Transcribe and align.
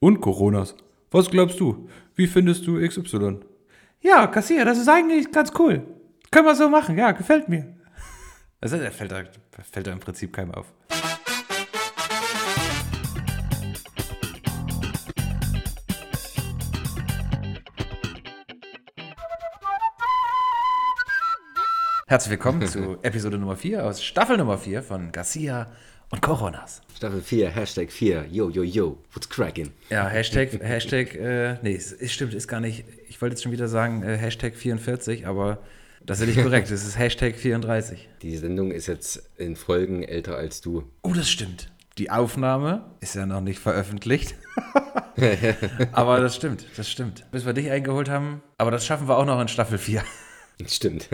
Und 0.00 0.20
Coronas. 0.20 0.76
Was 1.10 1.28
glaubst 1.28 1.58
du? 1.58 1.88
Wie 2.14 2.28
findest 2.28 2.66
du 2.68 2.80
XY? 2.80 3.40
Ja, 4.00 4.28
Kassier, 4.28 4.64
das 4.64 4.78
ist 4.78 4.88
eigentlich 4.88 5.32
ganz 5.32 5.50
cool. 5.58 5.84
Können 6.30 6.46
wir 6.46 6.54
so 6.54 6.68
machen, 6.68 6.96
ja, 6.96 7.10
gefällt 7.10 7.48
mir. 7.48 7.74
Also, 8.60 8.76
da 8.76 8.92
fällt 8.92 9.10
da, 9.10 9.24
fällt 9.72 9.86
da 9.88 9.92
im 9.92 9.98
Prinzip 9.98 10.32
keinem 10.32 10.54
auf. 10.54 10.72
Herzlich 22.06 22.30
willkommen 22.30 22.66
zu 22.68 22.98
Episode 23.02 23.36
Nummer 23.36 23.56
4 23.56 23.84
aus 23.84 24.02
Staffel 24.04 24.36
Nummer 24.36 24.58
4 24.58 24.82
von 24.84 25.10
Garcia 25.10 25.66
und 26.10 26.22
Coronas. 26.22 26.80
Staffel 26.96 27.20
4, 27.20 27.50
Hashtag 27.50 27.92
4, 27.92 28.26
yo, 28.30 28.50
yo, 28.50 28.62
yo, 28.62 28.98
what's 29.12 29.28
cracking? 29.28 29.70
Ja, 29.90 30.08
Hashtag, 30.08 30.60
Hashtag, 30.62 31.14
äh, 31.14 31.58
nee, 31.62 31.74
es, 31.74 31.92
es 31.92 32.12
stimmt, 32.12 32.34
ist 32.34 32.48
gar 32.48 32.60
nicht, 32.60 32.84
ich 33.08 33.20
wollte 33.20 33.34
jetzt 33.34 33.42
schon 33.42 33.52
wieder 33.52 33.68
sagen 33.68 34.02
äh, 34.02 34.16
Hashtag 34.16 34.54
44, 34.56 35.26
aber 35.26 35.58
das 36.04 36.20
ist 36.20 36.28
nicht 36.28 36.42
korrekt, 36.42 36.70
es 36.70 36.84
ist 36.84 36.98
Hashtag 36.98 37.36
34. 37.36 38.08
Die 38.22 38.36
Sendung 38.36 38.70
ist 38.70 38.86
jetzt 38.86 39.28
in 39.36 39.56
Folgen 39.56 40.02
älter 40.02 40.36
als 40.36 40.60
du. 40.60 40.84
Oh, 41.02 41.12
das 41.12 41.28
stimmt. 41.28 41.70
Die 41.98 42.10
Aufnahme 42.10 42.84
ist 43.00 43.14
ja 43.14 43.26
noch 43.26 43.40
nicht 43.40 43.58
veröffentlicht. 43.58 44.34
aber 45.92 46.20
das 46.20 46.36
stimmt, 46.36 46.64
das 46.76 46.90
stimmt. 46.90 47.26
Bis 47.30 47.44
wir 47.44 47.52
dich 47.52 47.70
eingeholt 47.70 48.08
haben, 48.08 48.40
aber 48.56 48.70
das 48.70 48.86
schaffen 48.86 49.08
wir 49.08 49.18
auch 49.18 49.26
noch 49.26 49.40
in 49.40 49.48
Staffel 49.48 49.78
4. 49.78 50.02
Stimmt. 50.66 51.08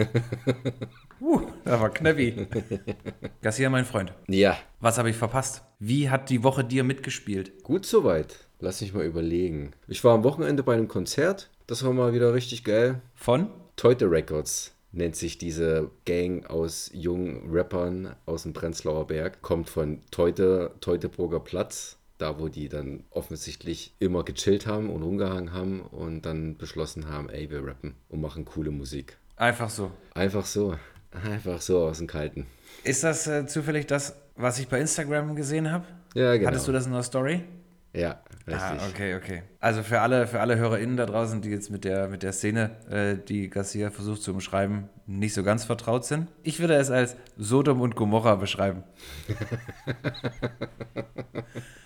Uh, 1.25 1.41
da 1.65 1.81
war 1.81 1.89
Kneppi. 1.89 2.47
Garcia, 3.41 3.71
mein 3.71 3.87
Freund. 3.87 4.13
Ja, 4.29 4.59
Was 4.81 4.99
habe 4.99 5.09
ich 5.09 5.17
verpasst? 5.17 5.63
Wie 5.79 6.11
hat 6.11 6.29
die 6.29 6.43
Woche 6.43 6.65
dir 6.65 6.85
mitgespielt? 6.85 7.63
gut 7.63 7.87
soweit. 7.87 8.37
Lass 8.61 8.83
mich 8.83 8.93
mal 8.93 9.07
überlegen. 9.07 9.73
Ich 9.89 10.05
war 10.05 10.13
am 10.15 10.23
Wochenende 10.23 10.63
bei 10.63 10.75
einem 10.75 10.87
Konzert. 10.89 11.49
Das 11.67 11.83
war 11.83 11.95
mal 11.95 12.13
wieder 12.13 12.35
richtig 12.35 12.63
geil. 12.63 13.01
Von? 13.15 13.49
Teute 13.77 14.11
Records 14.11 14.73
nennt 14.93 15.17
sich 15.17 15.39
diese 15.39 15.91
Gang 16.05 16.45
aus 16.51 16.91
jungen 16.93 17.51
Rappern 17.51 18.15
aus 18.27 18.43
dem 18.43 18.53
Prenzlauer 18.53 19.07
Berg. 19.07 19.41
Kommt 19.41 19.71
von 19.71 20.03
Teute, 20.11 20.73
Teutoburger 20.83 21.41
Platz. 21.41 21.97
Da, 22.19 22.39
wo 22.39 22.49
die 22.49 22.69
dann 22.69 23.05
offensichtlich 23.11 23.95
immer 23.99 24.25
gechillt 24.25 24.67
haben 24.67 24.91
und 24.91 25.03
rumgehangen 25.03 25.53
haben 25.55 25.81
und 25.81 26.23
dann 26.27 26.57
beschlossen 26.59 27.09
haben, 27.09 27.31
ey, 27.31 27.51
wir 27.51 27.67
rappen 27.67 27.95
und 28.11 28.21
machen 28.21 28.45
coole 28.45 28.71
Musik. 28.71 29.17
Einfach 29.37 29.69
so. 29.71 29.91
Einfach 30.15 30.45
so. 30.45 30.77
Einfach 31.23 31.61
so 31.61 31.87
aus 31.87 31.99
dem 31.99 32.07
Kalten. 32.07 32.47
Ist 32.83 33.05
das 33.05 33.27
äh, 33.27 33.47
zufällig 33.47 33.87
das, 33.87 34.15
was 34.37 34.59
ich 34.59 34.69
bei 34.69 34.81
Instagram 34.81 35.37
gesehen 35.37 35.71
habe? 35.71 35.85
Ja, 36.15 36.37
genau. 36.37 36.49
Hattest 36.49 36.69
du 36.69 36.73
das 36.73 36.87
in 36.87 36.93
der 36.93 37.03
Story? 37.03 37.45
Ja, 37.93 38.21
richtig. 38.47 38.63
Ah, 38.63 38.87
okay, 38.91 39.15
okay. 39.17 39.43
Also 39.61 39.83
für 39.83 40.01
alle, 40.01 40.27
für 40.27 40.41
alle 40.41 40.57
HörerInnen 40.57 40.97
da 40.97 41.07
draußen, 41.07 41.41
die 41.41 41.51
jetzt 41.51 41.71
mit 41.71 41.85
der, 41.85 42.09
mit 42.09 42.23
der 42.23 42.33
Szene, 42.33 42.71
äh, 42.91 43.17
die 43.17 43.49
Garcia 43.49 43.91
versucht 43.91 44.23
zu 44.23 44.33
umschreiben, 44.33 44.89
nicht 45.07 45.35
so 45.35 45.43
ganz 45.43 45.65
vertraut 45.65 46.05
sind. 46.05 46.29
Ich 46.43 46.61
würde 46.61 46.75
es 46.75 46.91
als 46.91 47.17
Sodom 47.37 47.81
und 47.81 47.97
Gomorra 47.97 48.37
beschreiben. 48.37 48.85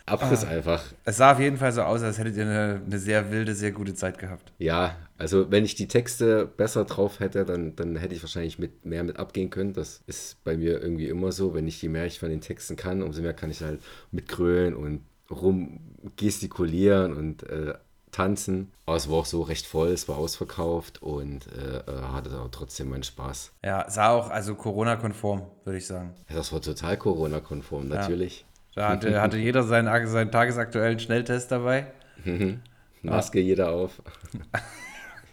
Abriss 0.07 0.45
Ah. 0.45 0.49
einfach. 0.49 0.83
Es 1.05 1.19
sah 1.19 1.33
auf 1.33 1.41
jeden 1.41 1.59
Fall 1.59 1.73
so 1.73 1.83
aus, 1.83 2.03
als 2.03 2.19
hättet 2.19 2.37
ihr 2.37 2.45
eine, 2.45 2.81
eine 2.85 2.99
sehr 2.99 3.31
wilde, 3.31 3.55
sehr 3.55 3.73
gute 3.73 3.95
Zeit 3.95 4.19
gehabt. 4.19 4.53
Ja, 4.59 4.97
also 5.19 5.51
wenn 5.51 5.65
ich 5.65 5.75
die 5.75 5.87
Texte 5.89 6.47
besser 6.47 6.85
drauf 6.85 7.21
hätte, 7.21 7.45
dann, 7.45 7.77
dann 7.77 7.97
hätte 7.97 8.15
ich 8.15 8.23
wahrscheinlich 8.23 8.59
mit 8.59 8.87
mehr 8.87 9.05
mit 9.05 9.19
abgehen 9.19 9.51
können. 9.51 9.75
Das 9.75 10.03
ist 10.07 10.43
bei 10.45 10.57
mir 10.57 10.81
irgendwie 10.81 11.09
immer 11.09 11.31
so. 11.33 11.55
Wenn 11.55 11.69
ich 11.69 11.81
je 11.83 11.89
mehr 11.91 12.07
ich 12.07 12.19
von 12.19 12.31
den 12.31 12.41
Texten 12.41 12.77
kann, 12.77 13.03
umso 13.03 13.21
mehr 13.21 13.35
kann 13.35 13.51
ich 13.51 13.61
halt 13.63 13.83
mitgrölen 14.11 14.75
und 14.75 15.03
rumgestikulieren 15.31 17.17
und 17.17 17.43
äh, 17.45 17.75
tanzen. 18.11 18.73
Aber 18.87 18.97
es 18.97 19.11
war 19.11 19.19
auch 19.19 19.27
so 19.27 19.43
recht 19.43 19.67
voll, 19.67 19.89
es 19.89 20.09
war 20.09 20.17
ausverkauft 20.17 21.03
und 21.03 21.47
äh, 21.49 21.79
äh, 21.79 22.03
hatte 22.13 22.31
aber 22.31 22.51
trotzdem 22.51 22.91
meinen 22.91 23.03
Spaß. 23.03 23.53
Ja, 23.65 23.89
sah 23.89 24.11
auch 24.11 24.31
also 24.31 24.55
Corona-konform, 24.55 25.43
würde 25.65 25.79
ich 25.79 25.87
sagen. 25.87 26.15
Ja, 26.29 26.37
das 26.37 26.53
war 26.53 26.61
total 26.61 26.97
Corona-konform, 26.97 27.89
natürlich. 27.89 28.45
Da 28.75 28.89
hatte, 28.89 29.21
hatte 29.21 29.37
jeder 29.39 29.63
seinen, 29.63 30.07
seinen 30.07 30.31
tagesaktuellen 30.31 30.99
Schnelltest 30.99 31.51
dabei. 31.51 31.93
Maske 33.03 33.41
jeder 33.41 33.71
auf. 33.71 34.03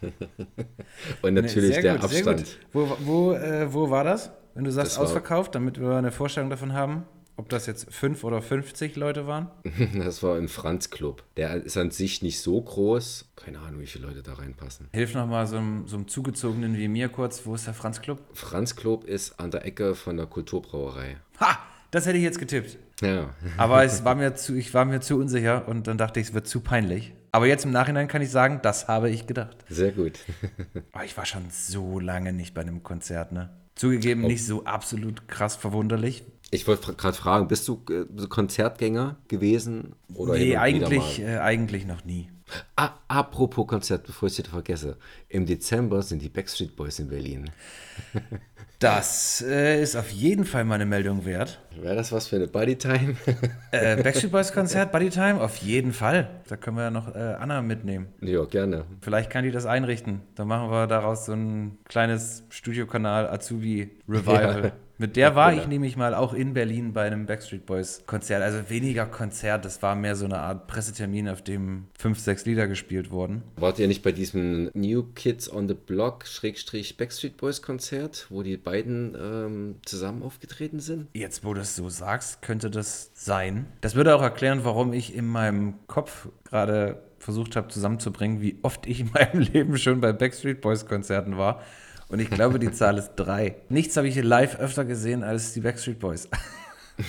und 1.22 1.34
natürlich 1.34 1.74
Sehr 1.74 1.82
der 1.82 1.94
gut, 1.94 2.04
Abstand. 2.04 2.58
Wo, 2.72 2.96
wo, 3.00 3.32
äh, 3.32 3.72
wo 3.72 3.90
war 3.90 4.04
das? 4.04 4.30
Wenn 4.54 4.64
du 4.64 4.70
sagst 4.70 4.98
ausverkauft, 4.98 5.54
damit 5.54 5.78
wir 5.80 5.96
eine 5.96 6.12
Vorstellung 6.12 6.48
davon 6.48 6.72
haben, 6.72 7.04
ob 7.36 7.48
das 7.48 7.66
jetzt 7.66 7.92
5 7.92 8.24
oder 8.24 8.40
50 8.42 8.96
Leute 8.96 9.26
waren? 9.26 9.48
Das 9.94 10.22
war 10.22 10.38
im 10.38 10.48
Franz 10.48 10.90
Club. 10.90 11.22
Der 11.36 11.54
ist 11.54 11.76
an 11.76 11.90
sich 11.90 12.22
nicht 12.22 12.40
so 12.40 12.60
groß. 12.60 13.26
Keine 13.36 13.58
Ahnung, 13.60 13.80
wie 13.80 13.86
viele 13.86 14.06
Leute 14.06 14.22
da 14.22 14.34
reinpassen. 14.34 14.88
Hilf 14.92 15.14
nochmal 15.14 15.46
so, 15.46 15.56
einem- 15.58 15.86
so 15.86 15.96
einem 15.96 16.08
Zugezogenen 16.08 16.76
wie 16.76 16.88
mir 16.88 17.08
kurz, 17.08 17.44
wo 17.44 17.54
ist 17.54 17.66
der 17.66 17.74
Franz 17.74 18.00
Club? 18.00 18.20
Franz 18.34 18.74
Club 18.76 19.04
ist 19.04 19.38
an 19.40 19.50
der 19.50 19.64
Ecke 19.66 19.94
von 19.94 20.16
der 20.16 20.26
Kulturbrauerei. 20.26 21.16
Ha! 21.40 21.58
Das 21.92 22.04
hätte 22.04 22.18
ich 22.18 22.24
jetzt 22.24 22.38
getippt. 22.40 22.76
Ja, 23.00 23.30
Aber 23.56 23.84
es 23.84 24.04
war 24.04 24.14
mir 24.16 24.34
zu, 24.34 24.54
ich 24.56 24.74
war 24.74 24.84
mir 24.84 25.00
zu 25.00 25.16
unsicher 25.18 25.68
und 25.68 25.86
dann 25.86 25.96
dachte 25.98 26.18
ich, 26.18 26.28
es 26.28 26.34
wird 26.34 26.46
zu 26.48 26.60
peinlich. 26.60 27.12
Aber 27.30 27.46
jetzt 27.46 27.64
im 27.64 27.70
Nachhinein 27.70 28.08
kann 28.08 28.22
ich 28.22 28.30
sagen, 28.30 28.58
das 28.62 28.88
habe 28.88 29.08
ich 29.08 29.26
gedacht. 29.26 29.56
sehr 29.68 29.92
gut. 29.92 30.18
Aber 30.92 31.04
ich 31.04 31.16
war 31.16 31.26
schon 31.26 31.44
so 31.50 32.00
lange 32.00 32.32
nicht 32.32 32.54
bei 32.54 32.62
einem 32.62 32.82
Konzert, 32.82 33.32
ne? 33.32 33.50
Zugegeben, 33.76 34.22
nicht 34.22 34.44
so 34.44 34.64
absolut 34.64 35.28
krass 35.28 35.54
verwunderlich. 35.54 36.24
Ich 36.50 36.66
wollte 36.66 36.94
gerade 36.94 37.16
fragen, 37.16 37.48
bist 37.48 37.66
du 37.68 37.82
äh, 37.90 38.26
Konzertgänger 38.28 39.16
gewesen? 39.28 39.94
Oder 40.14 40.34
nee, 40.34 40.56
eigentlich, 40.56 41.20
äh, 41.20 41.38
eigentlich 41.38 41.86
noch 41.86 42.04
nie. 42.04 42.28
Ah, 42.76 42.90
apropos 43.08 43.66
Konzert, 43.66 44.06
bevor 44.06 44.28
ich 44.28 44.34
es 44.34 44.38
wieder 44.38 44.50
vergesse. 44.50 44.96
Im 45.28 45.46
Dezember 45.46 46.02
sind 46.02 46.22
die 46.22 46.28
Backstreet 46.28 46.76
Boys 46.76 46.98
in 46.98 47.08
Berlin. 47.08 47.50
Das 48.78 49.42
äh, 49.48 49.80
ist 49.80 49.96
auf 49.96 50.10
jeden 50.10 50.44
Fall 50.44 50.64
meine 50.64 50.84
Meldung 50.84 51.24
wert. 51.24 51.60
Wäre 51.80 51.96
das 51.96 52.12
was 52.12 52.28
für 52.28 52.36
eine 52.36 52.46
Buddy-Time? 52.46 53.16
Äh, 53.70 54.02
Backstreet 54.02 54.30
Boys 54.30 54.52
Konzert, 54.52 54.92
Buddy 54.92 55.08
Time, 55.08 55.40
auf 55.40 55.56
jeden 55.58 55.94
Fall. 55.94 56.28
Da 56.46 56.58
können 56.58 56.76
wir 56.76 56.84
ja 56.84 56.90
noch 56.90 57.14
äh, 57.14 57.18
Anna 57.18 57.62
mitnehmen. 57.62 58.08
ja, 58.20 58.44
gerne. 58.44 58.84
Vielleicht 59.00 59.30
kann 59.30 59.44
die 59.44 59.50
das 59.50 59.64
einrichten. 59.64 60.20
Dann 60.34 60.48
machen 60.48 60.70
wir 60.70 60.86
daraus 60.86 61.24
so 61.24 61.32
ein 61.32 61.78
kleines 61.88 62.44
Studiokanal 62.50 63.28
Azubi 63.30 63.92
Revival. 64.06 64.64
Ja. 64.64 64.72
Mit 64.98 65.16
der 65.16 65.34
war 65.34 65.52
ich 65.52 65.66
nämlich 65.66 65.96
mal 65.96 66.14
auch 66.14 66.32
in 66.32 66.54
Berlin 66.54 66.94
bei 66.94 67.06
einem 67.06 67.26
Backstreet 67.26 67.66
Boys 67.66 68.04
Konzert. 68.06 68.42
Also 68.42 68.70
weniger 68.70 69.04
Konzert, 69.04 69.64
das 69.66 69.82
war 69.82 69.94
mehr 69.94 70.16
so 70.16 70.24
eine 70.24 70.38
Art 70.38 70.66
Pressetermin, 70.68 71.28
auf 71.28 71.42
dem 71.42 71.86
fünf, 71.98 72.18
sechs 72.18 72.46
Lieder 72.46 72.66
gespielt 72.66 73.10
wurden. 73.10 73.42
Wart 73.56 73.78
ihr 73.78 73.88
nicht 73.88 74.02
bei 74.02 74.12
diesem 74.12 74.70
New 74.72 75.02
Kids 75.14 75.52
on 75.52 75.68
the 75.68 75.74
Block 75.74 76.26
Schrägstrich 76.26 76.96
Backstreet 76.96 77.36
Boys 77.36 77.60
Konzert, 77.60 78.26
wo 78.30 78.42
die 78.42 78.56
beiden 78.56 79.14
ähm, 79.20 79.76
zusammen 79.84 80.22
aufgetreten 80.22 80.80
sind? 80.80 81.08
Jetzt, 81.12 81.44
wo 81.44 81.52
du 81.52 81.60
es 81.60 81.76
so 81.76 81.90
sagst, 81.90 82.40
könnte 82.40 82.70
das 82.70 83.10
sein. 83.12 83.66
Das 83.82 83.96
würde 83.96 84.16
auch 84.16 84.22
erklären, 84.22 84.60
warum 84.62 84.94
ich 84.94 85.14
in 85.14 85.26
meinem 85.26 85.74
Kopf 85.88 86.28
gerade 86.44 87.02
versucht 87.18 87.56
habe 87.56 87.68
zusammenzubringen, 87.68 88.40
wie 88.40 88.58
oft 88.62 88.86
ich 88.86 89.00
in 89.00 89.10
meinem 89.12 89.40
Leben 89.52 89.76
schon 89.76 90.00
bei 90.00 90.12
Backstreet 90.12 90.62
Boys 90.62 90.86
Konzerten 90.86 91.36
war. 91.36 91.60
Und 92.08 92.20
ich 92.20 92.30
glaube, 92.30 92.58
die 92.58 92.70
Zahl 92.70 92.98
ist 92.98 93.12
drei. 93.16 93.56
Nichts 93.68 93.96
habe 93.96 94.08
ich 94.08 94.16
live 94.22 94.58
öfter 94.58 94.84
gesehen 94.84 95.24
als 95.24 95.52
die 95.52 95.60
Backstreet 95.60 95.98
Boys. 95.98 96.28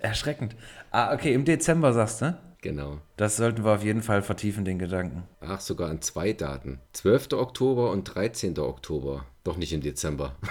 Erschreckend. 0.00 0.56
Ah, 0.90 1.12
okay, 1.14 1.34
im 1.34 1.44
Dezember 1.44 1.92
sagst 1.92 2.22
du? 2.22 2.38
Genau. 2.62 2.98
Das 3.16 3.36
sollten 3.36 3.64
wir 3.64 3.72
auf 3.72 3.84
jeden 3.84 4.02
Fall 4.02 4.22
vertiefen, 4.22 4.64
den 4.64 4.78
Gedanken. 4.78 5.24
Ach, 5.40 5.60
sogar 5.60 5.90
an 5.90 6.00
zwei 6.00 6.32
Daten. 6.32 6.80
12. 6.92 7.32
Oktober 7.32 7.90
und 7.90 8.04
13. 8.04 8.58
Oktober. 8.58 9.26
Doch 9.44 9.56
nicht 9.56 9.72
im 9.72 9.80
Dezember. 9.80 10.36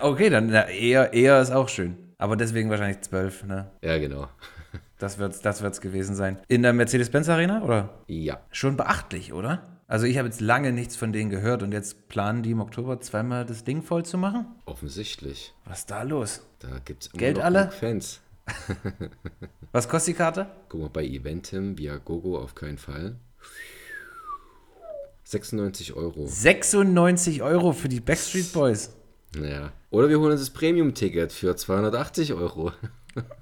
Okay, 0.00 0.30
dann 0.30 0.46
na, 0.46 0.68
eher, 0.68 1.12
eher 1.12 1.40
ist 1.40 1.50
auch 1.50 1.68
schön. 1.68 1.96
Aber 2.18 2.36
deswegen 2.36 2.70
wahrscheinlich 2.70 3.00
zwölf, 3.00 3.44
ne? 3.44 3.68
ja, 3.82 3.98
genau. 3.98 4.28
Das 4.98 5.18
wird's, 5.18 5.40
das 5.40 5.60
wird's 5.60 5.80
gewesen 5.80 6.14
sein. 6.14 6.38
In 6.46 6.62
der 6.62 6.72
Mercedes-Benz 6.72 7.28
Arena, 7.28 7.62
oder? 7.62 7.88
Ja. 8.06 8.40
Schon 8.52 8.76
beachtlich, 8.76 9.32
oder? 9.32 9.79
Also 9.90 10.06
ich 10.06 10.18
habe 10.18 10.28
jetzt 10.28 10.40
lange 10.40 10.70
nichts 10.70 10.94
von 10.94 11.12
denen 11.12 11.30
gehört 11.30 11.64
und 11.64 11.72
jetzt 11.72 12.08
planen 12.08 12.44
die 12.44 12.52
im 12.52 12.60
Oktober 12.60 13.00
zweimal 13.00 13.44
das 13.44 13.64
Ding 13.64 13.82
voll 13.82 14.04
zu 14.04 14.18
machen? 14.18 14.46
Offensichtlich. 14.64 15.52
Was 15.64 15.80
ist 15.80 15.90
da 15.90 16.04
los? 16.04 16.46
Da 16.60 16.78
gibt 16.84 17.02
es 17.02 17.08
immer 17.08 17.18
Geld 17.18 17.40
alle? 17.40 17.72
Fans. 17.72 18.20
Was 19.72 19.88
kostet 19.88 20.14
die 20.14 20.18
Karte? 20.18 20.46
Guck 20.68 20.80
mal, 20.80 20.90
bei 20.90 21.04
Eventim 21.04 21.76
via 21.76 21.96
Gogo 21.96 22.38
auf 22.38 22.54
keinen 22.54 22.78
Fall. 22.78 23.16
96 25.24 25.94
Euro. 25.94 26.24
96 26.24 27.42
Euro 27.42 27.72
für 27.72 27.88
die 27.88 27.98
Backstreet 27.98 28.52
Boys. 28.52 28.94
Naja. 29.36 29.72
Oder 29.90 30.08
wir 30.08 30.20
holen 30.20 30.30
uns 30.30 30.40
das 30.40 30.50
Premium-Ticket 30.50 31.32
für 31.32 31.56
280 31.56 32.34
Euro. 32.34 32.70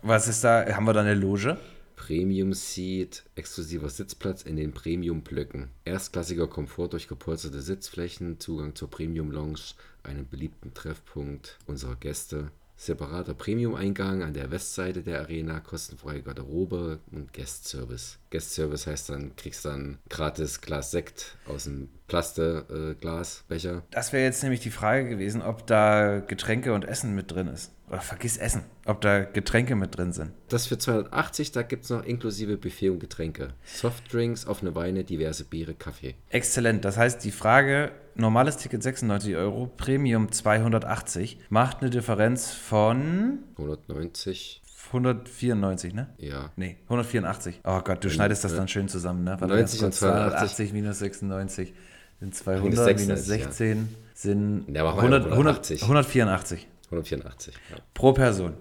Was 0.00 0.28
ist 0.28 0.44
da? 0.44 0.64
Haben 0.74 0.86
wir 0.86 0.94
da 0.94 1.00
eine 1.00 1.12
Loge? 1.12 1.58
Premium 2.08 2.54
Seat, 2.54 3.24
exklusiver 3.34 3.90
Sitzplatz 3.90 4.40
in 4.40 4.56
den 4.56 4.72
Premium-Blöcken. 4.72 5.68
Erstklassiger 5.84 6.46
Komfort 6.46 6.88
durch 6.94 7.06
gepolsterte 7.06 7.60
Sitzflächen, 7.60 8.40
Zugang 8.40 8.74
zur 8.74 8.88
Premium 8.88 9.30
Lounge, 9.30 9.74
einem 10.04 10.26
beliebten 10.26 10.72
Treffpunkt 10.72 11.58
unserer 11.66 11.96
Gäste. 11.96 12.50
separater 12.76 13.34
Premium-Eingang 13.34 14.22
an 14.22 14.32
der 14.32 14.50
Westseite 14.50 15.02
der 15.02 15.20
Arena, 15.20 15.60
kostenfreie 15.60 16.22
Garderobe 16.22 17.00
und 17.12 17.34
Guest-Service. 17.34 18.18
Guest-Service 18.30 18.86
heißt 18.86 19.10
dann, 19.10 19.36
kriegst 19.36 19.66
dann 19.66 19.98
gratis 20.08 20.62
Glas 20.62 20.92
Sekt 20.92 21.36
aus 21.46 21.64
dem 21.64 21.90
Plaste-Glasbecher. 22.06 23.82
Das 23.90 24.14
wäre 24.14 24.24
jetzt 24.24 24.42
nämlich 24.42 24.60
die 24.60 24.70
Frage 24.70 25.10
gewesen, 25.10 25.42
ob 25.42 25.66
da 25.66 26.20
Getränke 26.20 26.72
und 26.72 26.86
Essen 26.86 27.14
mit 27.14 27.30
drin 27.30 27.48
ist. 27.48 27.72
Oder 27.90 28.00
vergiss 28.00 28.36
Essen, 28.36 28.62
ob 28.84 29.00
da 29.00 29.20
Getränke 29.24 29.74
mit 29.74 29.96
drin 29.96 30.12
sind. 30.12 30.32
Das 30.48 30.66
für 30.66 30.78
280, 30.78 31.52
da 31.52 31.62
gibt 31.62 31.84
es 31.84 31.90
noch 31.90 32.04
inklusive 32.04 32.56
Buffet 32.56 32.90
und 32.90 33.00
Getränke. 33.00 33.54
Softdrinks, 33.64 34.46
offene 34.46 34.74
Weine, 34.74 35.04
diverse 35.04 35.44
Biere, 35.44 35.74
Kaffee. 35.74 36.14
Exzellent. 36.28 36.84
Das 36.84 36.98
heißt, 36.98 37.24
die 37.24 37.30
Frage, 37.30 37.92
normales 38.14 38.58
Ticket 38.58 38.82
96 38.82 39.36
Euro, 39.36 39.66
Premium 39.76 40.30
280, 40.30 41.38
macht 41.48 41.80
eine 41.80 41.90
Differenz 41.90 42.50
von 42.52 43.38
190, 43.56 44.62
194, 44.88 45.94
ne? 45.94 46.08
ja. 46.18 46.50
Nee, 46.56 46.76
184. 46.84 47.60
Oh 47.64 47.80
Gott, 47.80 48.04
du 48.04 48.10
schneidest 48.10 48.44
das 48.44 48.54
dann 48.54 48.68
schön 48.68 48.88
zusammen, 48.88 49.24
ne? 49.24 49.32
Warte, 49.32 49.46
90 49.54 49.80
ganz 49.80 50.00
kurz. 50.00 50.02
und 50.02 50.08
280. 50.10 50.38
280 50.56 50.72
minus 50.72 50.98
96 50.98 51.74
sind 52.20 52.34
200, 52.34 52.64
Minus 52.64 52.78
minus 52.78 53.26
96, 53.26 53.26
16 53.26 53.88
sind 54.14 54.64
Ja, 54.74 54.84
machen 54.84 54.96
wir 54.96 55.02
100, 55.02 55.32
180. 55.32 55.82
184 55.82 56.66
184, 56.90 57.54
ja. 57.70 57.76
pro 57.94 58.12
Person. 58.12 58.54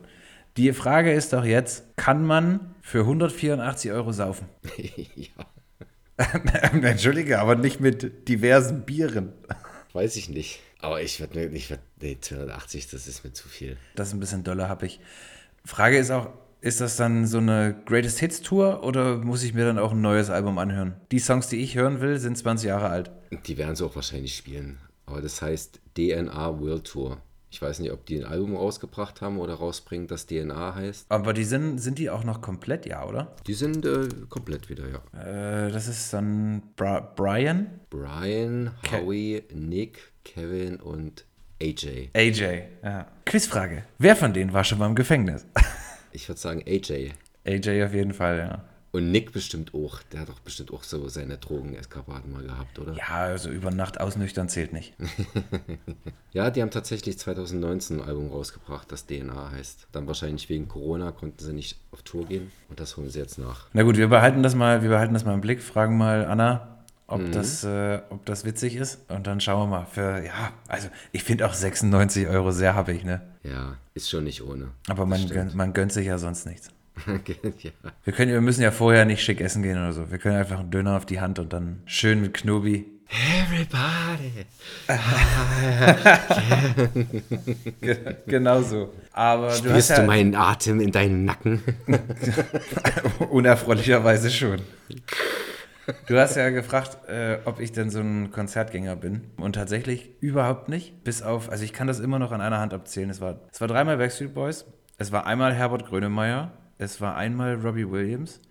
Die 0.58 0.74
Frage 0.74 1.14
ist 1.14 1.34
doch 1.34 1.46
jetzt, 1.46 1.96
kann 1.98 2.26
man 2.26 2.76
für 2.82 3.00
184 3.00 3.92
Euro 3.92 4.12
saufen? 4.12 4.48
ja. 5.16 5.30
Entschuldige, 6.82 7.40
aber 7.40 7.56
nicht 7.56 7.80
mit 7.80 8.28
diversen 8.28 8.84
Bieren. 8.84 9.34
Weiß 9.94 10.16
ich 10.16 10.30
nicht. 10.30 10.60
Aber 10.80 11.02
ich 11.02 11.20
werde 11.20 11.40
mir, 11.40 11.56
ich 11.56 11.70
werde, 11.70 11.84
nee, 12.02 12.18
280, 12.20 12.90
das 12.90 13.08
ist 13.08 13.24
mir 13.24 13.34
zu 13.34 13.48
viel. 13.48 13.78
Das 13.96 14.10
ist 14.10 14.14
ein 14.14 14.20
bisschen 14.20 14.44
doller, 14.44 14.70
hab 14.70 14.84
ich. 14.84 15.00
Frage 15.66 15.98
ist 15.98 16.12
auch, 16.12 16.30
ist 16.62 16.82
das 16.82 16.98
dann 16.98 17.28
so 17.28 17.38
eine 17.38 17.76
Greatest 17.86 18.20
Hits 18.20 18.42
Tour 18.42 18.84
oder 18.84 19.18
muss 19.18 19.44
ich 19.44 19.54
mir 19.54 19.66
dann 19.66 19.78
auch 19.78 19.92
ein 19.92 20.02
neues 20.02 20.30
Album 20.30 20.58
anhören? 20.58 20.96
Die 21.12 21.20
Songs, 21.20 21.50
die 21.50 21.58
ich 21.58 21.76
hören 21.76 22.02
will, 22.02 22.20
sind 22.20 22.38
20 22.38 22.68
Jahre 22.68 22.90
alt. 22.90 23.12
Die 23.46 23.58
werden 23.58 23.76
sie 23.76 23.86
auch 23.86 23.96
wahrscheinlich 23.96 24.36
spielen. 24.36 24.80
Aber 25.06 25.22
das 25.22 25.42
heißt 25.42 25.80
DNA 25.96 26.60
World 26.60 26.86
Tour. 26.86 27.22
Ich 27.58 27.62
weiß 27.64 27.80
nicht, 27.80 27.92
ob 27.92 28.06
die 28.06 28.20
ein 28.20 28.24
Album 28.24 28.56
rausgebracht 28.56 29.20
haben 29.22 29.40
oder 29.40 29.56
rausbringen, 29.56 30.06
das 30.06 30.28
DNA 30.28 30.76
heißt. 30.76 31.08
Aber 31.10 31.34
die 31.34 31.44
sind, 31.44 31.80
sind 31.80 31.98
die 31.98 32.12
auch 32.12 32.24
noch 32.24 32.40
komplett, 32.40 32.86
ja, 32.86 33.04
oder? 33.04 33.36
Die 33.48 33.56
sind 33.56 33.84
äh, 33.84 34.08
komplett 34.30 34.70
wieder, 34.70 34.84
ja. 34.88 35.20
Äh, 35.66 35.72
das 35.72 35.88
ist 35.88 36.14
dann 36.14 36.62
Bra 36.76 37.00
Brian, 37.00 37.80
Brian, 37.90 38.76
Ke- 38.84 39.02
Howie, 39.02 39.42
Nick, 39.56 39.98
Kevin 40.24 40.76
und 40.76 41.26
AJ. 41.60 42.12
AJ. 42.16 42.62
Ja. 42.84 43.08
Quizfrage. 43.26 43.86
Wer 43.98 44.16
von 44.16 44.34
denen 44.34 44.54
war 44.54 44.64
schon 44.64 44.78
mal 44.78 44.86
im 44.86 44.94
Gefängnis? 44.94 45.44
Ich 46.12 46.30
würde 46.30 46.40
sagen 46.40 46.64
AJ. 46.68 47.12
AJ 47.46 47.84
auf 47.86 47.94
jeden 47.96 48.14
Fall, 48.14 48.38
ja. 48.38 48.64
Und 48.98 49.12
Nick 49.12 49.32
bestimmt 49.32 49.76
auch. 49.76 50.02
Der 50.12 50.22
hat 50.22 50.30
doch 50.30 50.40
bestimmt 50.40 50.74
auch 50.74 50.82
so 50.82 51.08
seine 51.08 51.38
Drogeneskapaden 51.38 52.32
mal 52.32 52.42
gehabt, 52.42 52.80
oder? 52.80 52.94
Ja, 52.94 53.10
also 53.10 53.52
über 53.52 53.70
Nacht 53.70 54.00
ausnüchtern 54.00 54.50
zählt 54.50 54.74
nicht. 54.74 54.94
Ja, 56.34 56.52
die 56.52 56.62
haben 56.62 56.70
tatsächlich 56.70 57.18
2019 57.18 58.00
ein 58.00 58.08
Album 58.08 58.30
rausgebracht, 58.30 58.92
das 58.92 59.08
DNA 59.08 59.52
heißt. 59.52 59.88
Dann 59.92 60.06
wahrscheinlich 60.06 60.50
wegen 60.50 60.68
Corona 60.68 61.12
konnten 61.12 61.44
sie 61.44 61.52
nicht 61.52 61.80
auf 61.92 62.04
Tour 62.04 62.28
gehen 62.28 62.52
und 62.70 62.80
das 62.80 62.96
holen 62.96 63.10
sie 63.10 63.18
jetzt 63.18 63.40
nach. 63.40 63.66
Na 63.74 63.82
gut, 63.82 63.98
wir 63.98 64.08
behalten 64.08 64.44
das 64.44 64.54
mal, 64.54 64.84
wir 64.84 64.90
behalten 64.90 65.16
das 65.16 65.26
mal 65.26 65.34
im 65.34 65.42
Blick, 65.42 65.64
fragen 65.64 65.98
mal 65.98 66.26
Anna, 66.26 66.78
ob, 67.08 67.32
das, 67.32 67.64
äh, 67.64 68.02
ob 68.12 68.24
das 68.26 68.46
witzig 68.46 68.76
ist. 68.76 69.10
Und 69.10 69.26
dann 69.26 69.42
schauen 69.42 69.68
wir 69.68 69.80
mal. 69.80 69.86
Für, 69.88 70.24
ja, 70.24 70.52
also 70.68 70.90
ich 71.12 71.24
finde 71.24 71.48
auch 71.48 71.54
96 71.54 72.28
Euro 72.28 72.52
sehr 72.52 72.76
happig, 72.76 73.04
ne? 73.04 73.22
Ja, 73.44 73.78
ist 73.96 74.10
schon 74.10 74.26
nicht 74.26 74.44
ohne. 74.44 74.70
Aber 74.90 75.08
man, 75.08 75.28
gönnt, 75.30 75.56
man 75.56 75.74
gönnt 75.74 75.92
sich 75.92 76.06
ja 76.06 76.20
sonst 76.20 76.46
nichts. 76.46 76.70
ja. 77.60 77.72
Wir, 78.04 78.14
können, 78.14 78.32
wir 78.32 78.42
müssen 78.42 78.62
ja 78.62 78.72
vorher 78.72 79.06
nicht 79.06 79.24
schick 79.24 79.42
essen 79.42 79.64
gehen 79.64 79.78
oder 79.78 79.94
so. 79.94 80.12
Wir 80.12 80.18
können 80.18 80.38
einfach 80.38 80.60
einen 80.60 80.72
Döner 80.72 80.98
auf 80.98 81.06
die 81.06 81.20
Hand 81.20 81.40
und 81.40 81.54
dann 81.54 81.82
schön 81.86 82.22
mit 82.22 82.34
Knobi. 82.34 82.86
Everybody. 83.10 84.46
genau 88.28 88.62
so. 88.62 88.94
Aber 89.14 89.44
du 89.44 89.52
hast 89.52 89.60
Spürst 89.60 89.90
ja 89.92 90.02
du 90.02 90.08
meinen 90.08 90.36
Atem 90.36 90.82
in 90.82 90.92
deinen 90.92 91.26
Nacken? 91.26 91.62
unerfreulicherweise 93.30 94.30
schon. 94.30 94.62
Du 96.08 96.20
hast 96.20 96.36
ja 96.36 96.50
gefragt, 96.50 96.98
äh, 97.08 97.38
ob 97.46 97.62
ich 97.62 97.72
denn 97.72 97.90
so 97.90 98.02
ein 98.02 98.32
Konzertgänger 98.32 98.98
bin. 98.98 99.32
Und 99.38 99.54
tatsächlich 99.54 100.12
überhaupt 100.20 100.68
nicht. 100.68 101.06
Bis 101.06 101.22
auf, 101.22 101.50
also 101.50 101.64
ich 101.64 101.72
kann 101.72 101.88
das 101.88 102.02
immer 102.02 102.20
noch 102.20 102.34
an 102.34 102.42
einer 102.42 102.60
Hand 102.60 102.74
abzählen. 102.74 103.10
Es 103.10 103.22
war, 103.22 103.40
es 103.54 103.62
war 103.62 103.70
dreimal 103.70 103.98
Backstreet 103.98 104.34
Boys, 104.34 104.66
es 104.98 105.14
war 105.14 105.26
einmal 105.26 105.54
Herbert 105.54 105.86
Grönemeyer, 105.86 106.52
es 106.78 107.02
war 107.02 107.16
einmal 107.16 107.56
Robbie 107.56 107.90
Williams 107.90 108.42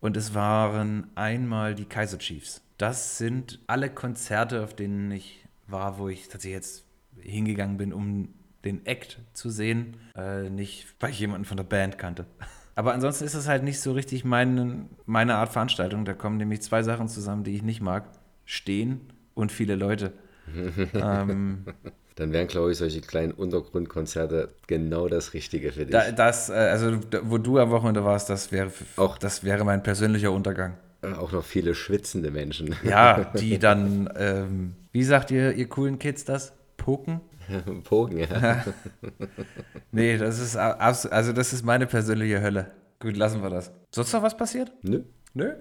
und 0.00 0.16
es 0.16 0.34
waren 0.34 1.08
einmal 1.14 1.74
die 1.74 1.84
Kaiser 1.84 2.18
Chiefs. 2.18 2.62
Das 2.78 3.18
sind 3.18 3.60
alle 3.66 3.90
Konzerte, 3.90 4.62
auf 4.62 4.74
denen 4.74 5.10
ich 5.10 5.46
war, 5.66 5.98
wo 5.98 6.08
ich 6.08 6.28
tatsächlich 6.28 6.54
jetzt 6.54 6.84
hingegangen 7.20 7.76
bin, 7.76 7.92
um 7.92 8.28
den 8.64 8.84
Act 8.86 9.20
zu 9.32 9.50
sehen, 9.50 9.96
äh, 10.14 10.50
nicht 10.50 10.86
weil 11.00 11.10
ich 11.10 11.20
jemanden 11.20 11.44
von 11.44 11.56
der 11.56 11.64
Band 11.64 11.98
kannte. 11.98 12.26
Aber 12.74 12.92
ansonsten 12.92 13.24
ist 13.24 13.34
es 13.34 13.48
halt 13.48 13.62
nicht 13.62 13.80
so 13.80 13.92
richtig 13.92 14.24
meine, 14.24 14.86
meine 15.06 15.36
Art 15.36 15.50
Veranstaltung. 15.50 16.04
Da 16.04 16.12
kommen 16.12 16.36
nämlich 16.36 16.60
zwei 16.60 16.82
Sachen 16.82 17.08
zusammen, 17.08 17.42
die 17.42 17.54
ich 17.54 17.62
nicht 17.62 17.80
mag. 17.80 18.10
Stehen 18.44 19.00
und 19.34 19.50
viele 19.50 19.76
Leute. 19.76 20.12
Ähm, 20.94 21.64
Dann 22.16 22.32
wären, 22.32 22.46
glaube 22.46 22.72
ich, 22.72 22.78
solche 22.78 23.02
kleinen 23.02 23.32
Untergrundkonzerte 23.32 24.48
genau 24.66 25.06
das 25.06 25.34
Richtige 25.34 25.70
für 25.72 25.84
dich. 25.84 25.90
da, 25.92 26.10
das, 26.12 26.48
äh, 26.48 26.54
also 26.54 26.98
wo 27.24 27.36
du 27.36 27.58
am 27.58 27.70
Wochenende 27.70 28.04
warst, 28.04 28.30
das 28.30 28.50
wäre, 28.52 28.72
Auch- 28.96 29.18
das 29.18 29.44
wäre 29.44 29.64
mein 29.64 29.82
persönlicher 29.82 30.32
Untergang. 30.32 30.78
Äh, 31.02 31.12
Auch 31.12 31.32
noch 31.32 31.44
viele 31.44 31.74
schwitzende 31.74 32.30
Menschen. 32.30 32.74
Ja, 32.84 33.24
die 33.38 33.58
dann, 33.60 34.08
ähm, 34.16 34.76
wie 34.92 35.04
sagt 35.04 35.30
ihr, 35.30 35.52
ihr 35.52 35.68
coolen 35.68 35.98
Kids 35.98 36.24
das? 36.24 36.54
Poken? 36.78 37.20
Pogen, 37.84 38.18
ja. 38.18 38.64
Nee, 39.92 40.18
das 40.18 40.40
ist 40.40 40.56
also 40.56 41.32
das 41.32 41.52
ist 41.52 41.64
meine 41.64 41.86
persönliche 41.86 42.40
Hölle. 42.42 42.72
Gut, 42.98 43.16
lassen 43.16 43.42
wir 43.42 43.50
das. 43.50 43.70
Sonst 43.94 44.12
noch 44.12 44.22
was 44.22 44.36
passiert? 44.36 44.72
Nö. 44.82 45.02
Nö. 45.34 45.52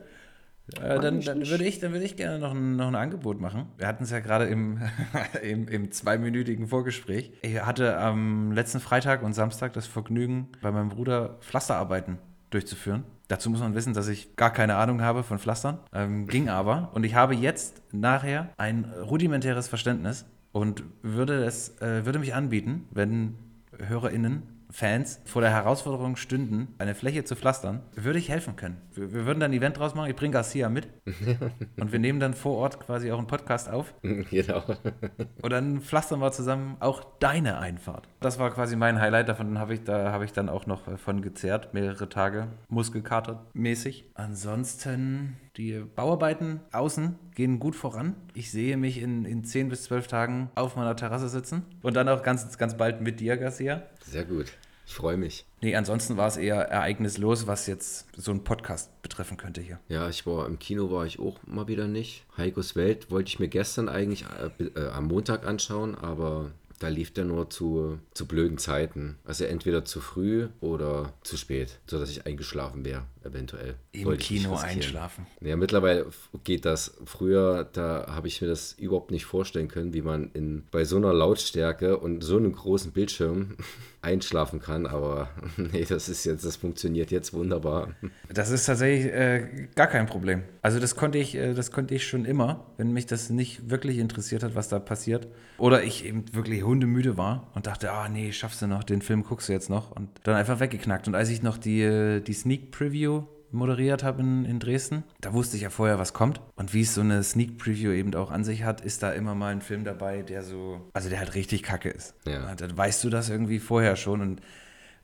Äh, 0.81 0.99
dann, 0.99 1.21
dann, 1.21 1.47
würde 1.47 1.63
ich, 1.63 1.79
dann 1.79 1.91
würde 1.91 2.05
ich 2.05 2.15
gerne 2.15 2.39
noch 2.39 2.51
ein, 2.51 2.75
noch 2.75 2.87
ein 2.87 2.95
Angebot 2.95 3.39
machen. 3.39 3.67
Wir 3.77 3.87
hatten 3.87 4.03
es 4.03 4.11
ja 4.11 4.19
gerade 4.19 4.45
im, 4.45 4.79
im, 5.43 5.67
im 5.67 5.91
zweiminütigen 5.91 6.67
Vorgespräch. 6.67 7.31
Ich 7.41 7.61
hatte 7.61 7.97
am 7.97 8.51
letzten 8.51 8.79
Freitag 8.79 9.23
und 9.23 9.33
Samstag 9.33 9.73
das 9.73 9.85
Vergnügen, 9.85 10.49
bei 10.61 10.71
meinem 10.71 10.89
Bruder 10.89 11.37
Pflasterarbeiten 11.41 12.17
durchzuführen. 12.49 13.03
Dazu 13.27 13.49
muss 13.49 13.59
man 13.59 13.73
wissen, 13.73 13.93
dass 13.93 14.07
ich 14.07 14.35
gar 14.35 14.51
keine 14.51 14.75
Ahnung 14.75 15.01
habe 15.01 15.23
von 15.23 15.39
Pflastern. 15.39 15.79
Ähm, 15.93 16.27
ging 16.27 16.49
aber. 16.49 16.91
Und 16.93 17.03
ich 17.03 17.15
habe 17.15 17.35
jetzt 17.35 17.81
nachher 17.91 18.49
ein 18.57 18.85
rudimentäres 18.85 19.67
Verständnis 19.67 20.25
und 20.51 20.83
würde, 21.01 21.43
es, 21.43 21.81
äh, 21.81 22.05
würde 22.05 22.19
mich 22.19 22.33
anbieten, 22.33 22.87
wenn 22.91 23.35
HörerInnen 23.77 24.43
Fans 24.75 25.21
vor 25.23 25.41
der 25.41 25.51
Herausforderung 25.51 26.17
stünden, 26.17 26.75
eine 26.79 26.95
Fläche 26.95 27.23
zu 27.23 27.37
pflastern, 27.37 27.81
würde 27.95 28.19
ich 28.19 28.27
helfen 28.27 28.57
können. 28.57 28.75
Wir, 28.93 29.13
wir 29.13 29.25
würden 29.25 29.39
dann 29.39 29.51
ein 29.51 29.57
Event 29.57 29.79
draus 29.79 29.95
machen. 29.95 30.09
Ich 30.09 30.17
bringe 30.17 30.33
Garcia 30.33 30.67
mit 30.67 30.89
und 31.77 31.93
wir 31.93 31.99
nehmen 31.99 32.19
dann 32.19 32.33
vor 32.33 32.57
Ort 32.57 32.81
quasi 32.81 33.09
auch 33.09 33.17
einen 33.17 33.27
Podcast 33.27 33.69
auf 33.69 33.93
genau. 34.01 34.63
und 35.41 35.49
dann 35.49 35.79
pflastern 35.79 36.19
wir 36.19 36.33
zusammen 36.33 36.75
auch 36.81 37.05
deine 37.19 37.59
Einfahrt. 37.59 38.09
Das 38.19 38.37
war 38.37 38.51
quasi 38.51 38.75
mein 38.75 38.99
Highlight. 38.99 39.29
Davon 39.29 39.59
habe 39.59 39.75
ich, 39.75 39.85
da 39.85 40.11
habe 40.11 40.25
ich 40.25 40.33
dann 40.33 40.49
auch 40.49 40.65
noch 40.65 40.89
äh, 40.89 40.97
von 40.97 41.21
gezerrt, 41.21 41.73
mehrere 41.73 42.09
Tage 42.09 42.49
Muskelkater 42.67 43.45
mäßig. 43.53 44.11
Ansonsten 44.15 45.37
die 45.55 45.79
Bauarbeiten 45.95 46.59
außen 46.73 47.15
gehen 47.33 47.59
gut 47.59 47.77
voran. 47.77 48.15
Ich 48.33 48.51
sehe 48.51 48.75
mich 48.75 49.01
in, 49.01 49.23
in 49.23 49.45
10 49.45 49.69
bis 49.69 49.83
12 49.83 50.07
Tagen 50.07 50.49
auf 50.55 50.75
meiner 50.75 50.97
Terrasse 50.97 51.29
sitzen 51.29 51.63
und 51.81 51.95
dann 51.95 52.09
auch 52.09 52.23
ganz, 52.23 52.57
ganz 52.57 52.75
bald 52.75 52.99
mit 52.99 53.21
dir, 53.21 53.37
Garcia. 53.37 53.83
Sehr 54.03 54.25
gut. 54.25 54.51
Ich 54.87 54.93
freue 54.93 55.17
mich. 55.17 55.45
Nee, 55.61 55.75
ansonsten 55.75 56.15
war 56.15 56.27
es 56.27 56.37
eher 56.37 56.61
ereignislos, 56.61 57.47
was 57.47 57.67
jetzt 57.67 58.05
so 58.15 58.31
einen 58.31 58.43
Podcast 58.43 59.01
betreffen 59.01 59.37
könnte 59.37 59.61
hier. 59.61 59.79
Ja, 59.89 60.09
ich 60.09 60.25
war 60.27 60.45
im 60.45 60.59
Kino 60.59 60.91
war 60.91 61.05
ich 61.05 61.19
auch 61.19 61.39
mal 61.47 61.67
wieder 61.67 61.87
nicht. 61.87 62.25
Heikos 62.37 62.75
Welt 62.75 63.09
wollte 63.09 63.29
ich 63.29 63.39
mir 63.39 63.47
gestern 63.47 63.89
eigentlich 63.89 64.25
äh, 64.59 64.63
äh, 64.63 64.89
am 64.89 65.07
Montag 65.07 65.45
anschauen, 65.45 65.95
aber 65.95 66.51
da 66.79 66.89
lief 66.89 67.11
der 67.11 67.25
nur 67.25 67.49
zu, 67.49 67.99
zu 68.13 68.27
blöden 68.27 68.57
Zeiten. 68.57 69.17
Also 69.23 69.45
entweder 69.45 69.85
zu 69.85 70.01
früh 70.01 70.49
oder 70.59 71.13
zu 71.23 71.37
spät, 71.37 71.79
sodass 71.87 72.09
ich 72.09 72.25
eingeschlafen 72.25 72.85
wäre, 72.85 73.03
eventuell. 73.25 73.75
Im 73.91 74.17
Kino 74.17 74.55
einschlafen. 74.55 75.25
Ja, 75.41 75.55
mittlerweile 75.55 76.05
geht 76.43 76.65
das. 76.65 76.95
Früher, 77.05 77.67
da 77.73 78.05
habe 78.09 78.27
ich 78.27 78.41
mir 78.41 78.47
das 78.47 78.73
überhaupt 78.73 79.11
nicht 79.11 79.25
vorstellen 79.25 79.67
können, 79.67 79.93
wie 79.93 80.01
man 80.01 80.31
in, 80.33 80.63
bei 80.71 80.85
so 80.85 80.97
einer 80.97 81.13
Lautstärke 81.13 81.97
und 81.97 82.21
so 82.23 82.37
einem 82.37 82.53
großen 82.53 82.91
Bildschirm 82.91 83.57
einschlafen 84.01 84.59
kann. 84.59 84.85
Aber 84.85 85.29
nee, 85.57 85.85
das 85.87 86.09
ist 86.09 86.25
jetzt, 86.25 86.45
das 86.45 86.55
funktioniert 86.55 87.11
jetzt 87.11 87.33
wunderbar. 87.33 87.89
Das 88.31 88.51
ist 88.51 88.65
tatsächlich 88.65 89.11
äh, 89.11 89.67
gar 89.75 89.87
kein 89.87 90.05
Problem. 90.05 90.43
Also 90.61 90.79
das 90.79 90.95
konnte 90.95 91.17
ich, 91.17 91.35
äh, 91.35 91.53
das 91.53 91.71
konnte 91.71 91.95
ich 91.95 92.07
schon 92.07 92.25
immer, 92.25 92.65
wenn 92.77 92.91
mich 92.91 93.05
das 93.05 93.29
nicht 93.29 93.69
wirklich 93.69 93.97
interessiert 93.97 94.43
hat, 94.43 94.55
was 94.55 94.69
da 94.69 94.79
passiert. 94.79 95.27
Oder 95.57 95.83
ich 95.83 96.05
eben 96.05 96.25
wirklich 96.33 96.63
hundemüde 96.63 97.17
war 97.17 97.51
und 97.55 97.65
dachte, 97.67 97.91
ah 97.91 98.09
nee, 98.09 98.31
schaffst 98.31 98.61
du 98.61 98.67
noch, 98.67 98.83
den 98.83 99.01
Film 99.01 99.23
guckst 99.23 99.49
du 99.49 99.53
jetzt 99.53 99.69
noch 99.69 99.91
und 99.91 100.09
dann 100.23 100.35
einfach 100.35 100.59
weggeknackt. 100.59 101.07
Und 101.07 101.15
als 101.15 101.29
ich 101.29 101.41
noch 101.41 101.57
die, 101.57 101.81
äh, 101.81 102.19
die 102.19 102.33
Sneak 102.33 102.71
Preview 102.71 103.14
moderiert 103.51 104.03
habe 104.03 104.21
in, 104.21 104.45
in 104.45 104.59
Dresden, 104.59 105.03
da 105.21 105.33
wusste 105.33 105.57
ich 105.57 105.63
ja 105.63 105.69
vorher, 105.69 105.99
was 105.99 106.13
kommt. 106.13 106.41
Und 106.55 106.73
wie 106.73 106.81
es 106.81 106.93
so 106.93 107.01
eine 107.01 107.23
Sneak 107.23 107.57
Preview 107.57 107.91
eben 107.91 108.13
auch 108.15 108.31
an 108.31 108.43
sich 108.43 108.63
hat, 108.63 108.81
ist 108.81 109.03
da 109.03 109.11
immer 109.11 109.35
mal 109.35 109.51
ein 109.51 109.61
Film 109.61 109.83
dabei, 109.83 110.21
der 110.21 110.43
so, 110.43 110.89
also 110.93 111.09
der 111.09 111.19
halt 111.19 111.35
richtig 111.35 111.63
kacke 111.63 111.89
ist. 111.89 112.15
Ja. 112.25 112.53
Dann 112.55 112.77
weißt 112.77 113.03
du 113.03 113.09
das 113.09 113.29
irgendwie 113.29 113.59
vorher 113.59 113.95
schon 113.95 114.21
und 114.21 114.41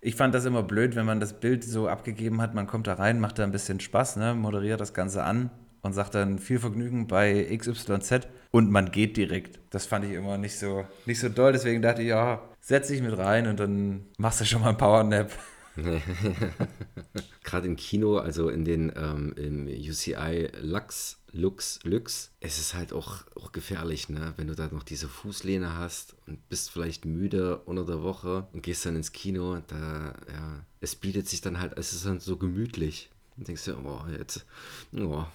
ich 0.03 0.15
fand 0.15 0.33
das 0.33 0.45
immer 0.45 0.63
blöd, 0.63 0.95
wenn 0.95 1.05
man 1.05 1.19
das 1.19 1.39
Bild 1.39 1.63
so 1.63 1.87
abgegeben 1.87 2.41
hat, 2.41 2.55
man 2.55 2.65
kommt 2.65 2.87
da 2.87 2.95
rein, 2.95 3.19
macht 3.19 3.37
da 3.37 3.43
ein 3.43 3.51
bisschen 3.51 3.79
Spaß, 3.79 4.15
ne, 4.15 4.33
moderiert 4.33 4.81
das 4.81 4.95
Ganze 4.95 5.23
an 5.23 5.51
und 5.81 5.93
sagt 5.93 6.15
dann 6.15 6.39
viel 6.39 6.59
Vergnügen 6.59 7.07
bei 7.07 7.55
XYZ 7.55 8.27
und 8.49 8.71
man 8.71 8.91
geht 8.91 9.15
direkt. 9.17 9.59
Das 9.69 9.85
fand 9.85 10.05
ich 10.05 10.11
immer 10.11 10.37
nicht 10.37 10.57
so, 10.57 10.85
nicht 11.05 11.19
so 11.19 11.29
doll, 11.29 11.51
deswegen 11.51 11.81
dachte 11.81 12.01
ich, 12.01 12.09
ja, 12.09 12.41
setz 12.59 12.87
dich 12.87 13.01
mit 13.01 13.15
rein 13.17 13.47
und 13.47 13.59
dann 13.59 14.05
machst 14.17 14.41
du 14.41 14.45
schon 14.45 14.61
mal 14.61 14.69
einen 14.69 14.77
Powernap. 14.77 15.31
Gerade 17.43 17.67
im 17.67 17.75
Kino, 17.75 18.17
also 18.17 18.49
in 18.49 18.65
den 18.65 18.91
ähm, 18.95 19.33
im 19.35 19.67
UCI 19.67 20.49
Lux, 20.61 21.19
Lux, 21.31 21.79
Lux, 21.83 22.31
es 22.39 22.59
ist 22.59 22.73
halt 22.73 22.93
auch, 22.93 23.23
auch 23.35 23.51
gefährlich, 23.51 24.09
ne? 24.09 24.33
wenn 24.37 24.47
du 24.47 24.55
da 24.55 24.67
noch 24.71 24.83
diese 24.83 25.07
Fußlehne 25.07 25.77
hast 25.77 26.15
und 26.27 26.47
bist 26.49 26.71
vielleicht 26.71 27.05
müde 27.05 27.57
unter 27.59 27.85
der 27.85 28.03
Woche 28.03 28.47
und 28.51 28.63
gehst 28.63 28.85
dann 28.85 28.95
ins 28.95 29.11
Kino, 29.11 29.61
da, 29.67 30.13
ja, 30.31 30.65
es 30.81 30.95
bietet 30.95 31.27
sich 31.27 31.41
dann 31.41 31.59
halt, 31.59 31.77
es 31.77 31.93
ist 31.93 32.05
dann 32.05 32.19
so 32.19 32.37
gemütlich. 32.37 33.09
Und 33.37 33.47
denkst 33.47 33.65
du, 33.65 33.75
oh, 33.77 34.01
jetzt, 34.11 34.45
oh, 34.93 35.25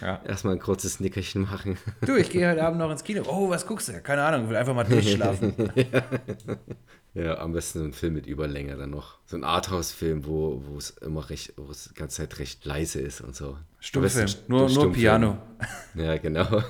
Ja. 0.00 0.20
erstmal 0.26 0.54
ein 0.54 0.60
kurzes 0.60 0.98
Nickerchen 0.98 1.42
machen. 1.42 1.78
Du, 2.04 2.16
ich 2.16 2.30
gehe 2.30 2.50
heute 2.50 2.64
Abend 2.64 2.80
noch 2.80 2.90
ins 2.90 3.04
Kino. 3.04 3.22
Oh, 3.26 3.48
was 3.48 3.64
guckst 3.66 3.88
du? 3.88 4.00
Keine 4.00 4.24
Ahnung, 4.24 4.48
will 4.48 4.56
einfach 4.56 4.74
mal 4.74 4.84
durchschlafen. 4.84 5.54
Ja, 7.14 7.38
am 7.38 7.52
besten 7.52 7.80
so 7.80 7.84
ein 7.84 7.92
Film 7.92 8.14
mit 8.14 8.26
Überlänge 8.26 8.74
dann 8.76 8.90
noch. 8.90 9.18
So 9.26 9.36
ein 9.36 9.44
Arthouse-Film, 9.44 10.24
wo, 10.24 10.62
es 10.78 10.90
immer 10.90 11.28
recht, 11.28 11.52
wo 11.58 11.70
es 11.70 11.90
die 11.92 11.94
ganze 11.94 12.18
Zeit 12.18 12.38
recht 12.38 12.64
leise 12.64 13.00
ist 13.00 13.20
und 13.20 13.36
so. 13.36 13.58
Stummfilm, 13.80 14.30
nur, 14.48 14.60
nur 14.60 14.68
Stummfilm. 14.70 14.92
Piano. 14.94 15.38
Ja, 15.94 16.16
genau. 16.16 16.62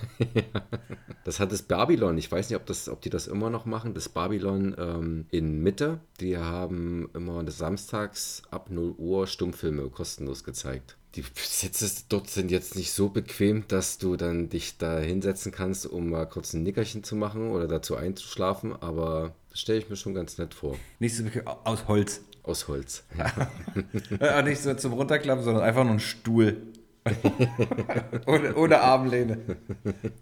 das 1.25 1.39
hat 1.39 1.53
das 1.53 1.63
Babylon. 1.63 2.19
Ich 2.19 2.33
weiß 2.33 2.51
nicht, 2.51 2.57
ob, 2.57 2.67
das, 2.67 2.89
ob 2.89 3.03
die 3.03 3.11
das 3.11 3.29
immer 3.29 3.51
noch 3.51 3.67
machen. 3.67 3.95
Das 3.95 4.09
Babylon 4.09 4.75
ähm, 4.77 5.27
in 5.31 5.63
Mitte. 5.63 6.01
Die 6.19 6.37
haben 6.37 7.09
immer 7.15 7.49
samstags 7.49 8.43
ab 8.51 8.69
0 8.71 8.95
Uhr 8.99 9.29
Stummfilme 9.29 9.89
kostenlos 9.91 10.43
gezeigt. 10.43 10.97
Die 11.15 11.25
Sitze 11.35 11.89
dort 12.09 12.31
sind 12.31 12.51
jetzt 12.51 12.75
nicht 12.75 12.93
so 12.93 13.11
bequem, 13.11 13.69
dass 13.69 13.99
du 13.99 14.17
dann 14.17 14.49
dich 14.49 14.79
da 14.79 14.99
hinsetzen 14.99 15.53
kannst, 15.53 15.87
um 15.87 16.11
mal 16.11 16.27
kurz 16.27 16.55
ein 16.55 16.63
Nickerchen 16.63 17.05
zu 17.05 17.15
machen 17.15 17.51
oder 17.51 17.69
dazu 17.69 17.95
einzuschlafen. 17.97 18.73
Aber 18.81 19.35
das 19.53 19.61
stelle 19.61 19.81
ich 19.81 19.91
mir 19.91 19.97
schon 19.97 20.15
ganz 20.15 20.39
nett 20.39 20.55
vor. 20.55 20.77
Nicht 20.99 21.15
so 21.15 21.25
aus 21.65 21.87
Holz. 21.87 22.23
Aus 22.43 22.69
Holz. 22.69 23.05
Äh, 24.21 24.43
Nicht 24.43 24.63
so 24.63 24.73
zum 24.75 24.95
Runterklappen, 24.95 25.45
sondern 25.45 25.63
einfach 25.63 25.85
nur 25.85 25.93
ein 25.93 26.01
Stuhl. 26.01 26.57
ohne, 28.27 28.55
ohne 28.55 28.81
Armlehne. 28.81 29.39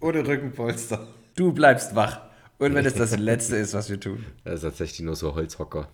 Ohne 0.01 0.27
Rückenpolster. 0.27 1.07
Du 1.35 1.53
bleibst 1.53 1.95
wach. 1.95 2.21
Und 2.57 2.75
wenn 2.75 2.85
es 2.85 2.93
das 2.93 3.17
Letzte 3.17 3.55
ist, 3.55 3.73
was 3.73 3.89
wir 3.89 3.99
tun. 3.99 4.25
Das 4.43 4.55
ist 4.55 4.61
tatsächlich 4.63 4.99
nur 5.01 5.15
so 5.15 5.33
Holzhocker. 5.33 5.87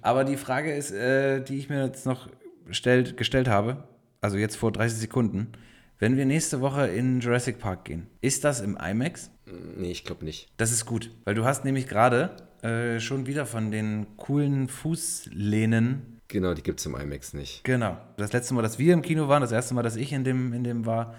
Aber 0.00 0.24
die 0.24 0.36
Frage 0.38 0.74
ist, 0.74 0.92
äh, 0.92 1.42
die 1.42 1.58
ich 1.58 1.68
mir 1.68 1.84
jetzt 1.84 2.06
noch 2.06 2.28
stellt, 2.70 3.18
gestellt 3.18 3.48
habe, 3.48 3.84
also 4.22 4.38
jetzt 4.38 4.56
vor 4.56 4.72
30 4.72 4.98
Sekunden, 4.98 5.52
wenn 6.00 6.16
wir 6.16 6.24
nächste 6.24 6.60
Woche 6.60 6.88
in 6.88 7.20
Jurassic 7.20 7.60
Park 7.60 7.84
gehen, 7.84 8.08
ist 8.20 8.42
das 8.42 8.60
im 8.60 8.76
IMAX? 8.76 9.30
Nee, 9.76 9.92
ich 9.92 10.04
glaube 10.04 10.24
nicht. 10.24 10.48
Das 10.56 10.72
ist 10.72 10.86
gut, 10.86 11.10
weil 11.24 11.34
du 11.34 11.44
hast 11.44 11.64
nämlich 11.64 11.86
gerade 11.86 12.30
äh, 12.62 12.98
schon 12.98 13.26
wieder 13.26 13.46
von 13.46 13.70
den 13.70 14.06
coolen 14.16 14.68
Fußlehnen 14.68 16.18
Genau, 16.30 16.54
die 16.54 16.62
gibt 16.62 16.78
es 16.78 16.86
im 16.86 16.94
IMAX 16.94 17.34
nicht. 17.34 17.64
Genau. 17.64 17.98
Das 18.16 18.32
letzte 18.32 18.54
Mal, 18.54 18.62
dass 18.62 18.78
wir 18.78 18.94
im 18.94 19.02
Kino 19.02 19.26
waren, 19.26 19.40
das 19.40 19.50
erste 19.50 19.74
Mal, 19.74 19.82
dass 19.82 19.96
ich 19.96 20.12
in 20.12 20.22
dem, 20.22 20.52
in 20.52 20.62
dem 20.62 20.86
war, 20.86 21.16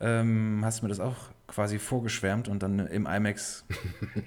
ähm, 0.00 0.62
hast 0.64 0.80
du 0.80 0.86
mir 0.86 0.88
das 0.88 1.00
auch 1.00 1.16
quasi 1.48 1.78
vorgeschwärmt 1.78 2.46
und 2.46 2.62
dann 2.62 2.78
im 2.86 3.06
IMAX 3.06 3.64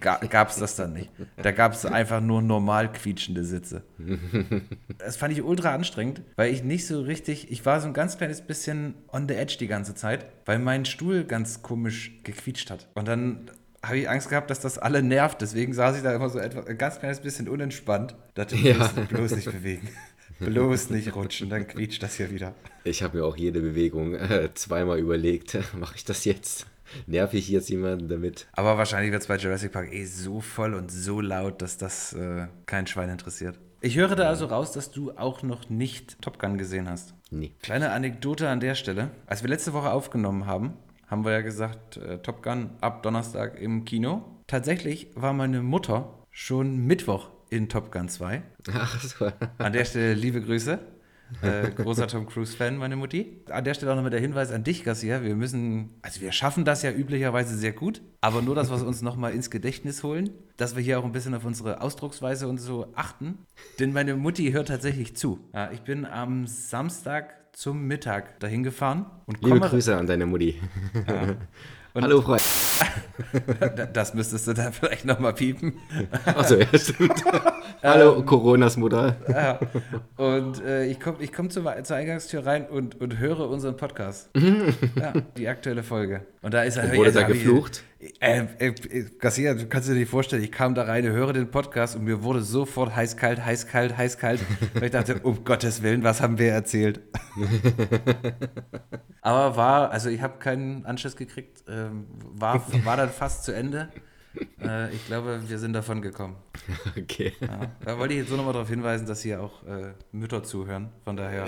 ga, 0.02 0.18
gab 0.18 0.50
es 0.50 0.58
das 0.58 0.76
dann 0.76 0.94
nicht. 0.94 1.10
Da 1.42 1.52
gab 1.52 1.72
es 1.74 1.86
einfach 1.86 2.20
nur 2.20 2.42
normal 2.42 2.92
quietschende 2.92 3.46
Sitze. 3.46 3.84
Das 4.98 5.16
fand 5.18 5.32
ich 5.34 5.44
ultra 5.44 5.74
anstrengend, 5.74 6.22
weil 6.36 6.52
ich 6.52 6.64
nicht 6.64 6.86
so 6.88 7.02
richtig, 7.02 7.52
ich 7.52 7.66
war 7.66 7.80
so 7.80 7.88
ein 7.88 7.94
ganz 7.94 8.18
kleines 8.18 8.42
bisschen 8.42 8.96
on 9.12 9.28
the 9.30 9.36
edge 9.36 9.56
die 9.60 9.68
ganze 9.68 9.96
Zeit, 9.96 10.26
weil 10.46 10.60
mein 10.60 10.84
Stuhl 10.86 11.24
ganz 11.24 11.62
komisch 11.62 12.12
gequietscht 12.24 12.70
hat. 12.72 12.88
Und 12.96 13.08
dann 13.08 13.50
habe 13.84 13.98
ich 13.98 14.10
Angst 14.10 14.30
gehabt, 14.30 14.50
dass 14.50 14.60
das 14.60 14.78
alle 14.78 15.02
nervt. 15.02 15.42
Deswegen 15.42 15.74
saß 15.74 15.98
ich 15.98 16.04
da 16.04 16.14
immer 16.14 16.30
so 16.30 16.40
etwas, 16.40 16.68
ein 16.68 16.78
ganz 16.78 17.00
kleines 17.00 17.20
bisschen 17.20 17.48
unentspannt. 17.48 18.16
Dachte, 18.34 18.56
Ja. 18.56 18.74
bloß, 18.88 19.08
bloß 19.08 19.36
nicht 19.36 19.52
bewegen. 19.52 19.88
Bloß 20.40 20.90
nicht 20.90 21.16
rutschen, 21.16 21.50
dann 21.52 21.68
quietscht 21.68 22.02
das 22.02 22.16
hier 22.16 22.32
wieder. 22.32 22.56
Ich 22.84 23.04
habe 23.04 23.18
mir 23.20 23.26
auch 23.26 23.38
jede 23.38 23.60
Bewegung 23.62 24.16
äh, 24.16 24.50
zweimal 24.56 24.98
überlegt. 24.98 25.56
Mache 25.80 25.96
ich 25.98 26.04
das 26.06 26.26
jetzt? 26.26 26.66
Nerv 27.08 27.34
ich 27.34 27.50
jetzt 27.50 27.70
jemanden 27.70 28.08
damit? 28.08 28.48
Aber 28.54 28.78
wahrscheinlich 28.78 29.12
wird 29.12 29.22
es 29.22 29.28
bei 29.28 29.38
Jurassic 29.38 29.72
Park 29.72 29.94
eh 29.94 30.06
so 30.06 30.42
voll 30.42 30.74
und 30.74 30.92
so 30.92 31.22
laut, 31.22 31.62
dass 31.62 31.78
das 31.78 32.14
äh, 32.14 32.48
kein 32.66 32.88
Schwein 32.88 33.10
interessiert. 33.10 33.60
Ich 33.84 33.98
höre 33.98 34.16
da 34.16 34.28
also 34.28 34.46
raus, 34.46 34.72
dass 34.72 34.92
du 34.92 35.12
auch 35.18 35.42
noch 35.42 35.70
nicht 35.70 36.22
Top 36.22 36.38
Gun 36.38 36.58
gesehen 36.58 36.88
hast. 36.88 37.16
Nee. 37.32 37.52
Kleine 37.62 37.92
Anekdote 37.92 38.48
an 38.48 38.60
der 38.60 38.76
Stelle. 38.76 39.10
Als 39.26 39.42
wir 39.42 39.50
letzte 39.50 39.74
Woche 39.74 39.92
aufgenommen 39.92 40.46
haben, 40.46 40.76
haben 41.08 41.26
wir 41.26 41.32
ja 41.32 41.42
gesagt, 41.42 41.98
äh, 41.98 42.20
Top 42.20 42.44
Gun 42.44 42.70
ab 42.80 43.02
Donnerstag 43.02 43.60
im 43.60 43.84
Kino. 43.84 44.24
Tatsächlich 44.46 45.08
war 45.16 45.34
meine 45.34 45.62
Mutter 45.62 46.14
schon 46.30 46.78
Mittwoch 46.86 47.30
in 47.50 47.70
Top 47.70 47.92
Gun 47.92 48.08
2. 48.08 48.44
Ach 48.74 49.02
so. 49.02 49.32
An 49.58 49.74
der 49.74 49.86
Stelle 49.86 50.14
liebe 50.14 50.42
Grüße. 50.42 50.80
Äh, 51.42 51.72
großer 51.72 52.08
Tom 52.08 52.26
Cruise-Fan, 52.28 52.78
meine 52.78 52.96
Mutti. 52.96 53.42
An 53.50 53.64
der 53.64 53.74
Stelle 53.74 53.92
auch 53.92 53.96
nochmal 53.96 54.12
der 54.12 54.20
Hinweis 54.20 54.52
an 54.52 54.64
dich, 54.64 54.84
Garcia. 54.84 55.24
Wir 55.24 55.36
müssen, 55.36 55.92
also 56.02 56.22
wir 56.22 56.32
schaffen 56.32 56.66
das 56.66 56.84
ja 56.84 56.92
üblicherweise 56.92 57.56
sehr 57.56 57.72
gut, 57.72 58.02
aber 58.22 58.42
nur, 58.42 58.56
dass 58.56 58.70
wir 58.70 58.86
uns 58.86 59.02
nochmal 59.02 59.34
ins 59.34 59.50
Gedächtnis 59.50 60.04
holen, 60.04 60.30
dass 60.58 60.76
wir 60.76 60.84
hier 60.84 61.00
auch 61.00 61.06
ein 61.06 61.12
bisschen 61.12 61.34
auf 61.34 61.46
unsere 61.46 61.82
Ausdrucksweise 61.82 62.48
und 62.48 62.60
so 62.60 62.92
achten. 62.96 63.40
Denn 63.80 63.94
meine 63.94 64.16
Mutti 64.16 64.52
hört 64.52 64.68
tatsächlich 64.68 65.16
zu. 65.16 65.40
Ja, 65.54 65.72
ich 65.72 65.82
bin 65.82 66.06
am 66.06 66.48
Samstag 66.48 67.36
zum 67.54 67.88
Mittag 67.88 68.40
dahin 68.40 68.64
gefahren 68.64 69.06
und 69.26 69.44
Liebe 69.44 69.60
komme. 69.60 69.70
Grüße 69.70 69.96
an 69.96 70.08
deine 70.08 70.26
Mutti. 70.26 70.60
Und- 71.94 72.04
Hallo, 72.04 72.22
Freund. 72.22 72.42
Das 73.94 74.14
müsstest 74.14 74.48
du 74.48 74.54
dann 74.54 74.74
vielleicht 74.74 75.06
nochmal 75.06 75.34
piepen. 75.34 75.74
Achso, 76.26 76.56
ja, 76.56 76.66
stimmt. 76.78 77.24
Hallo, 77.84 78.24
Coronas 78.24 78.78
Mutter. 78.78 79.16
Ja. 79.28 79.60
Und 80.18 80.64
äh, 80.64 80.86
ich 80.86 81.00
komme 81.00 81.18
ich 81.20 81.32
komm 81.32 81.50
zur, 81.50 81.84
zur 81.84 81.96
Eingangstür 81.98 82.46
rein 82.46 82.66
und, 82.66 83.00
und 83.00 83.20
höre 83.20 83.48
unseren 83.50 83.78
Podcast. 83.78 84.30
ja, 84.96 85.14
die 85.38 85.48
aktuelle 85.48 85.84
Folge. 85.84 86.22
Und 86.42 86.54
da 86.54 86.64
ist 86.64 86.78
er. 86.78 86.96
Wurde 86.96 87.12
da 87.12 87.24
geflucht? 87.24 87.84
Äh, 88.20 88.46
äh, 88.58 88.68
äh, 88.68 89.06
Garcia, 89.20 89.54
du 89.54 89.68
kannst 89.68 89.88
dir 89.88 89.94
nicht 89.94 90.10
vorstellen, 90.10 90.44
ich 90.44 90.52
kam 90.52 90.74
da 90.74 90.84
rein, 90.84 91.06
höre 91.06 91.34
den 91.34 91.52
Podcast 91.52 91.96
und 91.96 92.04
mir 92.04 92.24
wurde 92.24 92.42
sofort 92.42 92.96
heiß, 92.96 93.16
kalt, 93.16 93.46
heiß, 93.46 93.68
kalt, 93.68 93.96
heiß, 93.96 94.18
kalt. 94.18 94.42
Weil 94.74 94.86
ich 94.86 94.92
dachte, 94.92 95.20
um 95.20 95.44
Gottes 95.44 95.84
Willen, 95.84 96.04
was 96.04 96.20
haben 96.20 96.40
wir 96.40 96.52
erzählt? 96.52 97.00
Aber 99.22 99.56
war, 99.56 99.92
also 99.92 100.10
ich 100.10 100.22
habe 100.22 100.40
keinen 100.40 100.84
Anschluss 100.86 101.16
gekriegt, 101.16 101.64
ähm, 101.68 102.08
war, 102.10 102.66
war 102.84 102.98
dann 102.98 103.10
fast 103.10 103.44
zu 103.44 103.54
Ende. 103.54 103.90
Äh, 104.60 104.92
ich 104.94 105.06
glaube, 105.06 105.42
wir 105.46 105.60
sind 105.60 105.74
davon 105.74 106.02
gekommen. 106.02 106.38
Okay. 106.98 107.34
Ja. 107.40 107.72
Da 107.84 108.00
wollte 108.00 108.14
ich 108.14 108.22
jetzt 108.22 108.30
nur 108.30 108.38
noch 108.38 108.46
mal 108.46 108.54
darauf 108.54 108.70
hinweisen, 108.70 109.06
dass 109.06 109.22
hier 109.22 109.42
auch 109.42 109.66
äh, 109.66 109.94
Mütter 110.12 110.44
zuhören. 110.44 110.90
Von 111.04 111.18
daher. 111.18 111.46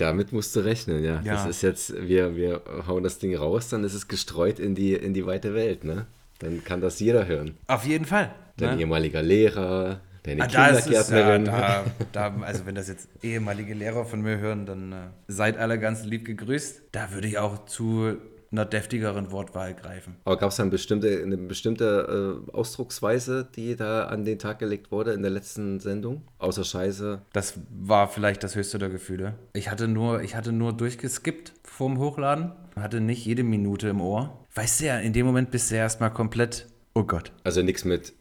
Damit 0.00 0.32
musst 0.32 0.56
du 0.56 0.60
rechnen, 0.60 1.04
ja. 1.04 1.20
Ja. 1.22 1.34
Das 1.34 1.46
ist 1.46 1.62
jetzt, 1.62 1.94
wir, 2.08 2.34
wir 2.34 2.62
hauen 2.86 3.02
das 3.02 3.18
Ding 3.18 3.36
raus, 3.36 3.68
dann 3.68 3.84
ist 3.84 3.92
es 3.92 4.08
gestreut 4.08 4.58
in 4.58 4.74
die, 4.74 4.94
in 4.94 5.12
die 5.12 5.26
weite 5.26 5.54
Welt, 5.54 5.84
ne? 5.84 6.06
Dann 6.38 6.64
kann 6.64 6.80
das 6.80 7.00
jeder 7.00 7.26
hören. 7.26 7.58
Auf 7.66 7.84
jeden 7.84 8.06
Fall. 8.06 8.30
Dein 8.56 8.76
ne? 8.76 8.80
ehemaliger 8.80 9.20
Lehrer, 9.20 10.00
deine 10.22 10.42
Ah, 10.42 10.46
es, 10.70 10.86
ja, 10.86 11.02
Kindergärtnerin. 11.02 11.44
da, 11.44 11.84
da, 12.12 12.34
also 12.40 12.64
wenn 12.64 12.74
das 12.74 12.88
jetzt 12.88 13.08
ehemalige 13.22 13.74
Lehrer 13.74 14.06
von 14.06 14.22
mir 14.22 14.38
hören, 14.38 14.64
dann 14.64 14.92
äh, 14.92 14.96
seid 15.28 15.58
alle 15.58 15.78
ganz 15.78 16.04
lieb 16.04 16.24
gegrüßt. 16.24 16.82
Da 16.92 17.12
würde 17.12 17.28
ich 17.28 17.36
auch 17.36 17.66
zu 17.66 18.16
einer 18.52 18.64
deftigeren 18.64 19.30
Wortwahl 19.30 19.74
greifen. 19.74 20.16
Aber 20.24 20.36
gab 20.36 20.50
es 20.50 20.56
da 20.56 20.64
eine 20.64 20.70
bestimmte, 20.70 21.22
eine 21.22 21.36
bestimmte 21.36 22.42
äh, 22.48 22.52
Ausdrucksweise, 22.52 23.48
die 23.54 23.76
da 23.76 24.06
an 24.06 24.24
den 24.24 24.38
Tag 24.38 24.58
gelegt 24.58 24.90
wurde 24.90 25.12
in 25.12 25.22
der 25.22 25.30
letzten 25.30 25.78
Sendung? 25.78 26.22
Außer 26.38 26.64
Scheiße. 26.64 27.22
Das 27.32 27.54
war 27.70 28.08
vielleicht 28.08 28.42
das 28.42 28.56
höchste 28.56 28.78
der 28.78 28.88
Gefühle. 28.88 29.34
Ich 29.52 29.70
hatte 29.70 29.86
nur, 29.86 30.22
ich 30.22 30.34
hatte 30.34 30.52
nur 30.52 30.72
durchgeskippt 30.72 31.52
vorm 31.62 31.98
Hochladen, 31.98 32.52
hatte 32.76 33.00
nicht 33.00 33.24
jede 33.24 33.44
Minute 33.44 33.88
im 33.88 34.00
Ohr. 34.00 34.44
Weißt 34.54 34.80
du 34.80 34.86
ja, 34.86 34.98
in 34.98 35.12
dem 35.12 35.26
Moment 35.26 35.52
bist 35.52 35.70
du 35.70 35.76
ja 35.76 35.82
erstmal 35.82 36.12
komplett, 36.12 36.66
oh 36.94 37.04
Gott. 37.04 37.30
Also 37.44 37.62
nichts 37.62 37.84
mit 37.84 38.14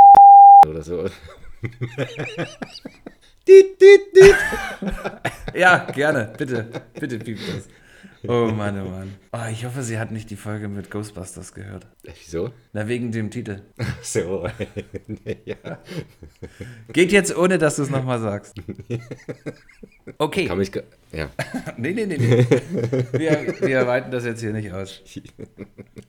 oder 0.68 0.82
so. 0.82 1.04
Dit, 3.46 3.80
dit, 3.80 4.00
dit. 4.14 4.34
Ja, 5.54 5.84
gerne, 5.92 6.32
bitte, 6.38 6.66
bitte 6.98 7.18
piep 7.18 7.38
das. 7.46 7.68
Oh 8.28 8.46
Mann, 8.46 8.80
oh 8.80 8.88
Mann. 8.88 9.14
Oh, 9.32 9.50
ich 9.52 9.66
hoffe, 9.66 9.82
sie 9.82 9.98
hat 9.98 10.10
nicht 10.10 10.30
die 10.30 10.36
Folge 10.36 10.68
mit 10.68 10.90
Ghostbusters 10.90 11.52
gehört. 11.52 11.86
Wieso? 12.02 12.50
Na, 12.72 12.88
wegen 12.88 13.12
dem 13.12 13.30
Titel. 13.30 13.60
So. 14.02 14.48
ja. 15.44 15.78
Geht 16.92 17.12
jetzt, 17.12 17.36
ohne 17.36 17.58
dass 17.58 17.76
du 17.76 17.82
es 17.82 17.90
nochmal 17.90 18.20
sagst. 18.20 18.54
Okay. 20.18 20.46
Kann 20.46 20.58
mich. 20.58 20.72
Ja. 21.12 21.30
Nee, 21.76 21.92
nee, 21.92 22.06
nee, 22.06 22.16
nee. 22.18 22.46
Wir, 23.12 23.54
wir 23.60 23.86
weiten 23.86 24.10
das 24.10 24.24
jetzt 24.24 24.40
hier 24.40 24.52
nicht 24.52 24.72
aus. 24.72 25.02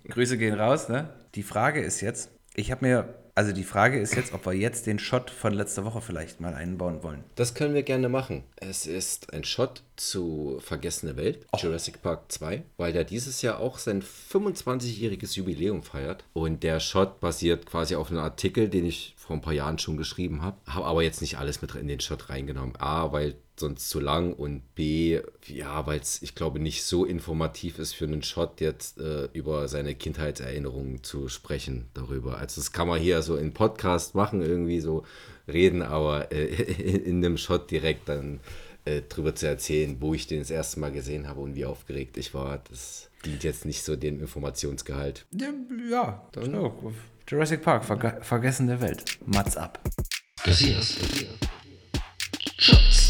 Grüße 0.10 0.38
gehen 0.38 0.56
raus, 0.56 0.90
ne? 0.90 1.10
Die 1.36 1.44
Frage 1.44 1.82
ist 1.82 2.02
jetzt, 2.02 2.32
ich 2.56 2.72
habe 2.72 2.86
mir, 2.86 3.16
also 3.36 3.52
die 3.52 3.64
Frage 3.64 4.00
ist 4.00 4.16
jetzt, 4.16 4.34
ob 4.34 4.46
wir 4.46 4.54
jetzt 4.54 4.88
den 4.88 4.98
Shot 4.98 5.30
von 5.30 5.54
letzter 5.54 5.84
Woche 5.84 6.02
vielleicht 6.02 6.40
mal 6.40 6.54
einbauen 6.54 7.04
wollen. 7.04 7.24
Das 7.36 7.54
können 7.54 7.74
wir 7.74 7.84
gerne 7.84 8.08
machen. 8.08 8.44
Es 8.56 8.86
ist 8.88 9.34
ein 9.34 9.44
Shot 9.44 9.84
zu 9.98 10.60
Vergessene 10.62 11.18
Welt, 11.18 11.46
Oh. 11.52 11.58
Jurassic 11.58 12.02
Park 12.02 12.32
2, 12.32 12.64
weil 12.78 12.94
der 12.94 13.04
dieses 13.04 13.42
Jahr 13.42 13.60
auch 13.60 13.78
sein 13.78 14.02
25-jähriges 14.02 15.36
Jubiläum 15.36 15.84
feiert. 15.84 16.24
Und 16.34 16.64
der 16.64 16.80
Shot 16.80 17.20
basiert 17.20 17.66
quasi 17.66 17.96
auf 17.96 18.10
einem 18.10 18.20
Artikel, 18.20 18.70
den 18.70 18.86
ich 18.86 19.14
vor 19.18 19.36
ein 19.36 19.42
paar 19.42 19.54
Jahren 19.54 19.80
schon 19.80 19.98
geschrieben 19.98 20.42
habe. 20.42 20.58
Habe 20.68 20.86
aber 20.86 21.04
jetzt 21.04 21.22
nicht 21.22 21.38
alles 21.38 21.62
mit 21.62 21.76
in 21.76 21.88
den 21.88 22.00
Shot 22.00 22.30
reingenommen. 22.30 22.76
A, 22.78 23.12
weil 23.12 23.36
sonst 23.58 23.90
zu 23.90 24.00
lang 24.00 24.34
und 24.34 24.76
B, 24.76 25.22
ja, 25.48 25.86
weil 25.88 26.00
es, 26.00 26.22
ich 26.22 26.36
glaube, 26.36 26.60
nicht 26.60 26.84
so 26.84 27.06
informativ 27.06 27.80
ist 27.80 27.94
für 27.94 28.06
einen 28.06 28.22
Shot 28.22 28.60
jetzt 28.60 29.00
äh, 29.00 29.30
über 29.34 29.68
seine 29.68 29.96
Kindheitserinnerungen 29.96 31.04
zu 31.04 31.30
sprechen 31.30 31.88
darüber. 31.94 32.38
Also 32.38 32.60
das 32.62 32.72
kann 32.72 32.88
man 32.88 33.00
hier 33.00 33.22
so 33.26 33.36
in 33.36 33.54
Podcast 33.54 34.16
machen, 34.16 34.42
irgendwie 34.42 34.80
so 34.80 35.04
reden, 35.48 35.82
aber 35.82 36.32
äh, 36.32 36.46
in, 37.10 37.22
dem 37.22 37.38
Shot 37.38 37.70
direkt 37.72 38.10
dann 38.10 38.40
äh, 38.86 39.02
drüber 39.02 39.36
zu 39.36 39.48
erzählen, 39.48 39.98
wo 40.00 40.14
ich 40.14 40.28
den 40.28 40.40
das 40.40 40.52
erste 40.52 40.80
Mal 40.80 40.92
gesehen 40.92 41.28
habe 41.28 41.42
und 41.42 41.56
wie 41.56 41.66
aufgeregt 41.66 42.18
ich 42.18 42.34
war, 42.34 42.62
das 42.70 43.10
dient 43.26 43.44
jetzt 43.44 43.66
nicht 43.66 43.84
so 43.84 43.96
dem 43.96 44.20
Informationsgehalt. 44.20 45.26
Ja, 45.90 46.22
so. 46.34 46.94
Jurassic 47.28 47.64
Park, 47.64 47.84
verge 47.86 48.20
vergessene 48.22 48.80
Welt. 48.82 49.18
Mats 49.26 49.58
ab. 49.58 49.80
Casillas. 50.44 50.96
Shots. 52.58 53.10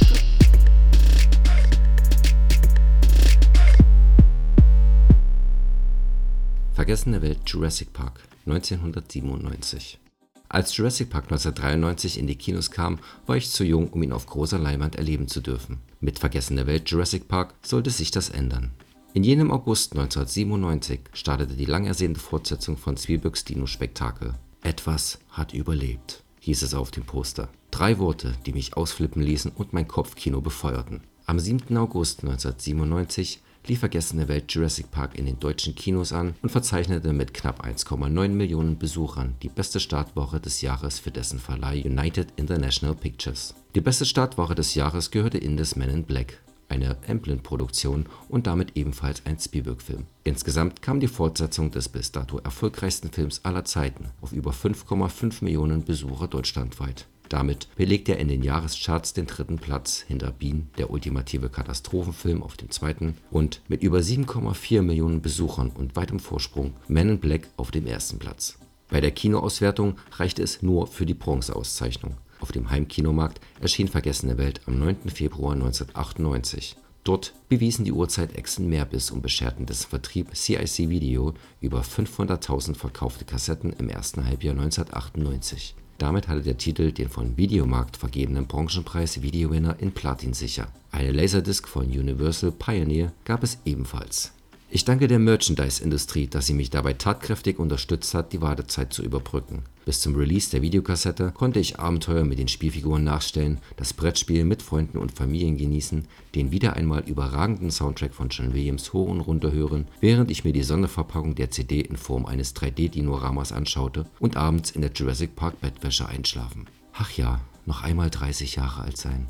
Vergessene 6.74 7.22
Welt 7.22 7.39
Jurassic 7.45 7.91
Park 7.93 8.22
1997. 8.45 10.00
Als 10.48 10.75
Jurassic 10.78 11.10
Park 11.10 11.25
1993 11.25 12.20
in 12.20 12.28
die 12.28 12.36
Kinos 12.36 12.72
kam, 12.72 13.00
war 13.25 13.36
ich 13.36 13.50
zu 13.50 13.64
jung, 13.64 13.90
um 13.90 14.04
ihn 14.04 14.12
auf 14.12 14.25
großer 14.25 14.60
Leinwand 14.60 14.96
erleben 14.96 15.28
zu 15.28 15.42
dürfen. 15.42 15.80
Mit 16.00 16.20
Vergessene 16.20 16.68
Welt 16.68 16.90
Jurassic 16.90 17.28
Park 17.28 17.54
sollte 17.64 17.90
sich 17.90 18.12
das 18.12 18.30
ändern. 18.30 18.72
In 19.14 19.24
jenem 19.24 19.50
August 19.50 19.94
1997 19.94 21.00
startete 21.14 21.56
die 21.56 21.66
lang 21.66 21.86
ersehnte 21.86 22.20
Fortsetzung 22.20 22.78
von 22.78 22.98
Spielbergs 22.98 23.46
Dino-Spektakel. 23.46 24.36
Etwas 24.62 25.20
hat 25.30 25.54
überlebt, 25.54 26.22
hieß 26.42 26.62
es 26.64 26.74
auf 26.74 26.92
dem 26.92 27.06
Poster. 27.06 27.50
Drei 27.72 27.98
Worte, 27.98 28.34
die 28.46 28.54
mich 28.54 28.75
ausflippen 28.75 29.22
ließen 29.22 29.52
und 29.56 29.74
mein 29.74 29.88
Kopfkino 29.88 30.42
befeuerten. 30.42 31.02
Am 31.25 31.40
7. 31.40 31.75
August 31.78 32.24
1997 32.24 33.42
lief 33.67 33.79
Vergessene 33.79 34.27
Welt 34.27 34.51
Jurassic 34.51 34.91
Park 34.91 35.17
in 35.17 35.25
den 35.25 35.39
deutschen 35.39 35.75
Kinos 35.75 36.13
an 36.13 36.36
und 36.41 36.50
verzeichnete 36.50 37.13
mit 37.13 37.34
knapp 37.34 37.65
1,9 37.65 38.29
Millionen 38.29 38.77
Besuchern 38.77 39.36
die 39.41 39.50
beste 39.50 39.79
Startwoche 39.79 40.39
des 40.39 40.62
Jahres 40.62 41.00
für 41.00 41.12
dessen 41.12 41.39
Verleih 41.39 41.84
United 41.84 42.27
International 42.36 42.95
Pictures. 42.95 43.55
Die 43.75 43.81
beste 43.81 44.05
Startwoche 44.05 44.55
des 44.55 44.75
Jahres 44.75 45.12
gehörte 45.12 45.38
Indes 45.38 45.75
Men 45.75 45.89
in 45.89 46.03
Black, 46.03 46.41
eine 46.69 46.98
Amblin-Produktion 47.07 48.05
und 48.29 48.48
damit 48.48 48.75
ebenfalls 48.75 49.25
ein 49.25 49.39
Spielberg-Film. 49.39 50.05
Insgesamt 50.24 50.81
kam 50.81 51.00
die 51.00 51.07
Fortsetzung 51.07 51.72
des 51.72 51.89
bis 51.89 52.12
dato 52.12 52.38
erfolgreichsten 52.39 53.12
Films 53.12 53.41
aller 53.43 53.65
Zeiten 53.65 54.10
auf 54.22 54.31
über 54.31 54.51
5,5 54.51 55.43
Millionen 55.43 55.84
Besucher 55.84 56.27
deutschlandweit. 56.27 57.07
Damit 57.29 57.67
belegt 57.75 58.10
er 58.10 58.17
in 58.20 58.27
den 58.27 58.44
Jahrescharts 58.44 59.13
den 59.13 59.25
dritten 59.25 59.58
Platz 59.58 60.03
hinter 60.08 60.32
Bean, 60.32 60.70
der 60.77 60.91
ultimative 60.91 61.50
Katastrophenfilm, 61.50 62.44
auf 62.44 62.58
dem 62.58 62.70
zweiten 62.70 63.17
und 63.32 63.62
mit 63.67 63.82
über 63.82 64.00
7,4 64.00 64.82
Millionen 64.82 65.22
Besuchern 65.22 65.70
und 65.70 65.95
weitem 65.95 66.19
Vorsprung 66.19 66.73
Men 66.88 67.10
in 67.10 67.19
Black 67.19 67.47
auf 67.58 67.71
dem 67.71 67.88
ersten 67.88 68.19
Platz. 68.19 68.58
Bei 68.89 69.02
der 69.02 69.12
Kinoauswertung 69.12 69.97
reichte 70.12 70.43
es 70.43 70.62
nur 70.62 70.88
für 70.88 71.06
die 71.06 71.15
Bronzeauszeichnung. 71.15 72.17
Auf 72.39 72.52
dem 72.52 72.69
Heimkinomarkt 72.69 73.39
erschien 73.60 73.88
Vergessene 73.88 74.38
Welt 74.38 74.62
am 74.67 74.78
9. 74.78 75.10
Februar 75.10 75.54
1998. 75.54 76.76
Dort 77.04 77.34
bewiesen 77.50 77.86
die 77.86 77.91
Uhrzeit-Echsen 77.91 78.67
mehr 78.67 78.86
Biss 78.86 79.12
und 79.12 79.21
bescherten 79.21 79.65
dessen 79.65 79.89
Vertrieb 79.89 80.36
CIC 80.36 80.89
Video 80.89 81.34
über 81.62 81.82
500.000 81.82 82.76
verkaufte 82.76 83.26
Kassetten 83.26 83.73
im 83.73 83.89
ersten 83.89 84.26
Halbjahr 84.26 84.56
1998. 84.56 85.76
Damit 85.97 86.27
hatte 86.27 86.41
der 86.41 86.58
Titel 86.58 86.91
den 86.91 87.10
von 87.10 87.38
Videomarkt 87.38 87.97
vergebenen 87.97 88.47
Branchenpreis 88.47 89.21
Videowinner 89.21 89.77
in 89.79 89.91
Platin 89.91 90.34
sicher. 90.34 90.67
Eine 90.91 91.12
Laserdisc 91.12 91.67
von 91.67 91.86
Universal 91.86 92.51
Pioneer 92.51 93.13
gab 93.23 93.43
es 93.43 93.60
ebenfalls. 93.65 94.35
Ich 94.67 94.84
danke 94.84 95.08
der 95.08 95.19
Merchandise-Industrie, 95.19 96.28
dass 96.28 96.47
sie 96.47 96.54
mich 96.54 96.71
dabei 96.71 96.93
tatkräftig 96.93 97.60
unterstützt 97.60 98.13
hat, 98.15 98.34
die 98.34 98.41
Wartezeit 98.41 98.91
zu 98.91 99.04
überbrücken. 99.04 99.62
Bis 99.86 100.01
zum 100.01 100.15
Release 100.15 100.49
der 100.49 100.63
Videokassette 100.63 101.32
konnte 101.32 101.60
ich 101.60 101.80
Abenteuer 101.80 102.23
mit 102.23 102.39
den 102.39 102.47
Spielfiguren 102.47 103.04
nachstellen, 103.04 103.60
das 103.78 103.93
Brettspiel 103.93 104.43
mit 104.43 104.63
Freunden 104.63 104.97
und 104.97 105.12
Familien 105.12 105.58
genießen, 105.58 106.08
den 106.34 106.51
wieder 106.51 106.75
einmal 106.75 107.04
überragenden 107.08 107.69
Soundtrack 107.69 108.15
von 108.15 108.30
John 108.30 108.56
Williams 108.56 108.91
hoch 108.91 109.08
und 109.08 109.21
runter 109.21 109.51
hören, 109.51 109.88
während 110.01 110.32
ich 110.32 110.43
mir 110.43 110.54
die 110.54 110.63
Sonderverpackung 110.63 111.36
der 111.36 111.51
CD 111.51 111.82
in 111.82 111.95
Form 111.95 112.25
eines 112.25 112.56
3D-Dinoramas 112.56 113.54
anschaute 113.54 114.08
und 114.19 114.36
abends 114.36 114.71
in 114.71 114.82
der 114.82 114.91
Jurassic 114.91 115.36
Park 115.36 115.62
Bettwäsche 115.62 116.10
einschlafen. 116.10 116.65
Ach 116.93 117.12
ja, 117.12 117.39
noch 117.67 117.84
einmal 117.84 118.10
30 118.10 118.56
Jahre 118.56 118.82
alt 118.82 118.97
sein. 118.97 119.28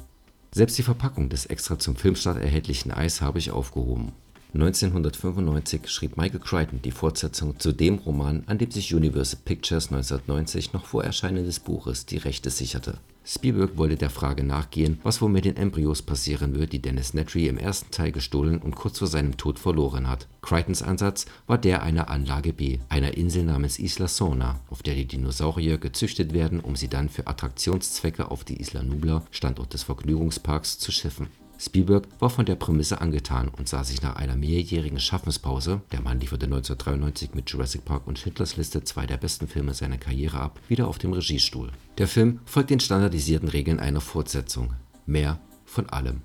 Selbst 0.54 0.78
die 0.78 0.84
Verpackung 0.84 1.28
des 1.28 1.46
extra 1.46 1.78
zum 1.78 1.98
Filmstart 1.98 2.38
erhältlichen 2.38 2.92
Eis 2.92 3.20
habe 3.20 3.40
ich 3.40 3.52
aufgehoben. 3.52 4.14
1995 4.56 5.90
schrieb 5.90 6.16
Michael 6.16 6.40
Crichton 6.40 6.82
die 6.82 6.92
Fortsetzung 6.92 7.60
zu 7.60 7.74
dem 7.74 7.96
Roman, 7.96 8.44
an 8.46 8.58
dem 8.58 8.72
sich 8.72 8.96
Universal 8.96 9.42
Pictures 9.44 9.92
1990 9.92 10.72
noch 10.72 10.86
vor 10.86 11.04
Erscheinen 11.04 11.44
des 11.44 11.60
Buches 11.60 12.06
die 12.06 12.16
Rechte 12.16 12.50
sicherte. 12.50 13.00
Spielberg 13.26 13.76
wollte 13.76 13.98
der 13.98 14.10
Frage 14.10 14.46
nachgehen, 14.46 15.00
was 15.04 15.22
wohl 15.22 15.28
mit 15.28 15.44
den 15.44 15.58
Embryos 15.58 16.02
passieren 16.02 16.56
wird, 16.56 16.72
die 16.72 16.82
Dennis 16.82 17.14
Nedry 17.14 17.48
im 17.48 17.58
ersten 17.58 17.92
Teil 17.92 18.14
gestohlen 18.14 18.60
und 18.60 18.76
kurz 18.76 19.00
vor 19.00 19.10
seinem 19.10 19.36
Tod 19.36 19.60
verloren 19.60 20.08
hat. 20.08 20.28
Crichtons 20.42 20.82
Ansatz 20.82 21.26
war 21.48 21.58
der 21.58 21.84
einer 21.84 22.10
Anlage 22.10 22.54
B, 22.54 22.80
einer 22.88 23.18
Insel 23.18 23.44
namens 23.44 23.78
Isla 23.78 24.08
Sona, 24.08 24.62
auf 24.70 24.84
der 24.84 24.96
die 24.96 25.06
Dinosaurier 25.06 25.80
gezüchtet 25.80 26.34
werden, 26.34 26.62
um 26.62 26.78
sie 26.78 26.88
dann 26.88 27.10
für 27.10 27.28
Attraktionszwecke 27.28 28.32
auf 28.32 28.46
die 28.46 28.62
Isla 28.62 28.84
Nublar, 28.84 29.26
Standort 29.32 29.74
des 29.74 29.84
Vergnügungsparks, 29.84 30.80
zu 30.80 30.94
schiffen. 30.94 31.28
Spielberg 31.58 32.08
war 32.20 32.30
von 32.30 32.46
der 32.46 32.56
Prämisse 32.56 33.02
angetan 33.02 33.50
und 33.50 33.70
sah 33.70 33.84
sich 33.84 34.02
nach 34.02 34.16
einer 34.16 34.36
mehrjährigen 34.36 35.00
Schaffenspause, 35.00 35.82
der 35.92 36.02
Mann 36.02 36.20
lieferte 36.20 36.46
1993 36.46 37.34
mit 37.34 37.50
Jurassic 37.50 37.86
Park 37.86 38.08
und 38.08 38.20
Schindlers 38.20 38.58
Liste 38.58 38.84
zwei 38.84 39.06
der 39.06 39.18
besten 39.18 39.48
Filme 39.48 39.74
seiner 39.74 39.98
Karriere 39.98 40.40
ab, 40.40 40.60
wieder 40.68 40.88
auf 40.88 40.98
dem 40.98 41.14
Regiestuhl. 41.14 41.72
Der 41.98 42.08
Film 42.08 42.40
folgt 42.46 42.70
den 42.70 42.80
standardisierten 42.80 43.50
Regeln 43.50 43.80
einer 43.80 44.02
Fortsetzung. 44.02 44.74
Mehr 45.06 45.40
von 45.66 45.90
allem. 45.90 46.22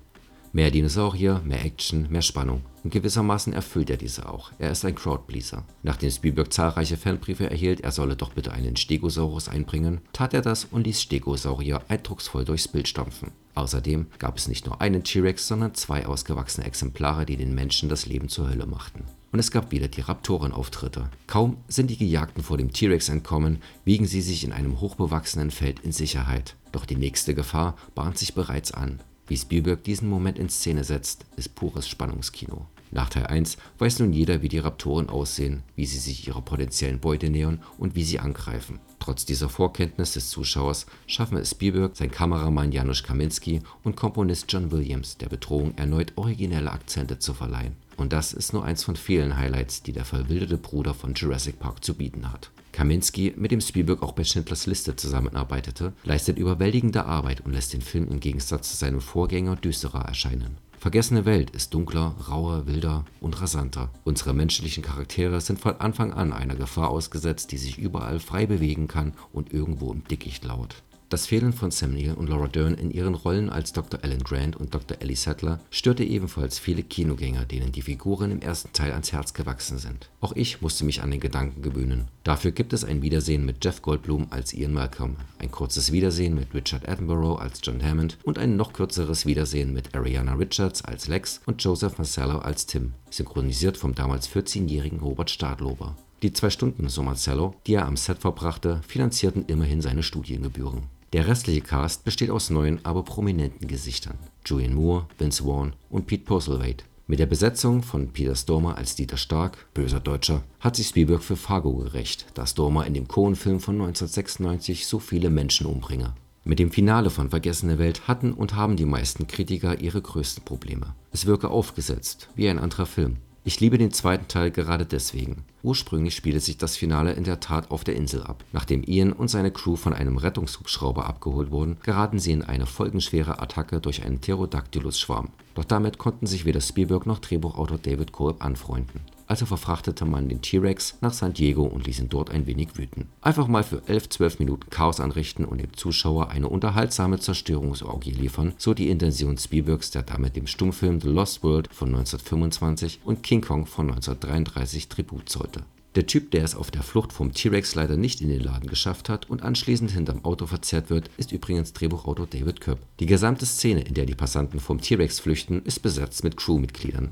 Mehr 0.53 0.71
Dinosaurier, 0.71 1.41
mehr 1.45 1.63
Action, 1.63 2.07
mehr 2.09 2.21
Spannung. 2.21 2.61
Und 2.83 2.91
gewissermaßen 2.91 3.53
erfüllt 3.53 3.89
er 3.89 3.97
diese 3.97 4.27
auch. 4.27 4.51
Er 4.57 4.71
ist 4.71 4.83
ein 4.85 4.95
Crowdpleaser. 4.95 5.63
Nachdem 5.83 6.09
Spielberg 6.09 6.51
zahlreiche 6.51 6.97
Fanbriefe 6.97 7.49
erhielt, 7.49 7.81
er 7.81 7.91
solle 7.91 8.15
doch 8.15 8.33
bitte 8.33 8.51
einen 8.51 8.75
Stegosaurus 8.75 9.49
einbringen, 9.49 10.01
tat 10.13 10.33
er 10.33 10.41
das 10.41 10.65
und 10.65 10.85
ließ 10.85 11.01
Stegosaurier 11.01 11.81
eindrucksvoll 11.87 12.45
durchs 12.45 12.67
Bild 12.67 12.87
stampfen. 12.87 13.31
Außerdem 13.53 14.07
gab 14.17 14.37
es 14.37 14.47
nicht 14.47 14.65
nur 14.65 14.81
einen 14.81 15.03
T-Rex, 15.03 15.47
sondern 15.47 15.75
zwei 15.75 16.05
ausgewachsene 16.05 16.65
Exemplare, 16.65 17.25
die 17.25 17.37
den 17.37 17.53
Menschen 17.53 17.89
das 17.89 18.05
Leben 18.05 18.29
zur 18.29 18.49
Hölle 18.49 18.65
machten. 18.65 19.03
Und 19.31 19.39
es 19.39 19.51
gab 19.51 19.71
wieder 19.71 19.87
die 19.87 20.01
Raptorenauftritte. 20.01 21.09
Kaum 21.27 21.57
sind 21.67 21.89
die 21.89 21.97
Gejagten 21.97 22.43
vor 22.43 22.57
dem 22.57 22.73
T-Rex 22.73 23.09
entkommen, 23.09 23.61
wiegen 23.85 24.05
sie 24.05 24.21
sich 24.21 24.43
in 24.43 24.51
einem 24.51 24.81
hochbewachsenen 24.81 25.51
Feld 25.51 25.79
in 25.81 25.91
Sicherheit. 25.91 26.55
Doch 26.71 26.85
die 26.85 26.97
nächste 26.97 27.33
Gefahr 27.33 27.75
bahnt 27.95 28.17
sich 28.17 28.33
bereits 28.33 28.71
an. 28.71 28.99
Wie 29.31 29.37
Spielberg 29.37 29.85
diesen 29.85 30.09
Moment 30.09 30.37
in 30.37 30.49
Szene 30.49 30.83
setzt, 30.83 31.23
ist 31.37 31.55
pures 31.55 31.87
Spannungskino. 31.87 32.65
Nach 32.91 33.07
Teil 33.07 33.27
1 33.27 33.55
weiß 33.77 33.99
nun 33.99 34.11
jeder, 34.11 34.41
wie 34.41 34.49
die 34.49 34.59
Raptoren 34.59 35.07
aussehen, 35.07 35.63
wie 35.77 35.85
sie 35.85 35.99
sich 35.99 36.27
ihrer 36.27 36.41
potenziellen 36.41 36.99
Beute 36.99 37.29
nähern 37.29 37.63
und 37.77 37.95
wie 37.95 38.03
sie 38.03 38.19
angreifen. 38.19 38.81
Trotz 38.99 39.23
dieser 39.23 39.47
Vorkenntnis 39.47 40.11
des 40.11 40.29
Zuschauers 40.29 40.85
schaffen 41.07 41.37
es 41.37 41.51
Spielberg, 41.51 41.95
sein 41.95 42.11
Kameramann 42.11 42.73
Janusz 42.73 43.03
Kaminski 43.03 43.61
und 43.85 43.95
Komponist 43.95 44.51
John 44.51 44.69
Williams 44.69 45.15
der 45.15 45.29
Bedrohung 45.29 45.77
erneut 45.77 46.11
originelle 46.17 46.73
Akzente 46.73 47.17
zu 47.17 47.33
verleihen. 47.33 47.77
Und 48.01 48.13
das 48.13 48.33
ist 48.33 48.51
nur 48.51 48.65
eins 48.65 48.83
von 48.83 48.95
vielen 48.95 49.37
Highlights, 49.37 49.83
die 49.83 49.91
der 49.91 50.05
verwilderte 50.05 50.57
Bruder 50.57 50.95
von 50.95 51.13
Jurassic 51.13 51.59
Park 51.59 51.85
zu 51.85 51.93
bieten 51.93 52.31
hat. 52.31 52.49
Kaminski, 52.71 53.31
mit 53.37 53.51
dem 53.51 53.61
Spielberg 53.61 54.01
auch 54.01 54.13
bei 54.13 54.23
Schindlers 54.23 54.65
Liste 54.65 54.95
zusammenarbeitete, 54.95 55.93
leistet 56.03 56.39
überwältigende 56.39 57.05
Arbeit 57.05 57.41
und 57.41 57.53
lässt 57.53 57.73
den 57.73 57.81
Film 57.81 58.07
im 58.07 58.19
Gegensatz 58.19 58.71
zu 58.71 58.77
seinem 58.77 59.01
Vorgänger 59.01 59.55
düsterer 59.55 60.03
erscheinen. 60.03 60.57
Vergessene 60.79 61.25
Welt 61.25 61.51
ist 61.51 61.75
dunkler, 61.75 62.15
rauer, 62.27 62.65
wilder 62.65 63.05
und 63.19 63.39
rasanter. 63.39 63.91
Unsere 64.03 64.33
menschlichen 64.33 64.81
Charaktere 64.81 65.39
sind 65.39 65.59
von 65.59 65.75
Anfang 65.75 66.11
an 66.11 66.33
einer 66.33 66.55
Gefahr 66.55 66.89
ausgesetzt, 66.89 67.51
die 67.51 67.59
sich 67.59 67.77
überall 67.77 68.19
frei 68.19 68.47
bewegen 68.47 68.87
kann 68.87 69.13
und 69.31 69.53
irgendwo 69.53 69.93
im 69.93 70.03
Dickicht 70.05 70.43
lauert. 70.43 70.81
Das 71.11 71.25
Fehlen 71.25 71.51
von 71.51 71.71
Sam 71.71 71.91
Neill 71.91 72.13
und 72.13 72.29
Laura 72.29 72.47
Dern 72.47 72.73
in 72.73 72.89
ihren 72.89 73.15
Rollen 73.15 73.49
als 73.49 73.73
Dr. 73.73 73.99
Alan 74.01 74.23
Grant 74.23 74.55
und 74.55 74.73
Dr. 74.73 75.01
Ellie 75.01 75.17
Sattler 75.17 75.59
störte 75.69 76.05
ebenfalls 76.05 76.57
viele 76.57 76.83
Kinogänger, 76.83 77.43
denen 77.43 77.73
die 77.73 77.81
Figuren 77.81 78.31
im 78.31 78.41
ersten 78.41 78.71
Teil 78.71 78.93
ans 78.93 79.11
Herz 79.11 79.33
gewachsen 79.33 79.77
sind. 79.77 80.09
Auch 80.21 80.31
ich 80.37 80.61
musste 80.61 80.85
mich 80.85 81.03
an 81.03 81.11
den 81.11 81.19
Gedanken 81.19 81.63
gewöhnen. 81.63 82.07
Dafür 82.23 82.51
gibt 82.51 82.71
es 82.71 82.85
ein 82.85 83.01
Wiedersehen 83.01 83.45
mit 83.45 83.61
Jeff 83.61 83.81
Goldblum 83.81 84.27
als 84.29 84.53
Ian 84.53 84.71
Malcolm, 84.71 85.17
ein 85.39 85.51
kurzes 85.51 85.91
Wiedersehen 85.91 86.33
mit 86.33 86.53
Richard 86.53 86.87
Attenborough 86.87 87.41
als 87.41 87.59
John 87.61 87.83
Hammond 87.83 88.17
und 88.23 88.39
ein 88.39 88.55
noch 88.55 88.71
kürzeres 88.71 89.25
Wiedersehen 89.25 89.73
mit 89.73 89.93
Ariana 89.93 90.35
Richards 90.35 90.81
als 90.85 91.09
Lex 91.09 91.41
und 91.45 91.61
Joseph 91.61 91.97
Marcello 91.97 92.37
als 92.37 92.67
Tim, 92.67 92.93
synchronisiert 93.09 93.75
vom 93.75 93.93
damals 93.95 94.29
14-jährigen 94.29 95.01
Robert 95.01 95.29
Stadlober. 95.29 95.97
Die 96.21 96.31
zwei 96.31 96.51
Stunden, 96.51 96.87
so 96.87 97.03
Marcello, 97.03 97.53
die 97.67 97.73
er 97.73 97.85
am 97.85 97.97
Set 97.97 98.19
verbrachte, 98.19 98.79
finanzierten 98.87 99.43
immerhin 99.47 99.81
seine 99.81 100.03
Studiengebühren. 100.03 100.83
Der 101.13 101.27
restliche 101.27 101.59
Cast 101.59 102.05
besteht 102.05 102.29
aus 102.29 102.49
neuen, 102.49 102.85
aber 102.85 103.03
prominenten 103.03 103.67
Gesichtern: 103.67 104.17
Julianne 104.45 104.75
Moore, 104.75 105.07
Vince 105.17 105.43
Vaughn 105.43 105.73
und 105.89 106.07
Pete 106.07 106.23
Postlethwaite. 106.23 106.85
Mit 107.05 107.19
der 107.19 107.25
Besetzung 107.25 107.83
von 107.83 108.13
Peter 108.13 108.33
Stormer 108.33 108.77
als 108.77 108.95
Dieter 108.95 109.17
Stark 109.17 109.67
(böser 109.73 109.99
Deutscher) 109.99 110.43
hat 110.61 110.77
sich 110.77 110.87
Spielberg 110.87 111.21
für 111.21 111.35
Fargo 111.35 111.73
gerecht, 111.73 112.27
da 112.33 112.47
Stormer 112.47 112.87
in 112.87 112.93
dem 112.93 113.09
Coen-Film 113.09 113.59
von 113.59 113.75
1996 113.75 114.87
so 114.87 114.99
viele 114.99 115.29
Menschen 115.29 115.65
umbringe. 115.65 116.13
Mit 116.45 116.59
dem 116.59 116.71
Finale 116.71 117.09
von 117.09 117.29
Vergessene 117.29 117.77
Welt 117.77 118.07
hatten 118.07 118.31
und 118.31 118.55
haben 118.55 118.77
die 118.77 118.85
meisten 118.85 119.27
Kritiker 119.27 119.81
ihre 119.81 120.01
größten 120.01 120.45
Probleme. 120.45 120.95
Es 121.11 121.25
wirke 121.25 121.49
aufgesetzt, 121.49 122.29
wie 122.35 122.47
ein 122.47 122.57
anderer 122.57 122.85
Film 122.85 123.17
ich 123.43 123.59
liebe 123.59 123.77
den 123.77 123.91
zweiten 123.91 124.27
Teil 124.27 124.51
gerade 124.51 124.85
deswegen. 124.85 125.43
Ursprünglich 125.63 126.15
spielte 126.15 126.39
sich 126.39 126.57
das 126.57 126.77
Finale 126.77 127.13
in 127.13 127.23
der 127.23 127.39
Tat 127.39 127.71
auf 127.71 127.83
der 127.83 127.95
Insel 127.95 128.23
ab. 128.23 128.43
Nachdem 128.51 128.83
Ian 128.83 129.13
und 129.13 129.29
seine 129.29 129.51
Crew 129.51 129.75
von 129.75 129.93
einem 129.93 130.17
Rettungshubschrauber 130.17 131.07
abgeholt 131.07 131.49
wurden, 131.49 131.77
geraten 131.81 132.19
sie 132.19 132.33
in 132.33 132.43
eine 132.43 132.67
folgenschwere 132.67 133.39
Attacke 133.39 133.79
durch 133.79 134.03
einen 134.03 134.19
Pterodactylus-Schwarm. 134.19 135.29
Doch 135.55 135.65
damit 135.65 135.97
konnten 135.97 136.27
sich 136.27 136.45
weder 136.45 136.61
Spielberg 136.61 137.05
noch 137.05 137.19
Drehbuchautor 137.19 137.77
David 137.79 138.11
Kolb 138.11 138.43
anfreunden 138.43 139.01
also 139.31 139.45
verfrachtete 139.45 140.03
man 140.03 140.27
den 140.27 140.41
T-Rex 140.41 140.97
nach 140.99 141.13
San 141.13 141.31
Diego 141.31 141.63
und 141.63 141.87
ließ 141.87 142.01
ihn 142.01 142.09
dort 142.09 142.31
ein 142.31 142.47
wenig 142.47 142.77
wüten. 142.77 143.07
Einfach 143.21 143.47
mal 143.47 143.63
für 143.63 143.77
11-12 143.77 144.39
Minuten 144.39 144.69
Chaos 144.69 144.99
anrichten 144.99 145.45
und 145.45 145.61
dem 145.61 145.71
Zuschauer 145.71 146.31
eine 146.31 146.49
unterhaltsame 146.49 147.17
Zerstörungsorgie 147.17 148.11
liefern, 148.11 148.51
so 148.57 148.73
die 148.73 148.89
Intention 148.89 149.37
Spielbergs, 149.37 149.89
der 149.89 150.03
damit 150.03 150.35
dem 150.35 150.47
Stummfilm 150.47 150.99
The 150.99 151.07
Lost 151.07 151.43
World 151.43 151.69
von 151.73 151.87
1925 151.95 152.99
und 153.05 153.23
King 153.23 153.39
Kong 153.39 153.67
von 153.67 153.89
1933 153.89 154.89
Tribut 154.89 155.29
zollte. 155.29 155.63
Der 155.95 156.07
Typ, 156.07 156.31
der 156.31 156.43
es 156.43 156.53
auf 156.53 156.69
der 156.69 156.83
Flucht 156.83 157.13
vom 157.13 157.33
T-Rex 157.33 157.73
leider 157.75 157.95
nicht 157.95 158.19
in 158.19 158.27
den 158.27 158.41
Laden 158.41 158.69
geschafft 158.69 159.07
hat 159.07 159.29
und 159.29 159.43
anschließend 159.43 159.91
hinterm 159.91 160.25
Auto 160.25 160.45
verzerrt 160.45 160.89
wird, 160.89 161.09
ist 161.15 161.31
übrigens 161.31 161.71
Drehbuchautor 161.71 162.27
David 162.27 162.59
Koepp. 162.59 162.79
Die 162.99 163.05
gesamte 163.05 163.45
Szene, 163.45 163.79
in 163.79 163.93
der 163.93 164.05
die 164.05 164.15
Passanten 164.15 164.59
vom 164.59 164.81
T-Rex 164.81 165.21
flüchten, 165.21 165.61
ist 165.63 165.81
besetzt 165.81 166.25
mit 166.25 166.35
Crewmitgliedern. 166.35 167.11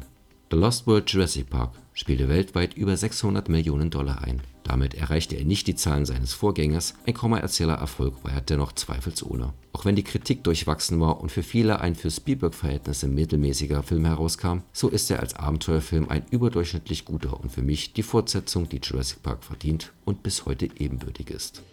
The 0.52 0.58
Lost 0.58 0.88
World 0.88 1.10
Jurassic 1.10 1.48
Park 1.50 1.74
spielte 2.00 2.30
weltweit 2.30 2.76
über 2.76 2.96
600 2.96 3.50
Millionen 3.50 3.90
Dollar 3.90 4.24
ein. 4.24 4.42
Damit 4.64 4.94
erreichte 4.94 5.36
er 5.36 5.44
nicht 5.44 5.68
die 5.68 5.76
Zahlen 5.76 6.06
seines 6.06 6.32
Vorgängers, 6.32 6.94
ein 7.06 7.14
kommerzieller 7.14 7.74
Erfolg 7.74 8.24
war 8.24 8.32
er 8.32 8.40
dennoch 8.40 8.72
zweifelsohne. 8.72 9.54
Auch 9.74 9.84
wenn 9.84 9.98
die 9.98 10.04
Kritik 10.04 10.46
durchwachsen 10.46 11.02
war 11.02 11.20
und 11.20 11.30
für 11.30 11.44
viele 11.44 11.82
ein 11.82 11.96
für 11.96 12.10
Spielberg-Verhältnisse 12.10 13.10
mittelmäßiger 13.10 13.84
Film 13.84 14.06
herauskam, 14.06 14.60
so 14.72 14.88
ist 14.88 15.12
er 15.12 15.20
als 15.20 15.36
Abenteuerfilm 15.36 16.08
ein 16.08 16.24
überdurchschnittlich 16.32 17.04
guter 17.04 17.38
und 17.38 17.52
für 17.52 17.64
mich 17.64 17.92
die 17.92 18.04
Fortsetzung, 18.04 18.70
die 18.70 18.80
Jurassic 18.82 19.22
Park 19.22 19.44
verdient 19.44 19.92
und 20.06 20.24
bis 20.24 20.46
heute 20.46 20.70
ebenbürtig 20.78 21.30
ist. 21.32 21.64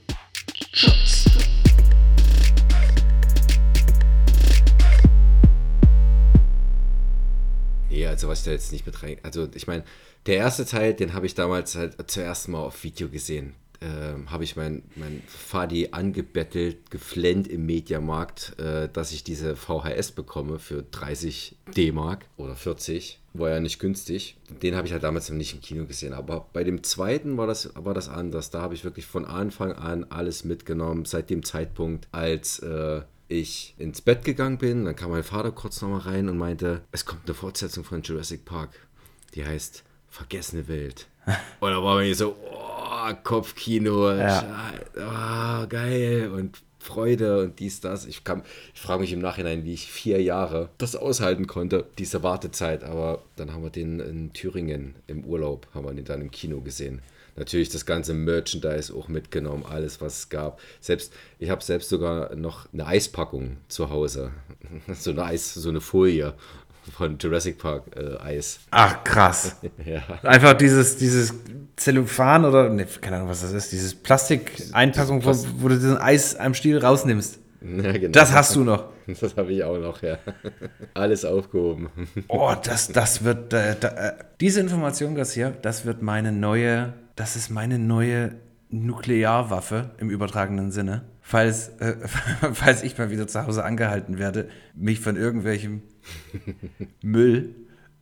Schutz. 0.73 1.27
Nee, 7.97 8.07
also 8.07 8.29
was 8.29 8.41
ich 8.41 8.45
da 8.45 8.51
jetzt 8.51 8.73
nicht 8.73 8.85
mit 8.85 9.03
rein. 9.03 9.17
Also 9.23 9.49
ich 9.55 9.67
meine, 9.67 9.83
der 10.27 10.37
erste 10.37 10.65
Teil, 10.65 10.95
den 10.95 11.13
habe 11.13 11.27
ich 11.27 11.35
damals 11.35 11.77
halt 11.77 11.97
zuerst 12.11 12.49
mal 12.49 12.59
auf 12.59 12.83
Video 12.83 13.09
gesehen. 13.09 13.55
Ähm, 13.83 14.31
habe 14.31 14.45
ich 14.45 14.57
mein, 14.57 14.83
mein 14.97 15.23
Fadi 15.27 15.89
angebettelt, 15.91 16.91
geflennt 16.91 17.47
im 17.47 17.67
Mediamarkt, 17.67 18.59
äh, 18.59 18.89
dass 18.89 19.13
ich 19.13 19.23
diese 19.23 19.55
VHS 19.55 20.13
bekomme 20.13 20.59
für 20.59 20.83
30 20.83 21.57
D-Mark 21.77 22.25
oder 22.39 22.57
40. 22.57 23.21
War 23.35 23.51
ja 23.51 23.61
nicht 23.61 23.79
günstig. 23.79 24.39
Den 24.63 24.77
habe 24.77 24.87
ich 24.87 24.95
halt 24.95 25.03
damals 25.03 25.29
nicht 25.29 25.53
im 25.53 25.61
Kino 25.61 25.85
gesehen. 25.85 26.15
Aber 26.15 26.49
bei 26.55 26.65
dem 26.65 26.83
zweiten 26.83 27.37
war 27.37 27.47
das, 27.47 27.71
war 27.75 27.93
das 27.93 28.09
anders. 28.09 28.51
Da 28.51 28.63
habe 28.63 28.73
ich 28.73 28.83
wirklich 28.83 29.05
von 29.05 29.27
Anfang 29.27 29.73
an 29.73 30.05
alles 30.05 30.45
mitgenommen. 30.45 31.05
Seit 31.05 31.29
dem 31.29 31.45
Zeitpunkt, 31.45 32.09
als 32.13 32.61
äh, 32.61 33.03
ich 33.29 33.75
ins 33.77 34.01
Bett 34.01 34.25
gegangen 34.25 34.57
bin, 34.57 34.87
dann 34.87 34.97
kam 34.97 35.11
mein 35.11 35.23
Vater 35.23 35.53
kurz 35.53 35.83
nochmal 35.83 36.01
rein 36.01 36.31
und 36.31 36.39
meinte, 36.39 36.81
es 36.93 37.05
kommt 37.05 37.27
eine 37.27 37.35
Fortsetzung 37.35 37.85
von 37.85 38.01
Jurassic 38.01 38.47
Park. 38.47 38.71
Die 39.35 39.45
heißt 39.45 39.85
Vergessene 40.17 40.67
Welt. 40.67 41.09
und 41.61 41.71
da 41.71 41.83
war 41.83 41.99
mir 41.99 42.15
so, 42.15 42.37
oh, 42.43 43.15
Kopfkino, 43.23 44.13
ja. 44.13 44.73
oh, 44.97 45.67
geil 45.69 46.31
und 46.35 46.63
Freude 46.79 47.43
und 47.43 47.59
dies, 47.59 47.81
das. 47.81 48.07
Ich, 48.07 48.23
ich 48.75 48.81
frage 48.81 49.01
mich 49.01 49.13
im 49.13 49.19
Nachhinein, 49.19 49.65
wie 49.65 49.75
ich 49.75 49.93
vier 49.93 50.23
Jahre 50.23 50.71
das 50.79 50.97
aushalten 50.97 51.47
konnte, 51.47 51.85
diese 51.99 52.23
Wartezeit. 52.23 52.83
Aber 52.83 53.25
dann 53.35 53.53
haben 53.53 53.63
wir 53.63 53.71
den 53.71 54.01
in 54.01 54.33
Thüringen 54.33 54.95
im 55.07 55.23
Urlaub, 55.25 55.67
haben 55.75 55.85
wir 55.85 55.93
den 55.93 56.07
dann 56.07 56.23
im 56.23 56.31
Kino 56.31 56.63
gesehen 56.63 57.03
natürlich 57.37 57.69
das 57.69 57.87
ganze 57.87 58.15
Merchandise 58.15 58.95
auch 58.95 59.09
mitgenommen, 59.09 59.65
alles 59.69 60.01
was 60.01 60.19
es 60.19 60.29
gab. 60.29 60.61
Selbst, 60.81 61.13
ich 61.39 61.51
habe 61.51 61.63
selbst 61.63 61.89
sogar 61.89 62.35
noch 62.35 62.73
eine 62.73 62.87
Eispackung 62.87 63.59
zu 63.69 63.91
Hause. 63.91 64.33
So 64.95 65.11
eine 65.11 65.25
Eis, 65.25 65.55
so 65.55 65.69
eine 65.69 65.81
Folie 65.81 66.35
von 66.93 67.19
Jurassic 67.19 67.59
Park 67.59 67.85
äh, 67.97 68.17
Eis. 68.19 68.61
Ach, 68.71 69.03
krass. 69.05 69.57
ja. 69.85 70.03
Einfach 70.23 70.55
dieses, 70.55 70.97
dieses 70.97 71.35
Zellophan 71.77 72.45
oder, 72.45 72.69
ne, 72.69 72.87
keine 73.01 73.17
Ahnung, 73.17 73.29
was 73.29 73.43
das 73.43 73.53
ist, 73.53 73.73
dieses 73.73 73.95
Plastik-Einpackung, 73.95 75.25
wo, 75.25 75.35
wo, 75.59 75.69
du 75.69 75.75
diesen 75.75 75.99
Eis 75.99 76.37
am 76.37 76.55
Stiel 76.55 76.79
rausnimmst. 76.79 77.41
Ja, 77.67 77.91
genau. 77.91 78.13
Das 78.13 78.33
hast 78.33 78.55
du 78.55 78.63
noch. 78.63 78.85
Das 79.21 79.37
habe 79.37 79.53
ich 79.53 79.65
auch 79.65 79.79
noch, 79.79 80.03
ja. 80.03 80.19
Alles 80.95 81.25
aufgehoben. 81.25 81.89
Oh, 82.29 82.53
das, 82.63 82.89
das 82.89 83.25
wird, 83.25 83.53
äh, 83.53 83.75
da, 83.79 83.89
äh, 83.89 84.13
diese 84.41 84.61
Information, 84.61 85.15
Garcia, 85.15 85.53
das 85.63 85.85
wird 85.85 86.03
meine 86.03 86.33
neue 86.33 86.93
das 87.17 87.35
ist 87.35 87.51
meine 87.51 87.79
neue 87.79 88.37
Nuklearwaffe 88.69 89.91
im 89.99 90.11
übertragenen 90.11 90.71
Sinne. 90.71 91.03
Falls, 91.23 91.71
äh, 91.81 91.97
falls 92.53 92.83
ich 92.83 92.97
mal 92.99 93.11
wieder 93.11 93.27
zu 93.27 93.45
Hause 93.45 93.65
angehalten 93.65 94.19
werde, 94.19 94.49
mich 94.75 95.01
von 95.01 95.17
irgendwelchem 95.17 95.83
Müll 97.03 97.55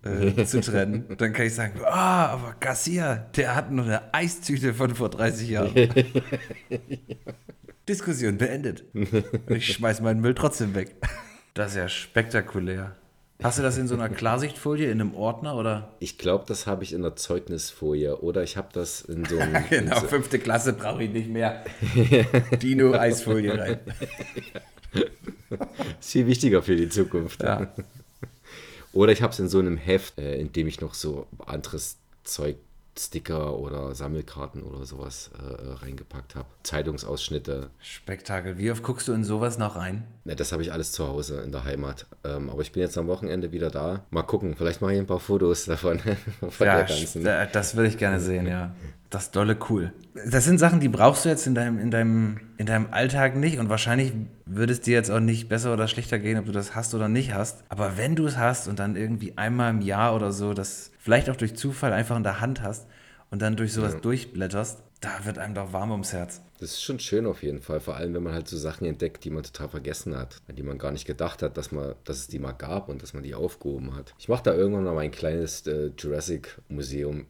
äh, 0.02 0.44
zu 0.44 0.60
trennen, 0.60 1.04
dann 1.16 1.32
kann 1.32 1.46
ich 1.46 1.54
sagen, 1.54 1.80
ah, 1.84 2.26
oh, 2.26 2.34
aber 2.34 2.56
Garcia, 2.60 3.16
der 3.36 3.54
hat 3.54 3.70
noch 3.70 3.86
eine 3.86 4.12
Eistüte 4.12 4.74
von 4.74 4.94
vor 4.94 5.10
30 5.10 5.48
Jahren. 5.48 5.74
Diskussion 7.88 8.38
beendet. 8.38 8.84
Ich 9.48 9.74
schmeiß 9.74 10.00
meinen 10.00 10.20
Müll 10.20 10.34
trotzdem 10.34 10.74
weg. 10.74 10.96
Das 11.54 11.72
ist 11.72 11.76
ja 11.76 11.88
spektakulär. 11.88 12.96
Hast 13.42 13.58
du 13.58 13.62
das 13.62 13.76
in 13.76 13.88
so 13.88 13.94
einer 13.94 14.08
Klarsichtfolie, 14.08 14.90
in 14.90 15.00
einem 15.00 15.14
Ordner 15.14 15.56
oder? 15.56 15.90
Ich 15.98 16.18
glaube, 16.18 16.44
das 16.46 16.66
habe 16.66 16.84
ich 16.84 16.92
in 16.92 17.02
der 17.02 17.16
Zeugnisfolie 17.16 18.16
oder 18.16 18.42
ich 18.42 18.56
habe 18.56 18.68
das 18.72 19.02
in 19.02 19.24
so 19.24 19.38
einem. 19.38 19.64
genau, 19.70 20.00
so 20.00 20.06
fünfte 20.06 20.38
Klasse 20.38 20.72
brauche 20.72 21.02
ich 21.02 21.10
nicht 21.10 21.28
mehr. 21.28 21.64
Dino-Eisfolie 22.62 23.58
rein. 23.58 23.80
ist 26.00 26.10
viel 26.12 26.26
wichtiger 26.26 26.62
für 26.62 26.76
die 26.76 26.88
Zukunft. 26.88 27.42
Ja. 27.42 27.72
Oder 28.92 29.12
ich 29.12 29.22
habe 29.22 29.32
es 29.32 29.40
in 29.40 29.48
so 29.48 29.58
einem 29.58 29.76
Heft, 29.76 30.18
äh, 30.18 30.38
in 30.38 30.52
dem 30.52 30.68
ich 30.68 30.80
noch 30.80 30.94
so 30.94 31.26
anderes 31.44 31.98
Zeug 32.22 32.56
Sticker 32.98 33.58
oder 33.58 33.94
Sammelkarten 33.94 34.62
oder 34.62 34.84
sowas 34.84 35.30
äh, 35.36 35.84
reingepackt 35.84 36.36
habe. 36.36 36.48
Zeitungsausschnitte. 36.62 37.70
Spektakel. 37.80 38.58
Wie 38.58 38.70
oft 38.70 38.82
guckst 38.82 39.08
du 39.08 39.12
in 39.12 39.24
sowas 39.24 39.58
noch 39.58 39.76
rein? 39.76 40.04
Ne, 40.24 40.36
das 40.36 40.52
habe 40.52 40.62
ich 40.62 40.72
alles 40.72 40.92
zu 40.92 41.08
Hause 41.08 41.40
in 41.40 41.50
der 41.50 41.64
Heimat. 41.64 42.06
Ähm, 42.22 42.50
aber 42.50 42.62
ich 42.62 42.72
bin 42.72 42.82
jetzt 42.82 42.96
am 42.96 43.08
Wochenende 43.08 43.52
wieder 43.52 43.70
da. 43.70 44.04
Mal 44.10 44.22
gucken, 44.22 44.54
vielleicht 44.56 44.80
mache 44.80 44.92
ich 44.92 44.98
ein 44.98 45.06
paar 45.06 45.20
Fotos 45.20 45.64
davon. 45.64 46.00
von 46.48 46.66
ja, 46.66 47.46
das 47.46 47.74
würde 47.76 47.88
ich 47.88 47.98
gerne 47.98 48.20
sehen, 48.20 48.46
ja. 48.46 48.74
Das 49.14 49.30
dolle 49.30 49.56
cool. 49.70 49.92
Das 50.28 50.44
sind 50.44 50.58
Sachen, 50.58 50.80
die 50.80 50.88
brauchst 50.88 51.24
du 51.24 51.28
jetzt 51.28 51.46
in 51.46 51.54
deinem, 51.54 51.78
in 51.78 51.92
deinem, 51.92 52.40
in 52.56 52.66
deinem 52.66 52.88
Alltag 52.90 53.36
nicht 53.36 53.60
und 53.60 53.68
wahrscheinlich 53.68 54.12
würde 54.44 54.72
es 54.72 54.80
dir 54.80 54.94
jetzt 54.94 55.08
auch 55.08 55.20
nicht 55.20 55.48
besser 55.48 55.72
oder 55.72 55.86
schlechter 55.86 56.18
gehen, 56.18 56.36
ob 56.36 56.46
du 56.46 56.50
das 56.50 56.74
hast 56.74 56.94
oder 56.94 57.08
nicht 57.08 57.32
hast. 57.32 57.62
Aber 57.68 57.96
wenn 57.96 58.16
du 58.16 58.26
es 58.26 58.36
hast 58.36 58.66
und 58.66 58.80
dann 58.80 58.96
irgendwie 58.96 59.38
einmal 59.38 59.70
im 59.70 59.82
Jahr 59.82 60.16
oder 60.16 60.32
so 60.32 60.52
das 60.52 60.90
vielleicht 60.98 61.30
auch 61.30 61.36
durch 61.36 61.54
Zufall 61.54 61.92
einfach 61.92 62.16
in 62.16 62.24
der 62.24 62.40
Hand 62.40 62.60
hast 62.60 62.88
und 63.30 63.40
dann 63.40 63.54
durch 63.54 63.72
sowas 63.72 63.92
ja. 63.92 64.00
durchblätterst, 64.00 64.82
da 65.00 65.24
wird 65.24 65.38
einem 65.38 65.54
doch 65.54 65.72
warm 65.72 65.92
ums 65.92 66.12
Herz. 66.12 66.40
Das 66.58 66.70
ist 66.70 66.82
schon 66.82 66.98
schön 66.98 67.26
auf 67.26 67.42
jeden 67.42 67.60
Fall, 67.60 67.78
vor 67.78 67.94
allem 67.94 68.14
wenn 68.14 68.22
man 68.22 68.32
halt 68.32 68.48
so 68.48 68.56
Sachen 68.56 68.86
entdeckt, 68.86 69.22
die 69.24 69.30
man 69.30 69.42
total 69.42 69.68
vergessen 69.68 70.16
hat, 70.16 70.38
an 70.48 70.56
die 70.56 70.62
man 70.62 70.78
gar 70.78 70.92
nicht 70.92 71.04
gedacht 71.04 71.42
hat, 71.42 71.56
dass, 71.56 71.72
man, 71.72 71.94
dass 72.04 72.16
es 72.18 72.28
die 72.28 72.38
mal 72.38 72.52
gab 72.52 72.88
und 72.88 73.02
dass 73.02 73.12
man 73.12 73.22
die 73.22 73.34
aufgehoben 73.34 73.94
hat. 73.94 74.14
Ich 74.18 74.28
mache 74.28 74.42
da 74.42 74.54
irgendwann 74.54 74.84
noch 74.84 74.96
ein 74.96 75.10
kleines 75.10 75.66
äh, 75.66 75.92
Jurassic-Museum. 75.96 77.26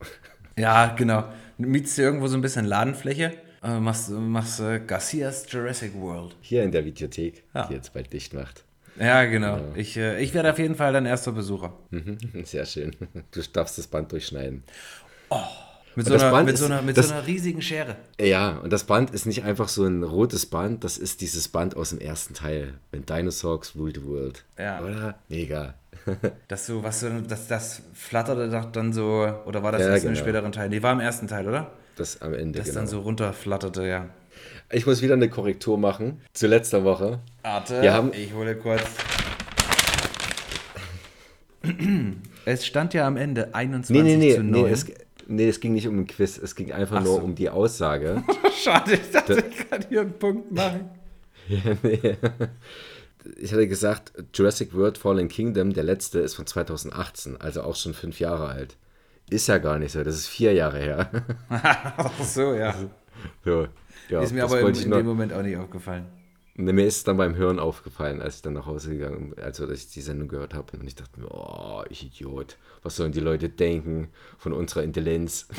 Ja, 0.57 0.95
genau. 0.95 1.25
Mietst 1.59 1.99
du 1.99 2.03
irgendwo 2.03 2.27
so 2.27 2.37
ein 2.37 2.41
bisschen 2.41 2.65
Ladenfläche, 2.65 3.33
äh, 3.63 3.79
machst, 3.79 4.11
machst 4.11 4.61
äh, 4.61 4.81
Garcias 4.81 5.47
Jurassic 5.51 5.95
World. 5.95 6.37
Hier 6.41 6.63
in 6.65 6.73
der 6.73 6.85
Videothek, 6.85 7.45
Ja. 7.55 7.67
die 7.67 7.75
jetzt 7.75 7.93
bald 7.93 8.13
dicht 8.13 8.35
macht. 8.35 8.65
Ja, 8.99 9.25
genau. 9.25 9.59
Ich, 9.75 9.97
äh, 9.97 10.21
ich 10.23 10.35
werde 10.35 10.51
auf 10.53 10.59
jeden 10.59 10.77
Fall 10.77 10.93
dein 10.93 11.07
erster 11.07 11.33
Besucher. 11.33 11.73
Mhm, 11.91 12.19
Sehr 12.45 12.65
schön. 12.67 12.95
Du 13.33 13.41
darfst 13.53 13.79
das 13.79 13.87
Band 13.89 14.13
durchschneiden. 14.13 14.63
Mit, 15.97 16.07
so 16.07 16.15
einer, 16.15 16.43
mit, 16.43 16.55
ist- 16.55 16.61
so, 16.61 16.67
einer, 16.67 16.83
mit 16.83 16.97
das- 16.97 17.09
so 17.09 17.15
einer 17.15 17.27
riesigen 17.27 17.63
Schere. 17.63 17.97
Ja, 18.21 18.59
und 18.63 18.73
das 18.73 18.85
Band 18.85 19.11
ist 19.11 19.27
nicht 19.27 19.45
einfach 19.45 19.69
so 19.69 19.85
ein 19.85 20.03
rotes 20.03 20.47
Band, 20.47 20.83
das 20.85 20.99
ist 20.99 21.21
dieses 21.21 21.47
Band 21.49 21.77
aus 21.77 21.91
dem 21.91 22.01
ersten 22.01 22.35
Teil. 22.35 22.75
When 22.91 23.07
Dinosaurs 23.07 23.75
Rule 23.77 23.93
the 23.95 24.05
World. 24.05 24.45
Ja. 24.59 24.81
Oder? 24.83 25.15
Mega. 25.29 25.75
Das 26.49 26.67
so, 26.67 26.83
was 26.83 27.01
so, 27.01 27.09
das, 27.27 27.47
das 27.49 27.81
flatterte 27.95 28.51
doch 28.51 28.71
dann 28.73 28.93
so, 28.93 29.27
oder 29.47 29.63
war 29.63 29.73
das 29.73 29.81
Ja, 29.83 29.89
erst 29.91 30.05
im 30.05 30.13
genau. 30.13 30.23
späteren 30.23 30.53
Teil? 30.53 30.69
Nee, 30.69 30.83
war 30.83 30.93
im 30.93 31.01
ersten 31.01 31.29
Teil, 31.29 31.49
oder? 31.49 31.71
Das 31.97 32.21
am 32.21 32.35
Ende, 32.35 32.59
Das 32.59 32.69
genau. 32.69 32.81
dann 32.81 32.89
so 32.89 33.01
runterflatterte, 33.01 33.87
ja. 33.87 34.07
Ich 34.71 34.85
muss 34.87 35.01
wieder 35.01 35.15
eine 35.15 35.31
Korrektur 35.31 35.79
machen 35.79 36.21
zu 36.35 36.47
letzter 36.47 36.85
Woche. 36.85 37.21
Warte, 37.43 37.81
Wir 37.81 37.95
haben- 37.95 38.13
ich 38.13 38.35
hole 38.35 38.55
kurz. 38.57 38.83
Es 42.45 42.67
stand 42.67 42.93
ja 42.93 43.07
am 43.07 43.17
Ende 43.17 43.55
21 43.55 43.97
Nee, 43.97 44.03
nee, 44.03 44.17
nee, 44.17 44.35
zu 44.37 44.43
nee, 44.43 44.61
9. 44.63 44.73
es, 44.73 44.87
nee, 45.27 45.49
es 45.49 45.61
ging 45.61 45.73
nicht 45.73 45.89
um 45.89 45.99
ein 45.99 46.07
Quiz, 46.07 46.39
es 46.39 46.55
ging 46.55 46.73
einfach 46.73 46.97
Ach 46.97 47.05
nur 47.05 47.17
so. 47.17 47.23
um 47.23 47.35
die 47.35 47.51
Aussage. 47.51 48.23
Schade, 48.63 48.95
ich 48.95 49.11
dachte, 49.11 49.45
ich 49.49 49.69
kann 49.69 49.85
hier 49.89 50.03
einen 50.03 50.19
Punkt 50.19 50.53
machen. 50.53 50.91
Ich 53.37 53.53
hatte 53.53 53.69
gesagt, 53.69 54.13
Jurassic 54.35 54.75
World 54.75 54.99
Fallen 54.99 55.29
Kingdom, 55.29 55.73
der 55.73 55.85
letzte, 55.85 56.21
ist 56.21 56.35
von 56.35 56.47
2018, 56.47 57.41
also 57.41 57.63
auch 57.63 57.77
schon 57.77 57.95
fünf 57.95 58.21
Jahre 58.21 58.49
alt. 58.49 58.77
Ist 59.31 59.49
ja 59.49 59.59
gar 59.59 59.79
nicht 59.79 59.93
so, 59.93 60.05
das 60.05 60.15
ist 60.17 60.29
vier 60.29 60.53
Jahre 60.53 60.79
her. 60.79 61.11
Ach 61.49 62.23
so, 62.23 62.55
ja. 62.55 62.75
so, 63.45 63.67
ja, 64.11 64.21
Ist 64.21 64.33
mir 64.33 64.45
aber 64.45 64.61
in, 64.61 64.75
in 64.75 64.91
dem 64.91 65.07
Moment 65.07 65.33
auch 65.33 65.43
nicht 65.43 65.57
aufgefallen. 65.57 66.07
Mir 66.57 66.87
ist 66.87 66.99
es 66.99 67.05
dann 67.05 67.17
beim 67.17 67.35
Hören 67.35 67.59
aufgefallen, 67.59 68.23
als 68.23 68.37
ich 68.37 68.43
dann 68.43 68.53
nach 68.53 68.67
Hause 68.67 68.91
gegangen 68.91 69.31
bin, 69.31 69.43
also 69.45 69.67
als 69.67 69.87
ich 69.87 69.91
die 69.91 70.01
Sendung 70.01 70.29
gehört 70.29 70.55
habe. 70.55 70.77
Und 70.79 70.87
ich 70.87 70.95
dachte 70.95 71.19
mir, 71.21 71.27
oh, 71.29 71.83
ich 71.91 72.05
Idiot, 72.07 72.59
was 72.83 72.95
sollen 72.95 73.11
die 73.11 73.19
Leute 73.21 73.49
denken 73.49 74.09
von 74.39 74.53
unserer 74.53 74.85
Intelligenz? 74.85 75.49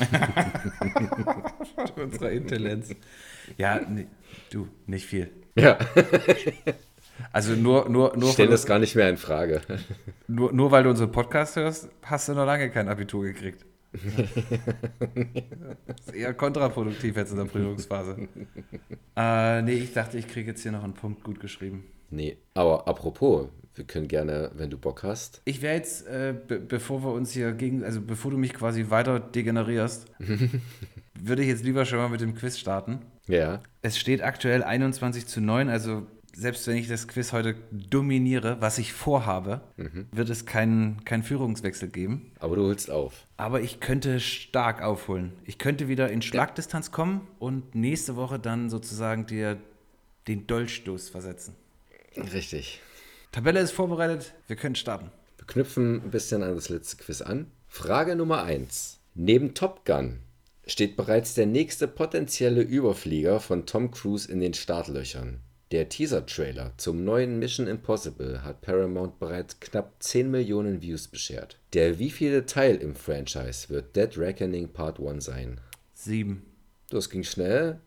Unserer 1.96 2.30
Intelligenz. 2.30 2.94
Ja, 3.58 3.80
nee, 3.88 4.06
du, 4.50 4.68
nicht 4.86 5.04
viel. 5.06 5.30
ja, 5.54 5.78
Also 7.32 7.52
nur, 7.54 7.88
nur, 7.88 8.16
nur, 8.16 8.28
ich 8.28 8.32
stelle 8.34 8.48
von- 8.48 8.52
das 8.54 8.66
gar 8.66 8.78
nicht 8.78 8.94
mehr 8.96 9.08
in 9.10 9.16
Frage. 9.16 9.60
nur, 10.28 10.52
nur 10.52 10.70
weil 10.70 10.82
du 10.84 10.90
unseren 10.90 11.12
Podcast 11.12 11.56
hörst, 11.56 11.88
hast 12.02 12.28
du 12.28 12.34
noch 12.34 12.46
lange 12.46 12.70
kein 12.70 12.88
Abitur 12.88 13.24
gekriegt. 13.24 13.64
Das 13.92 14.02
ist 16.06 16.14
eher 16.14 16.34
kontraproduktiv 16.34 17.16
jetzt 17.16 17.30
in 17.30 17.38
der 17.38 17.44
Prüfungsphase. 17.44 18.28
Äh, 19.18 19.62
nee, 19.62 19.72
ich 19.72 19.94
dachte, 19.94 20.18
ich 20.18 20.28
kriege 20.28 20.50
jetzt 20.50 20.62
hier 20.62 20.72
noch 20.72 20.84
einen 20.84 20.92
Punkt 20.92 21.24
gut 21.24 21.40
geschrieben. 21.40 21.84
Nee, 22.10 22.36
aber 22.52 22.86
apropos, 22.86 23.48
wir 23.74 23.84
können 23.86 24.08
gerne, 24.08 24.50
wenn 24.54 24.68
du 24.68 24.76
Bock 24.76 25.04
hast. 25.04 25.40
Ich 25.46 25.62
wäre 25.62 25.74
jetzt, 25.74 26.06
äh, 26.06 26.34
be 26.46 26.60
bevor 26.60 27.02
wir 27.02 27.12
uns 27.12 27.32
hier 27.32 27.52
gegen, 27.52 27.82
also 27.82 28.02
bevor 28.02 28.30
du 28.30 28.36
mich 28.36 28.52
quasi 28.52 28.90
weiter 28.90 29.18
degenerierst, 29.18 30.04
würde 31.18 31.42
ich 31.42 31.48
jetzt 31.48 31.64
lieber 31.64 31.86
schon 31.86 31.98
mal 31.98 32.10
mit 32.10 32.20
dem 32.20 32.34
Quiz 32.34 32.58
starten. 32.58 32.98
Ja, 33.26 33.62
Es 33.80 33.98
steht 33.98 34.22
aktuell 34.22 34.62
21 34.62 35.26
zu 35.26 35.40
9, 35.40 35.70
also 35.70 36.06
selbst 36.36 36.66
wenn 36.66 36.76
ich 36.76 36.86
das 36.86 37.08
Quiz 37.08 37.32
heute 37.32 37.54
dominiere, 37.72 38.60
was 38.60 38.76
ich 38.76 38.92
vorhabe, 38.92 39.62
wird 40.12 40.28
es 40.28 40.44
keinen 40.44 41.02
keinen 41.04 41.22
Führungswechsel 41.22 41.88
geben. 41.88 42.32
aber 42.38 42.56
du 42.56 42.62
holst 42.64 42.90
auf. 42.90 43.26
Aber 43.38 43.62
ich 43.62 43.80
könnte 43.80 44.20
stark 44.20 44.82
aufholen. 44.82 45.32
Ich 45.44 45.56
könnte 45.56 45.88
wieder 45.88 46.10
in 46.10 46.20
Schlagdistanz 46.20 46.92
kommen 46.92 47.26
und 47.38 47.74
nächste 47.74 48.16
Woche 48.16 48.38
dann 48.38 48.68
sozusagen 48.68 49.26
dir 49.26 49.56
den 50.28 50.46
Dolchstoß 50.46 51.08
versetzen. 51.08 51.54
Richtig. 52.16 52.80
Tabelle 53.32 53.60
ist 53.60 53.72
vorbereitet, 53.72 54.34
wir 54.46 54.56
können 54.56 54.74
starten. 54.74 55.10
Wir 55.38 55.46
knüpfen 55.46 56.02
ein 56.02 56.10
bisschen 56.10 56.42
an 56.42 56.54
das 56.54 56.68
letzte 56.68 56.98
Quiz 56.98 57.22
an. 57.22 57.46
Frage 57.66 58.14
Nummer 58.14 58.42
1. 58.42 58.98
Neben 59.14 59.54
Top 59.54 59.86
Gun 59.86 60.18
steht 60.66 60.96
bereits 60.96 61.34
der 61.34 61.46
nächste 61.46 61.88
potenzielle 61.88 62.60
Überflieger 62.60 63.40
von 63.40 63.64
Tom 63.64 63.90
Cruise 63.90 64.30
in 64.30 64.40
den 64.40 64.52
Startlöchern. 64.52 65.40
Der 65.72 65.88
Teaser-Trailer 65.88 66.74
zum 66.76 67.02
neuen 67.02 67.40
Mission 67.40 67.66
Impossible 67.66 68.44
hat 68.44 68.60
Paramount 68.60 69.18
bereits 69.18 69.58
knapp 69.58 69.94
10 69.98 70.30
Millionen 70.30 70.80
Views 70.80 71.08
beschert. 71.08 71.58
Der 71.72 71.98
wievielte 71.98 72.46
Teil 72.46 72.76
im 72.76 72.94
Franchise 72.94 73.68
wird 73.68 73.96
Dead 73.96 74.16
Reckoning 74.16 74.68
Part 74.68 75.00
1 75.00 75.24
sein? 75.24 75.60
Sieben. 75.92 76.46
Das 76.88 77.10
ging 77.10 77.24
schnell. 77.24 77.80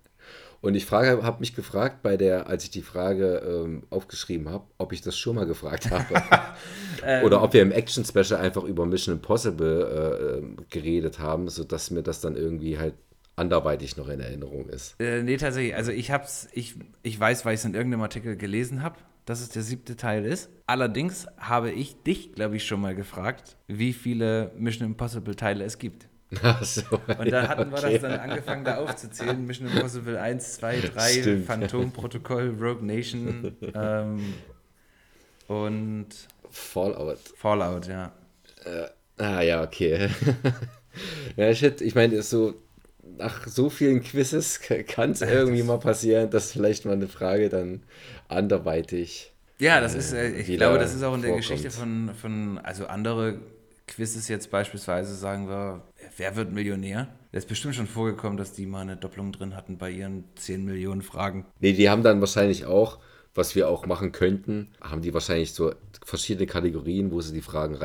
Und 0.59 0.75
ich 0.75 0.91
habe 0.91 1.39
mich 1.39 1.55
gefragt, 1.55 2.03
bei 2.03 2.17
der, 2.17 2.47
als 2.47 2.65
ich 2.65 2.69
die 2.69 2.81
Frage 2.81 3.37
ähm, 3.47 3.83
aufgeschrieben 3.89 4.49
habe, 4.49 4.65
ob 4.77 4.91
ich 4.91 4.99
das 4.99 5.17
schon 5.17 5.35
mal 5.35 5.45
gefragt 5.45 5.89
habe. 5.89 6.21
Oder 7.23 7.41
ob 7.41 7.53
wir 7.53 7.61
im 7.61 7.71
Action 7.71 8.03
Special 8.03 8.41
einfach 8.41 8.65
über 8.65 8.85
Mission 8.85 9.15
Impossible 9.15 9.87
äh, 9.87 10.37
ähm, 10.39 10.57
geredet 10.69 11.19
haben, 11.19 11.47
sodass 11.47 11.91
mir 11.91 12.03
das 12.03 12.19
dann 12.19 12.35
irgendwie 12.35 12.77
halt 12.77 12.95
anderweitig 13.39 13.97
noch 13.97 14.09
in 14.09 14.19
Erinnerung 14.19 14.69
ist. 14.69 14.99
Äh, 14.99 15.23
nee, 15.23 15.37
tatsächlich. 15.37 15.75
Also 15.75 15.91
ich 15.91 16.11
hab's, 16.11 16.47
ich, 16.53 16.75
ich 17.01 17.19
weiß, 17.19 17.45
weil 17.45 17.55
ich 17.55 17.61
es 17.61 17.65
in 17.65 17.73
irgendeinem 17.73 18.01
Artikel 18.01 18.35
gelesen 18.35 18.83
habe, 18.83 18.97
dass 19.25 19.41
es 19.41 19.49
der 19.49 19.61
siebte 19.61 19.95
Teil 19.95 20.25
ist. 20.25 20.49
Allerdings 20.67 21.27
habe 21.37 21.71
ich 21.71 22.01
dich, 22.03 22.33
glaube 22.33 22.57
ich, 22.57 22.65
schon 22.65 22.81
mal 22.81 22.95
gefragt, 22.95 23.57
wie 23.67 23.93
viele 23.93 24.51
Mission 24.57 24.87
Impossible 24.87 25.35
Teile 25.35 25.63
es 25.63 25.77
gibt. 25.77 26.07
Ach 26.43 26.63
so, 26.63 26.81
Und 26.91 27.31
da 27.31 27.47
hatten 27.47 27.71
wir 27.71 27.79
okay. 27.79 27.93
das 27.93 28.01
dann 28.01 28.19
angefangen, 28.19 28.63
da 28.63 28.77
aufzuzählen. 28.77 29.45
Mission 29.45 29.67
Impossible 29.67 30.17
1, 30.17 30.55
2, 30.57 30.81
3, 30.81 31.09
Stimmt. 31.09 31.45
Phantom 31.45 31.91
Protokoll, 31.91 32.55
Rogue 32.59 32.85
Nation 32.85 33.55
ähm, 33.73 34.33
und 35.47 36.07
Fallout. 36.51 37.19
Fallout, 37.35 37.87
ja. 37.87 38.11
Ah 39.17 39.41
ja, 39.41 39.63
okay. 39.63 40.09
ja, 41.35 41.53
shit, 41.53 41.81
ich 41.81 41.95
meine, 41.95 42.21
so 42.21 42.55
nach 43.17 43.47
so 43.47 43.69
vielen 43.69 44.01
Quizzes 44.01 44.61
kann 44.87 45.11
es 45.11 45.21
irgendwie 45.21 45.63
mal 45.63 45.79
passieren, 45.79 46.29
dass 46.29 46.51
vielleicht 46.51 46.85
mal 46.85 46.93
eine 46.93 47.07
Frage 47.07 47.49
dann 47.49 47.83
anderweitig. 48.27 49.33
Ja, 49.59 49.81
das 49.81 49.93
ist, 49.93 50.13
äh, 50.13 50.29
ich 50.29 50.47
glaube, 50.57 50.79
das 50.79 50.95
ist 50.95 51.03
auch 51.03 51.15
in 51.15 51.21
der 51.21 51.31
vorkommt. 51.31 51.49
Geschichte 51.49 51.71
von, 51.71 52.11
von, 52.15 52.57
also 52.59 52.87
andere 52.87 53.39
Quizzes 53.87 54.27
jetzt 54.27 54.51
beispielsweise, 54.51 55.15
sagen 55.15 55.49
wir, 55.49 55.83
wer 56.17 56.35
wird 56.35 56.51
Millionär? 56.53 57.09
Das 57.31 57.43
ist 57.43 57.49
bestimmt 57.49 57.75
schon 57.75 57.87
vorgekommen, 57.87 58.37
dass 58.37 58.53
die 58.53 58.65
mal 58.65 58.81
eine 58.81 58.95
Doppelung 58.95 59.31
drin 59.31 59.55
hatten 59.55 59.77
bei 59.77 59.91
ihren 59.91 60.23
10 60.35 60.63
Millionen 60.63 61.01
Fragen. 61.01 61.45
Nee, 61.59 61.73
die 61.73 61.89
haben 61.89 62.03
dann 62.03 62.21
wahrscheinlich 62.21 62.65
auch, 62.65 62.99
was 63.35 63.55
wir 63.55 63.69
auch 63.69 63.85
machen 63.85 64.11
könnten, 64.11 64.69
haben 64.81 65.01
die 65.01 65.13
wahrscheinlich 65.13 65.53
so 65.53 65.73
verschiedene 66.05 66.47
Kategorien, 66.47 67.11
wo 67.11 67.21
sie 67.21 67.33
die 67.33 67.41
Fragen 67.41 67.75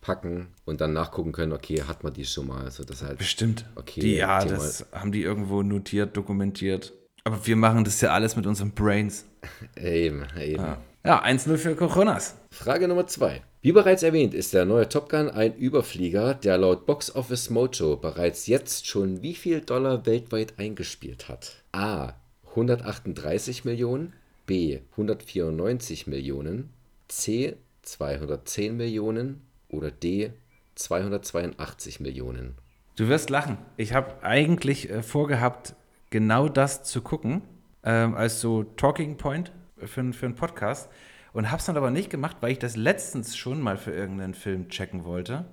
reinpacken 0.00 0.48
und 0.64 0.80
dann 0.80 0.92
nachgucken 0.92 1.32
können, 1.32 1.52
okay, 1.52 1.82
hat 1.82 2.02
man 2.02 2.12
die 2.12 2.24
schon 2.24 2.46
mal, 2.46 2.70
so 2.70 2.84
dass 2.84 3.02
halt 3.02 3.18
Bestimmt. 3.18 3.64
Okay, 3.76 4.00
die, 4.00 4.16
ja, 4.16 4.40
Thema- 4.40 4.56
das 4.56 4.86
haben 4.92 5.12
die 5.12 5.22
irgendwo 5.22 5.62
notiert, 5.62 6.16
dokumentiert. 6.16 6.92
Aber 7.24 7.46
wir 7.46 7.56
machen 7.56 7.84
das 7.84 8.00
ja 8.00 8.12
alles 8.12 8.36
mit 8.36 8.46
unseren 8.46 8.72
Brains. 8.72 9.26
eben, 9.76 10.26
eben. 10.38 10.76
Ja, 11.04 11.24
1-0 11.24 11.56
für 11.56 11.74
Coronas. 11.74 12.36
Frage 12.50 12.88
Nummer 12.88 13.06
zwei. 13.06 13.42
Wie 13.62 13.72
bereits 13.72 14.02
erwähnt, 14.02 14.32
ist 14.32 14.54
der 14.54 14.64
neue 14.64 14.88
Top 14.88 15.10
Gun 15.10 15.28
ein 15.28 15.54
Überflieger, 15.54 16.34
der 16.34 16.56
laut 16.56 16.86
Box 16.86 17.14
Office 17.14 17.50
Mojo 17.50 17.96
bereits 17.96 18.46
jetzt 18.46 18.86
schon 18.86 19.22
wie 19.22 19.34
viel 19.34 19.60
Dollar 19.60 20.06
weltweit 20.06 20.58
eingespielt 20.58 21.28
hat? 21.28 21.56
A. 21.72 22.14
138 22.50 23.64
Millionen, 23.64 24.14
B. 24.46 24.80
194 24.92 26.06
Millionen, 26.06 26.70
C. 27.08 27.56
210 27.82 28.76
Millionen 28.76 29.42
oder 29.70 29.90
D. 29.90 30.32
282 30.74 32.00
Millionen. 32.00 32.56
Du 32.96 33.08
wirst 33.08 33.30
lachen. 33.30 33.58
Ich 33.76 33.94
habe 33.94 34.22
eigentlich 34.22 34.90
äh, 34.90 35.02
vorgehabt, 35.02 35.74
genau 36.10 36.48
das 36.48 36.82
zu 36.82 37.02
gucken, 37.02 37.42
ähm, 37.82 38.14
als 38.14 38.40
so 38.40 38.64
Talking 38.64 39.16
Point 39.16 39.52
für, 39.78 40.12
für 40.12 40.26
einen 40.26 40.34
Podcast. 40.34 40.90
Und 41.32 41.50
habe 41.50 41.60
es 41.60 41.66
dann 41.66 41.76
aber 41.76 41.90
nicht 41.90 42.10
gemacht, 42.10 42.38
weil 42.40 42.52
ich 42.52 42.58
das 42.58 42.76
letztens 42.76 43.36
schon 43.36 43.60
mal 43.60 43.76
für 43.76 43.92
irgendeinen 43.92 44.34
Film 44.34 44.68
checken 44.68 45.04
wollte. 45.04 45.46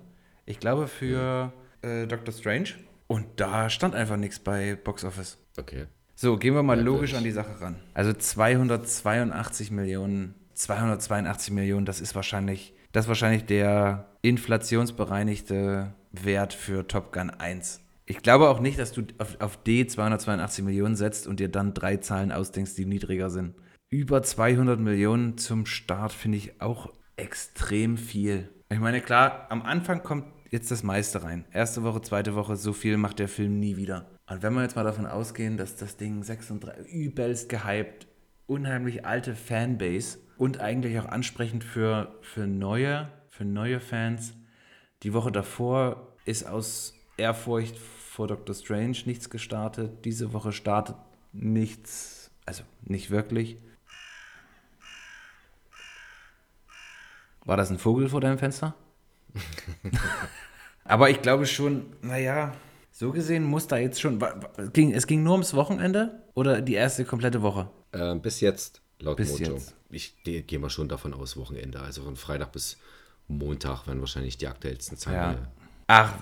Ich 0.44 0.58
glaube 0.58 0.88
für 0.88 1.52
äh, 1.82 2.06
Doctor 2.06 2.34
Strange. 2.34 2.70
Und 3.06 3.26
da 3.36 3.70
stand 3.70 3.94
einfach 3.94 4.16
nichts 4.16 4.38
bei 4.38 4.76
Box 4.76 5.04
Office. 5.04 5.38
Okay. 5.56 5.86
So, 6.14 6.36
gehen 6.36 6.54
wir 6.54 6.64
mal 6.64 6.80
logisch 6.80 7.12
Merkwürdig. 7.12 7.16
an 7.16 7.24
die 7.24 7.30
Sache 7.52 7.60
ran. 7.60 7.76
Also 7.94 8.12
282 8.12 9.70
Millionen, 9.70 10.34
282 10.54 11.52
Millionen, 11.52 11.86
das 11.86 12.00
ist 12.00 12.16
wahrscheinlich, 12.16 12.74
das 12.90 13.04
ist 13.04 13.08
wahrscheinlich 13.08 13.46
der 13.46 14.07
inflationsbereinigte 14.22 15.94
Wert 16.12 16.52
für 16.52 16.86
Top 16.86 17.12
Gun 17.12 17.30
1. 17.30 17.80
Ich 18.06 18.22
glaube 18.22 18.48
auch 18.48 18.60
nicht, 18.60 18.78
dass 18.78 18.92
du 18.92 19.02
auf, 19.18 19.40
auf 19.40 19.62
D 19.62 19.86
282 19.86 20.64
Millionen 20.64 20.96
setzt 20.96 21.26
und 21.26 21.40
dir 21.40 21.48
dann 21.48 21.74
drei 21.74 21.98
Zahlen 21.98 22.32
ausdenkst, 22.32 22.74
die 22.74 22.86
niedriger 22.86 23.30
sind. 23.30 23.54
Über 23.90 24.22
200 24.22 24.80
Millionen 24.80 25.38
zum 25.38 25.66
Start 25.66 26.12
finde 26.12 26.38
ich 26.38 26.60
auch 26.60 26.92
extrem 27.16 27.96
viel. 27.96 28.48
Ich 28.70 28.80
meine, 28.80 29.00
klar, 29.00 29.46
am 29.50 29.62
Anfang 29.62 30.02
kommt 30.02 30.26
jetzt 30.50 30.70
das 30.70 30.82
meiste 30.82 31.22
rein. 31.22 31.44
Erste 31.52 31.82
Woche, 31.82 32.00
zweite 32.00 32.34
Woche, 32.34 32.56
so 32.56 32.72
viel 32.72 32.96
macht 32.96 33.18
der 33.18 33.28
Film 33.28 33.60
nie 33.60 33.76
wieder. 33.76 34.06
Und 34.28 34.42
wenn 34.42 34.54
wir 34.54 34.62
jetzt 34.62 34.76
mal 34.76 34.84
davon 34.84 35.06
ausgehen, 35.06 35.56
dass 35.56 35.76
das 35.76 35.96
Ding 35.96 36.22
36 36.22 36.86
übelst 36.86 37.48
gehypt, 37.48 38.06
unheimlich 38.46 39.06
alte 39.06 39.34
Fanbase 39.34 40.18
und 40.36 40.60
eigentlich 40.60 40.98
auch 40.98 41.06
ansprechend 41.06 41.64
für, 41.64 42.14
für 42.22 42.46
neue, 42.46 43.08
für 43.38 43.44
neue 43.44 43.78
Fans. 43.78 44.34
Die 45.04 45.14
Woche 45.14 45.30
davor 45.30 46.08
ist 46.24 46.44
aus 46.44 46.94
Ehrfurcht 47.16 47.78
vor 47.78 48.26
Doctor 48.26 48.52
Strange 48.52 48.96
nichts 49.04 49.30
gestartet. 49.30 50.04
Diese 50.04 50.32
Woche 50.32 50.50
startet 50.50 50.96
nichts, 51.32 52.32
also 52.46 52.64
nicht 52.82 53.12
wirklich. 53.12 53.58
War 57.44 57.56
das 57.56 57.70
ein 57.70 57.78
Vogel 57.78 58.08
vor 58.08 58.20
deinem 58.20 58.38
Fenster? 58.38 58.74
Aber 60.84 61.08
ich 61.08 61.22
glaube 61.22 61.46
schon, 61.46 61.86
naja, 62.02 62.56
so 62.90 63.12
gesehen 63.12 63.44
muss 63.44 63.68
da 63.68 63.76
jetzt 63.76 64.00
schon. 64.00 64.20
Es 64.74 65.06
ging 65.06 65.22
nur 65.22 65.34
ums 65.34 65.54
Wochenende 65.54 66.24
oder 66.34 66.60
die 66.60 66.74
erste 66.74 67.04
komplette 67.04 67.40
Woche? 67.42 67.70
Äh, 67.92 68.16
bis 68.16 68.40
jetzt, 68.40 68.82
laut 68.98 69.16
Bis 69.16 69.30
Mojo. 69.30 69.52
jetzt. 69.52 69.76
Ich 69.90 70.16
gehe 70.24 70.58
mal 70.58 70.70
schon 70.70 70.88
davon 70.88 71.14
aus, 71.14 71.36
Wochenende. 71.36 71.78
Also 71.78 72.02
von 72.02 72.16
Freitag 72.16 72.50
bis 72.50 72.78
Montag 73.28 73.86
werden 73.86 74.00
wahrscheinlich 74.00 74.38
die 74.38 74.46
aktuellsten 74.46 74.96
Zahlen. 74.96 75.36
Ja. 75.36 75.48
Ach, 75.86 76.14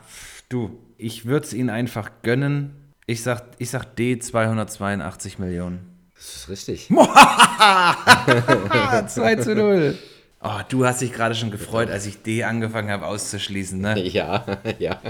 du, 0.48 0.78
ich 0.98 1.26
würde 1.26 1.46
es 1.46 1.52
ihnen 1.52 1.70
einfach 1.70 2.10
gönnen. 2.22 2.72
Ich 3.06 3.22
sag, 3.22 3.44
ich 3.58 3.70
sag 3.70 3.84
D 3.96 4.18
282 4.18 5.38
Millionen. 5.38 5.92
Das 6.14 6.36
ist 6.36 6.48
richtig. 6.48 6.88
2 6.88 9.36
zu 9.36 9.54
0. 9.54 9.96
Oh, 10.42 10.60
du 10.68 10.86
hast 10.86 11.00
dich 11.00 11.12
gerade 11.12 11.34
schon 11.34 11.50
gefreut, 11.50 11.90
als 11.90 12.06
ich 12.06 12.22
D 12.22 12.44
angefangen 12.44 12.90
habe 12.90 13.06
auszuschließen, 13.06 13.80
ne? 13.80 14.00
Ja, 14.08 14.44
ja. 14.78 15.00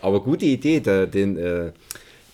Aber 0.00 0.22
gute 0.22 0.46
Idee, 0.46 0.80
da 0.80 1.06
den, 1.06 1.36
äh, 1.36 1.72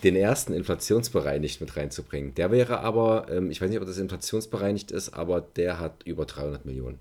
den 0.05 0.17
ersten 0.17 0.53
inflationsbereinigt 0.53 1.61
mit 1.61 1.77
reinzubringen. 1.77 2.35
Der 2.35 2.51
wäre 2.51 2.81
aber, 2.81 3.27
ähm, 3.31 3.51
ich 3.51 3.61
weiß 3.61 3.71
nicht, 3.71 3.81
ob 3.81 3.87
das 3.87 3.99
inflationsbereinigt 3.99 4.91
ist, 4.91 5.11
aber 5.11 5.41
der 5.41 5.81
hat 5.81 6.03
über 6.05 6.25
300 6.25 6.65
Millionen 6.65 6.99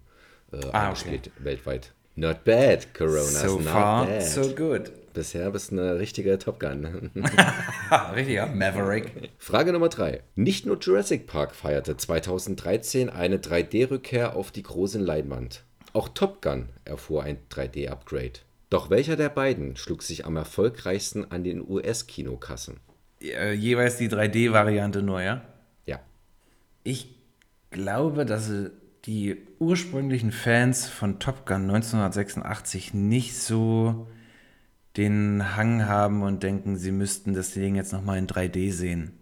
äh, 0.52 0.58
Ah, 0.72 0.88
eingespielt 0.88 1.32
weltweit. 1.40 1.94
Not 2.16 2.44
bad, 2.46 2.94
Corona. 2.94 3.22
So 3.22 3.56
not 3.60 3.64
far, 3.68 4.06
bad. 4.08 4.24
so 4.24 4.50
good. 4.56 4.92
Bisher 5.14 5.50
bist 5.52 5.72
du 5.72 5.80
eine 5.80 6.00
richtige 6.00 6.38
Top 6.38 6.60
Gun. 6.60 7.12
Richtiger 8.16 8.48
Maverick. 8.48 9.32
Frage 9.38 9.72
Nummer 9.74 9.90
3. 9.90 10.22
Nicht 10.36 10.66
nur 10.66 10.78
Jurassic 10.80 11.26
Park 11.28 11.56
feierte 11.56 11.98
2013 11.98 13.10
eine 13.10 13.38
3D-Rückkehr 13.38 14.36
auf 14.36 14.52
die 14.52 14.64
großen 14.64 15.02
Leinwand. 15.02 15.64
Auch 15.94 16.10
Top 16.10 16.42
Gun 16.42 16.70
erfuhr 16.86 17.24
ein 17.24 17.38
3D-Upgrade. 17.52 18.40
Doch 18.70 18.90
welcher 18.90 19.16
der 19.16 19.30
beiden 19.30 19.76
schlug 19.76 20.04
sich 20.04 20.26
am 20.26 20.36
erfolgreichsten 20.38 21.26
an 21.32 21.44
den 21.44 21.68
US-Kinokassen? 21.68 22.80
Äh, 23.22 23.54
jeweils 23.54 23.98
die 23.98 24.10
3D-Variante 24.10 25.02
nur, 25.02 25.22
ja? 25.22 25.42
Ja. 25.86 26.00
Ich 26.84 27.16
glaube, 27.72 28.26
dass 28.26 28.52
die 29.08 29.38
ursprünglichen 29.60 30.34
Fans 30.34 30.88
von 30.88 31.20
Top 31.20 31.46
Gun 31.46 31.64
1986 31.64 32.94
nicht 32.94 33.38
so 33.38 34.08
den 34.98 35.56
Hang 35.56 35.86
haben 35.86 36.24
und 36.24 36.44
denken, 36.44 36.76
sie 36.76 36.92
müssten 36.92 37.34
das 37.34 37.54
Ding 37.54 37.76
jetzt 37.76 37.94
nochmal 37.94 38.18
in 38.18 38.28
3D 38.28 38.74
sehen. 38.74 39.14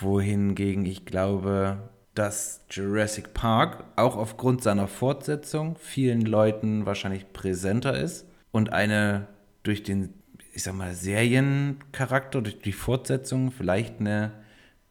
Wohingegen 0.00 0.86
ich 0.86 1.04
glaube, 1.04 1.90
dass 2.14 2.64
Jurassic 2.70 3.34
Park 3.34 3.84
auch 3.96 4.16
aufgrund 4.16 4.62
seiner 4.62 4.88
Fortsetzung 4.88 5.76
vielen 5.76 6.22
Leuten 6.22 6.86
wahrscheinlich 6.86 7.32
präsenter 7.34 8.00
ist 8.00 8.26
und 8.52 8.72
eine 8.72 9.28
durch 9.64 9.82
den, 9.82 10.14
ich 10.54 10.62
sag 10.62 10.74
mal, 10.74 10.94
Seriencharakter, 10.94 12.40
durch 12.40 12.60
die 12.60 12.72
Fortsetzung 12.72 13.52
vielleicht 13.52 14.00
eine 14.00 14.32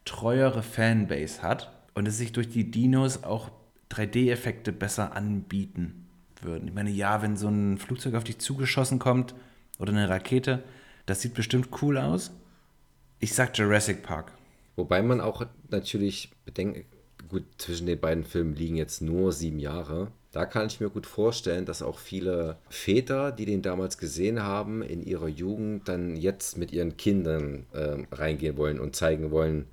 treuere 0.04 0.62
Fanbase 0.62 1.42
hat 1.42 1.72
und 1.94 2.06
es 2.06 2.18
sich 2.18 2.32
durch 2.32 2.48
die 2.48 2.70
Dinos 2.70 3.24
auch 3.24 3.50
3D-Effekte 3.90 4.72
besser 4.72 5.14
anbieten 5.14 6.06
würden. 6.42 6.68
Ich 6.68 6.74
meine, 6.74 6.90
ja, 6.90 7.22
wenn 7.22 7.36
so 7.36 7.48
ein 7.48 7.78
Flugzeug 7.78 8.14
auf 8.14 8.24
dich 8.24 8.38
zugeschossen 8.38 8.98
kommt 8.98 9.34
oder 9.78 9.92
eine 9.92 10.08
Rakete, 10.08 10.62
das 11.06 11.20
sieht 11.22 11.34
bestimmt 11.34 11.68
cool 11.82 11.98
aus. 11.98 12.32
Ich 13.20 13.34
sag 13.34 13.56
Jurassic 13.56 14.02
Park. 14.02 14.32
Wobei 14.74 15.02
man 15.02 15.20
auch 15.20 15.46
natürlich 15.70 16.30
bedenkt, 16.44 16.84
gut, 17.28 17.44
zwischen 17.58 17.86
den 17.86 17.98
beiden 17.98 18.24
Filmen 18.24 18.54
liegen 18.54 18.76
jetzt 18.76 19.00
nur 19.00 19.32
sieben 19.32 19.58
Jahre. 19.58 20.08
Da 20.32 20.44
kann 20.44 20.66
ich 20.66 20.80
mir 20.80 20.90
gut 20.90 21.06
vorstellen, 21.06 21.64
dass 21.64 21.80
auch 21.80 21.98
viele 21.98 22.58
Väter, 22.68 23.32
die 23.32 23.46
den 23.46 23.62
damals 23.62 23.96
gesehen 23.96 24.42
haben, 24.42 24.82
in 24.82 25.02
ihrer 25.02 25.28
Jugend 25.28 25.88
dann 25.88 26.14
jetzt 26.14 26.58
mit 26.58 26.72
ihren 26.72 26.98
Kindern 26.98 27.64
ähm, 27.74 28.06
reingehen 28.12 28.58
wollen 28.58 28.78
und 28.78 28.94
zeigen 28.94 29.30
wollen, 29.30 29.64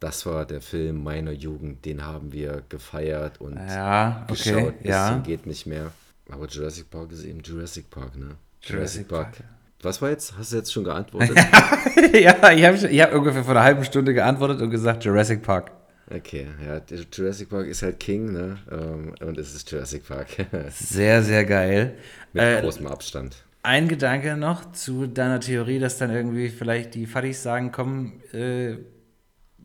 das 0.00 0.26
war 0.26 0.44
der 0.46 0.60
Film 0.60 1.02
meiner 1.02 1.32
Jugend, 1.32 1.84
den 1.84 2.04
haben 2.04 2.32
wir 2.32 2.62
gefeiert 2.68 3.40
und 3.40 3.56
Ja, 3.56 4.26
okay, 4.28 4.52
geschaut, 4.52 4.82
bis 4.82 4.90
ja. 4.90 5.08
zum 5.08 5.22
geht 5.22 5.46
nicht 5.46 5.66
mehr. 5.66 5.90
Aber 6.30 6.46
Jurassic 6.46 6.90
Park 6.90 7.12
ist 7.12 7.24
eben 7.24 7.40
Jurassic 7.40 7.88
Park, 7.90 8.16
ne? 8.16 8.36
Jurassic 8.62 9.08
Park. 9.08 9.34
Was 9.82 10.02
war 10.02 10.10
jetzt? 10.10 10.36
Hast 10.36 10.52
du 10.52 10.56
jetzt 10.56 10.72
schon 10.72 10.84
geantwortet? 10.90 11.36
ja, 11.36 12.50
ich 12.50 12.64
habe 12.64 12.76
ich 12.88 13.00
hab 13.02 13.14
ungefähr 13.14 13.44
vor 13.44 13.52
einer 13.54 13.62
halben 13.64 13.84
Stunde 13.84 14.12
geantwortet 14.14 14.60
und 14.60 14.70
gesagt 14.70 15.04
Jurassic 15.04 15.42
Park. 15.42 15.70
Okay, 16.08 16.46
ja, 16.64 16.80
Jurassic 17.12 17.48
Park 17.48 17.66
ist 17.66 17.82
halt 17.82 17.98
King, 17.98 18.32
ne? 18.32 18.58
Ähm, 18.70 19.14
Und 19.20 19.38
es 19.38 19.54
ist 19.54 19.70
Jurassic 19.70 20.06
Park. 20.06 20.28
Sehr, 20.70 21.22
sehr 21.22 21.44
geil. 21.44 21.96
Mit 22.32 22.42
Äh, 22.44 22.60
großem 22.60 22.86
Abstand. 22.86 23.36
Ein 23.64 23.88
Gedanke 23.88 24.36
noch 24.36 24.70
zu 24.72 25.08
deiner 25.08 25.40
Theorie, 25.40 25.80
dass 25.80 25.98
dann 25.98 26.10
irgendwie 26.10 26.48
vielleicht 26.48 26.94
die 26.94 27.06
Fadis 27.06 27.42
sagen, 27.42 27.72
komm, 27.72 28.20
äh, 28.32 28.76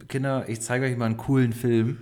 Kinder, 0.07 0.45
ich 0.47 0.61
zeige 0.61 0.85
euch 0.85 0.97
mal 0.97 1.05
einen 1.05 1.17
coolen 1.17 1.53
Film. 1.53 1.97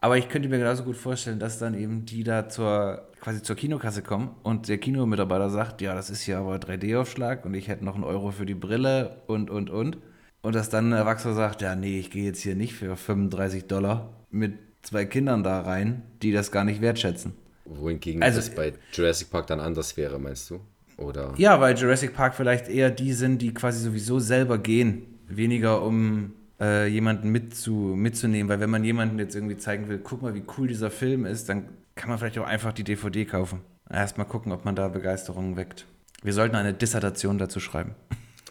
Aber 0.00 0.18
ich 0.18 0.28
könnte 0.28 0.48
mir 0.48 0.58
genauso 0.58 0.82
gut 0.82 0.96
vorstellen, 0.96 1.38
dass 1.38 1.60
dann 1.60 1.74
eben 1.74 2.04
die 2.04 2.24
da 2.24 2.48
zur, 2.48 3.08
quasi 3.20 3.40
zur 3.40 3.54
Kinokasse 3.54 4.02
kommen 4.02 4.34
und 4.42 4.66
der 4.68 4.78
Kinomitarbeiter 4.78 5.48
sagt, 5.48 5.80
ja, 5.80 5.94
das 5.94 6.10
ist 6.10 6.22
hier 6.22 6.38
aber 6.38 6.56
3D-Aufschlag 6.56 7.44
und 7.44 7.54
ich 7.54 7.68
hätte 7.68 7.84
noch 7.84 7.94
einen 7.94 8.02
Euro 8.02 8.32
für 8.32 8.44
die 8.44 8.54
Brille 8.56 9.22
und, 9.28 9.48
und, 9.48 9.70
und. 9.70 9.98
Und 10.40 10.56
dass 10.56 10.70
dann 10.70 10.88
ein 10.88 10.98
Erwachsener 10.98 11.34
sagt, 11.34 11.62
ja, 11.62 11.76
nee, 11.76 12.00
ich 12.00 12.10
gehe 12.10 12.24
jetzt 12.24 12.42
hier 12.42 12.56
nicht 12.56 12.74
für 12.74 12.96
35 12.96 13.68
Dollar 13.68 14.10
mit 14.30 14.54
zwei 14.82 15.04
Kindern 15.04 15.44
da 15.44 15.60
rein, 15.60 16.02
die 16.20 16.32
das 16.32 16.50
gar 16.50 16.64
nicht 16.64 16.80
wertschätzen. 16.80 17.34
Wohingegen 17.64 18.24
also- 18.24 18.38
das 18.38 18.50
bei 18.52 18.72
Jurassic 18.92 19.30
Park 19.30 19.46
dann 19.46 19.60
anders 19.60 19.96
wäre, 19.96 20.18
meinst 20.18 20.50
du? 20.50 20.58
Oder? 20.96 21.32
Ja, 21.36 21.60
weil 21.60 21.76
Jurassic 21.76 22.12
Park 22.12 22.34
vielleicht 22.34 22.68
eher 22.68 22.90
die 22.90 23.12
sind, 23.12 23.40
die 23.40 23.54
quasi 23.54 23.78
sowieso 23.80 24.18
selber 24.18 24.58
gehen. 24.58 25.04
Weniger 25.28 25.82
um 25.82 26.32
äh, 26.62 26.86
jemanden 26.86 27.30
mitzu, 27.30 27.72
mitzunehmen. 27.72 28.48
Weil 28.48 28.60
wenn 28.60 28.70
man 28.70 28.84
jemanden 28.84 29.18
jetzt 29.18 29.34
irgendwie 29.34 29.56
zeigen 29.56 29.88
will, 29.88 29.98
guck 29.98 30.22
mal, 30.22 30.34
wie 30.34 30.44
cool 30.56 30.68
dieser 30.68 30.90
Film 30.90 31.26
ist, 31.26 31.48
dann 31.48 31.68
kann 31.96 32.08
man 32.08 32.18
vielleicht 32.18 32.38
auch 32.38 32.46
einfach 32.46 32.72
die 32.72 32.84
DVD 32.84 33.24
kaufen. 33.24 33.60
Erstmal 33.90 34.26
gucken, 34.26 34.52
ob 34.52 34.64
man 34.64 34.76
da 34.76 34.88
Begeisterung 34.88 35.56
weckt. 35.56 35.86
Wir 36.22 36.32
sollten 36.32 36.54
eine 36.54 36.72
Dissertation 36.72 37.36
dazu 37.36 37.58
schreiben. 37.58 37.94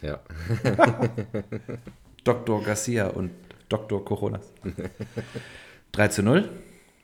Ja. 0.01 0.19
Dr. 2.23 2.63
Garcia 2.63 3.07
und 3.07 3.31
Dr. 3.69 4.03
Coronas. 4.03 4.51
3 5.93 6.07
zu 6.09 6.23
0. 6.23 6.49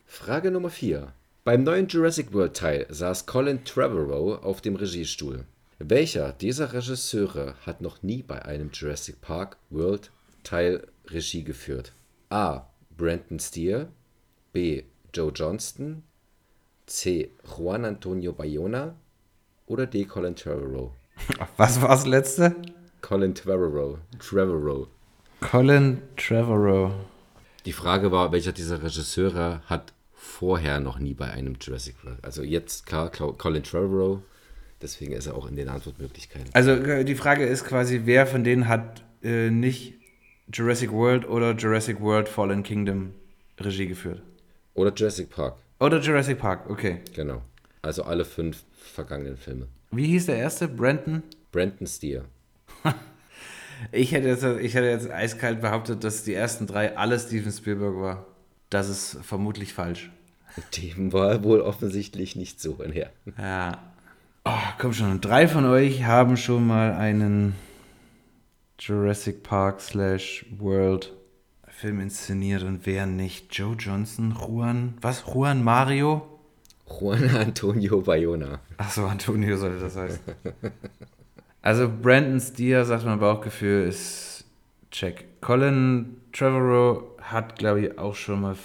Frage 0.05 0.51
Nummer 0.51 0.69
4. 0.69 1.13
Beim 1.43 1.63
neuen 1.63 1.87
Jurassic 1.87 2.33
World 2.33 2.57
Teil 2.57 2.85
saß 2.89 3.25
Colin 3.25 3.63
Trevorrow 3.63 4.43
auf 4.43 4.61
dem 4.61 4.75
Regiestuhl. 4.75 5.45
Welcher 5.79 6.33
dieser 6.33 6.73
Regisseure 6.73 7.55
hat 7.65 7.81
noch 7.81 8.03
nie 8.03 8.21
bei 8.23 8.43
einem 8.43 8.71
Jurassic 8.73 9.21
Park 9.21 9.57
World 9.69 10.11
Teil 10.43 10.87
Regie 11.09 11.43
geführt? 11.43 11.93
A. 12.29 12.63
Brandon 12.95 13.39
Steer, 13.39 13.87
B. 14.53 14.83
Joe 15.13 15.31
Johnston, 15.33 16.03
C. 16.85 17.31
Juan 17.57 17.85
Antonio 17.85 18.33
Bayona 18.33 18.95
oder 19.65 19.85
D. 19.85 20.05
Colin 20.05 20.35
Trevorrow? 20.35 20.91
Was 21.57 21.81
war 21.81 21.89
das 21.89 22.05
letzte? 22.05 22.55
Colin 23.01 23.33
Trevorrow. 23.35 23.97
Trevorrow. 24.19 24.87
Colin 25.41 26.01
Trevorrow. 26.15 26.91
Die 27.65 27.73
Frage 27.73 28.11
war, 28.11 28.31
welcher 28.31 28.51
dieser 28.51 28.81
Regisseure 28.81 29.61
hat 29.65 29.93
vorher 30.13 30.79
noch 30.79 30.99
nie 30.99 31.13
bei 31.13 31.29
einem 31.29 31.55
Jurassic 31.61 32.03
World? 32.03 32.23
Also 32.23 32.43
jetzt 32.43 32.85
klar, 32.85 33.09
Col- 33.11 33.33
Colin 33.37 33.63
Trevorrow, 33.63 34.19
deswegen 34.81 35.13
ist 35.13 35.27
er 35.27 35.35
auch 35.35 35.47
in 35.47 35.55
den 35.55 35.69
Antwortmöglichkeiten. 35.69 36.49
Also 36.53 36.71
äh, 36.71 37.03
die 37.03 37.15
Frage 37.15 37.45
ist 37.45 37.65
quasi, 37.65 38.01
wer 38.05 38.25
von 38.25 38.43
denen 38.43 38.67
hat 38.67 39.03
äh, 39.23 39.49
nicht 39.49 39.95
Jurassic 40.51 40.91
World 40.91 41.27
oder 41.27 41.51
Jurassic 41.53 41.99
World 42.01 42.29
Fallen 42.29 42.63
Kingdom 42.63 43.13
Regie 43.59 43.87
geführt? 43.87 44.21
Oder 44.73 44.93
Jurassic 44.93 45.29
Park, 45.29 45.57
Oder 45.79 45.99
Jurassic 45.99 46.37
Park, 46.39 46.69
okay. 46.69 46.99
genau. 47.13 47.41
Also 47.81 48.03
alle 48.03 48.25
fünf 48.25 48.63
vergangenen 48.93 49.37
Filme. 49.37 49.67
Wie 49.91 50.05
hieß 50.07 50.27
der 50.27 50.37
erste? 50.37 50.67
Brandon? 50.67 51.23
Brandon 51.51 51.87
Steer. 51.87 52.25
Ich 53.91 54.11
hätte, 54.11 54.27
jetzt, 54.27 54.43
ich 54.43 54.73
hätte 54.73 54.87
jetzt 54.87 55.11
eiskalt 55.11 55.61
behauptet, 55.61 56.03
dass 56.03 56.23
die 56.23 56.33
ersten 56.33 56.65
drei 56.65 56.97
alle 56.97 57.19
Steven 57.19 57.51
Spielberg 57.51 57.95
war. 57.95 58.25
Das 58.71 58.89
ist 58.89 59.19
vermutlich 59.21 59.71
falsch. 59.73 60.09
Dem 60.77 61.13
war 61.13 61.43
wohl 61.43 61.61
offensichtlich 61.61 62.35
nicht 62.35 62.59
so. 62.59 62.79
Ja. 62.91 63.05
Ja. 63.37 63.77
Oh, 64.45 64.51
komm 64.79 64.93
schon, 64.93 65.21
drei 65.21 65.47
von 65.47 65.65
euch 65.65 66.05
haben 66.05 66.37
schon 66.37 66.65
mal 66.65 66.93
einen 66.93 67.53
Jurassic 68.79 69.43
Park 69.43 69.81
slash 69.81 70.45
World 70.57 71.13
Film 71.69 71.99
inszeniert 71.99 72.63
und 72.63 72.87
wer 72.87 73.05
nicht? 73.05 73.55
Joe 73.55 73.75
Johnson, 73.77 74.35
Juan, 74.35 74.95
was? 74.99 75.23
Juan 75.27 75.63
Mario? 75.63 76.39
Juan 76.87 77.29
Antonio 77.35 78.01
Bayona. 78.01 78.61
Achso, 78.77 79.05
Antonio 79.05 79.57
sollte 79.57 79.79
das 79.81 79.95
heißen. 79.95 80.19
Also 81.61 81.87
Brandon 82.01 82.39
Steer, 82.39 82.85
sagt 82.85 83.05
mein 83.05 83.19
Bauchgefühl, 83.19 83.87
ist 83.87 84.45
check. 84.89 85.25
Colin 85.41 86.17
Trevorrow 86.31 87.03
hat, 87.21 87.59
glaube 87.59 87.81
ich, 87.81 87.99
auch 87.99 88.15
schon 88.15 88.41
mal... 88.41 88.55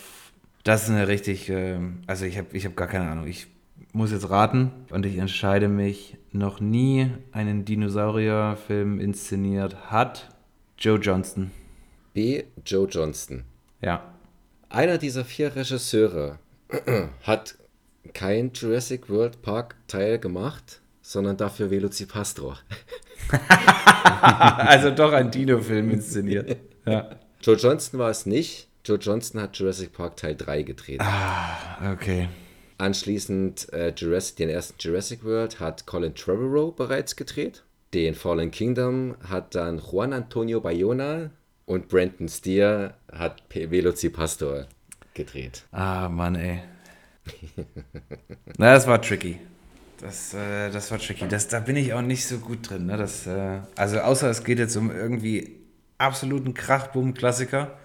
Das 0.65 0.85
ist 0.85 0.91
eine 0.91 1.09
richtig... 1.09 1.49
Ähm, 1.49 1.99
also 2.07 2.25
ich 2.25 2.39
habe 2.39 2.49
ich 2.53 2.65
hab 2.65 2.77
gar 2.77 2.89
keine 2.89 3.11
Ahnung. 3.11 3.27
Ich 3.27 3.49
muss 3.93 4.13
jetzt 4.13 4.31
raten 4.31 4.71
und 4.91 5.05
ich 5.05 5.19
entscheide 5.19 5.69
mich, 5.69 6.17
noch 6.35 6.61
nie 6.61 7.11
einen 7.33 7.65
Dinosaurierfilm 7.65 9.01
inszeniert 9.01 9.91
hat 9.91 10.29
Joe 10.79 10.99
Johnston. 10.99 11.51
B. 12.15 12.45
Joe 12.65 12.89
Johnston. 12.89 13.45
Ja. 13.81 14.15
Einer 14.69 14.99
dieser 14.99 15.25
vier 15.25 15.55
Regisseure 15.55 16.39
hat 17.23 17.57
kein 18.15 18.51
Jurassic 18.55 19.09
World 19.09 19.43
Park 19.43 19.77
Teil 19.87 20.19
gemacht, 20.19 20.81
sondern 21.03 21.37
dafür 21.37 21.71
Velocipastor. 21.71 22.59
also 24.19 24.91
doch 24.91 25.13
ein 25.13 25.31
Dino-Film 25.31 25.91
inszeniert. 25.91 26.57
Ja. 26.85 27.11
Joe 27.41 27.57
Johnston 27.57 27.99
war 27.99 28.11
es 28.11 28.27
nicht. 28.27 28.69
Joe 28.85 28.99
Johnston 28.99 29.41
hat 29.41 29.57
Jurassic 29.57 29.93
Park 29.93 30.17
Teil 30.17 30.35
3 30.35 30.63
gedreht. 30.63 31.01
Ah, 31.01 31.93
okay. 31.93 32.29
Anschließend 32.83 33.73
äh, 33.73 33.93
Jurassic, 33.97 34.35
den 34.39 34.49
ersten 34.49 34.75
Jurassic 34.81 35.23
World 35.23 35.61
hat 35.61 35.87
Colin 35.87 36.17
Trevorrow 36.17 36.75
bereits 36.75 37.15
gedreht. 37.15 37.63
Den 37.95 38.17
Fallen 38.17 38.51
Kingdom 38.51 39.15
hat 39.23 39.55
dann 39.55 39.79
Juan 39.79 40.13
Antonio 40.13 40.61
Bayona 40.61 41.31
und 41.65 41.87
Brandon 41.87 42.29
Steer 42.29 42.95
hat 43.13 43.41
Velocipastor 43.55 44.67
gedreht. 45.15 45.63
Ah, 45.71 46.09
Mann, 46.09 46.35
ey. 46.35 46.59
Na, 48.59 48.75
das 48.75 48.89
war 48.89 49.01
tricky. 49.01 49.39
Das, 50.01 50.35
äh, 50.35 50.69
das 50.73 50.91
war 50.91 50.99
tricky. 50.99 51.29
Das, 51.29 51.47
da 51.47 51.61
bin 51.61 51.77
ich 51.77 51.93
auch 51.93 52.03
nicht 52.03 52.27
so 52.27 52.39
gut 52.39 52.69
drin. 52.69 52.87
Ne? 52.87 52.97
Das, 52.97 53.29
äh, 53.29 53.61
also 53.77 54.01
außer 54.01 54.29
es 54.29 54.43
geht 54.43 54.59
jetzt 54.59 54.75
um 54.75 54.91
irgendwie 54.91 55.61
absoluten 55.99 56.53
Krachbumm-Klassiker. 56.53 57.79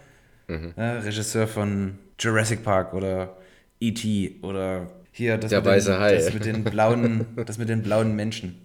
Mhm. 0.48 0.74
Ne? 0.76 1.06
Regisseur 1.06 1.48
von 1.48 2.00
Jurassic 2.20 2.64
Park 2.64 2.96
oder 2.96 3.38
E.T. 3.80 4.38
oder 4.42 4.88
hier 5.12 5.38
das, 5.38 5.50
Der 5.50 5.60
mit, 5.60 5.68
weiße 5.68 5.92
den, 5.92 6.00
Hai. 6.00 6.16
das 6.16 6.34
mit 6.34 6.46
den 6.46 6.64
blauen, 6.64 7.26
das 7.46 7.58
mit 7.58 7.70
den 7.70 7.82
blauen 7.84 8.16
Menschen. 8.16 8.56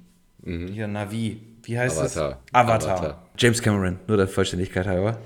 Hier 0.44 0.86
Navi. 0.88 1.40
Wie 1.64 1.78
heißt 1.78 1.98
Avatar. 1.98 2.42
es? 2.44 2.54
Avatar. 2.54 2.96
Avatar. 2.98 3.28
James 3.38 3.62
Cameron, 3.62 3.98
nur 4.08 4.16
der 4.16 4.26
Vollständigkeit 4.26 4.86
halber. 4.86 5.18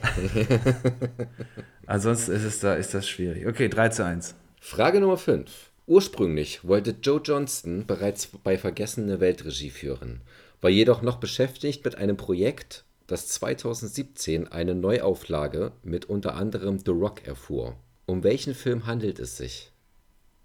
Ansonsten 1.87 2.32
ist 2.32 2.45
es 2.45 2.61
da, 2.61 2.74
ist 2.74 2.93
das 2.95 3.09
schwierig. 3.09 3.47
Okay, 3.47 3.68
3 3.68 3.89
zu 3.89 4.05
1. 4.05 4.34
Frage 4.61 5.01
Nummer 5.01 5.16
5. 5.16 5.51
Ursprünglich 5.87 6.66
wollte 6.66 6.95
Joe 7.03 7.20
Johnston 7.24 7.87
bereits 7.87 8.26
bei 8.26 8.59
Vergessene 8.59 9.20
Welt 9.20 9.45
Regie 9.45 9.70
führen, 9.70 10.20
war 10.61 10.70
jedoch 10.70 11.01
noch 11.01 11.18
beschäftigt 11.18 11.84
mit 11.84 11.95
einem 11.97 12.16
Projekt, 12.16 12.84
das 13.07 13.28
2017 13.28 14.49
eine 14.49 14.74
Neuauflage 14.74 15.72
mit 15.84 16.07
unter 16.07 16.34
anderem 16.34 16.78
The 16.84 16.91
Rock 16.91 17.26
erfuhr. 17.26 17.76
Um 18.05 18.24
welchen 18.24 18.55
Film 18.55 18.87
handelt 18.87 19.20
es 19.20 19.37
sich? 19.37 19.72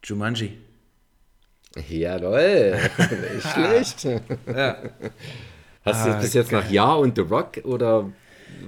Jumanji. 0.03 0.57
Jawohl, 1.89 2.77
nicht 3.35 3.47
schlecht. 3.47 4.03
Ja. 4.03 4.77
Hast 5.83 6.05
du 6.05 6.11
Ah, 6.11 6.19
bis 6.19 6.33
jetzt 6.33 6.51
nach 6.51 6.69
Ja 6.69 6.93
und 6.93 7.15
The 7.15 7.21
Rock 7.21 7.61
oder 7.63 8.11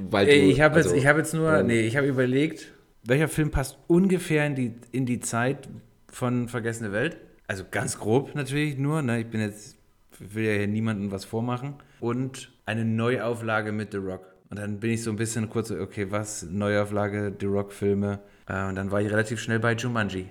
weil 0.10 0.26
du, 0.26 0.32
Ich 0.32 0.62
habe 0.62 0.78
jetzt, 0.78 0.86
also- 0.88 0.96
ich 0.98 1.06
hab 1.06 1.18
jetzt 1.18 1.34
nur, 1.34 1.54
ähm, 1.58 1.68
nee, 1.68 1.82
ich 1.82 1.98
habe 1.98 2.08
überlegt, 2.08 2.72
welcher 3.04 3.28
Film 3.28 3.52
passt 3.52 3.78
ungefähr 3.88 4.48
in 4.48 4.56
die, 4.56 4.74
in 4.92 5.06
die 5.06 5.20
Zeit 5.20 5.68
von 6.12 6.48
Vergessene 6.48 6.92
Welt? 6.94 7.18
Also 7.48 7.66
ganz 7.70 8.00
grob 8.00 8.34
natürlich 8.36 8.78
nur, 8.78 9.02
ne? 9.02 9.20
Ich 9.20 9.28
bin 9.28 9.42
jetzt, 9.42 9.76
will 10.20 10.46
ja 10.46 10.54
hier 10.54 10.68
niemandem 10.68 11.12
was 11.12 11.26
vormachen. 11.26 11.76
Und 12.00 12.52
eine 12.66 12.86
Neuauflage 12.86 13.74
mit 13.74 13.92
The 13.92 13.98
Rock. 13.98 14.26
Und 14.50 14.60
dann 14.60 14.80
bin 14.80 14.92
ich 14.92 15.04
so 15.04 15.10
ein 15.10 15.18
bisschen 15.18 15.50
kurz, 15.50 15.68
so, 15.68 15.76
okay, 15.78 16.08
was? 16.10 16.44
Neuauflage, 16.50 17.34
The 17.38 17.46
Rock-Filme. 17.48 18.20
Äh, 18.48 18.66
und 18.70 18.76
dann 18.76 18.92
war 18.92 19.02
ich 19.02 19.12
relativ 19.12 19.42
schnell 19.42 19.60
bei 19.60 19.74
Jumanji. 19.74 20.30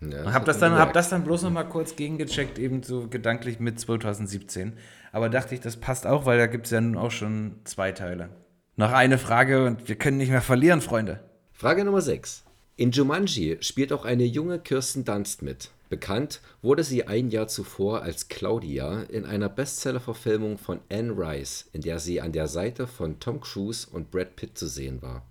Ja, 0.00 0.24
Und 0.24 0.32
hab 0.32 0.44
das, 0.44 0.58
dann, 0.58 0.72
hab 0.72 0.92
das 0.92 1.10
dann 1.10 1.24
bloß 1.24 1.42
noch 1.42 1.50
mal 1.50 1.64
kurz 1.64 1.94
gegengecheckt, 1.94 2.58
eben 2.58 2.82
so 2.82 3.08
gedanklich 3.08 3.60
mit 3.60 3.78
2017. 3.78 4.72
Aber 5.12 5.28
dachte 5.28 5.54
ich, 5.54 5.60
das 5.60 5.76
passt 5.76 6.06
auch, 6.06 6.24
weil 6.24 6.38
da 6.38 6.46
gibt 6.46 6.66
es 6.66 6.72
ja 6.72 6.80
nun 6.80 6.96
auch 6.96 7.10
schon 7.10 7.56
zwei 7.64 7.92
Teile. 7.92 8.30
Noch 8.76 8.92
eine 8.92 9.18
Frage 9.18 9.66
und 9.66 9.88
wir 9.88 9.96
können 9.96 10.16
nicht 10.16 10.30
mehr 10.30 10.40
verlieren, 10.40 10.80
Freunde. 10.80 11.20
Frage 11.52 11.84
Nummer 11.84 12.00
6. 12.00 12.44
In 12.76 12.92
Jumanji 12.92 13.58
spielt 13.60 13.92
auch 13.92 14.06
eine 14.06 14.24
junge 14.24 14.58
Kirsten 14.58 15.04
Dunst 15.04 15.42
mit. 15.42 15.70
Bekannt 15.90 16.40
wurde 16.62 16.84
sie 16.84 17.08
ein 17.08 17.28
Jahr 17.28 17.48
zuvor 17.48 18.02
als 18.02 18.28
Claudia 18.28 19.02
in 19.02 19.26
einer 19.26 19.48
Bestseller-Verfilmung 19.48 20.56
von 20.56 20.80
Anne 20.90 21.12
Rice, 21.12 21.68
in 21.72 21.82
der 21.82 21.98
sie 21.98 22.20
an 22.20 22.32
der 22.32 22.46
Seite 22.46 22.86
von 22.86 23.18
Tom 23.18 23.40
Cruise 23.40 23.88
und 23.90 24.10
Brad 24.10 24.36
Pitt 24.36 24.56
zu 24.56 24.66
sehen 24.66 25.02
war. 25.02 25.26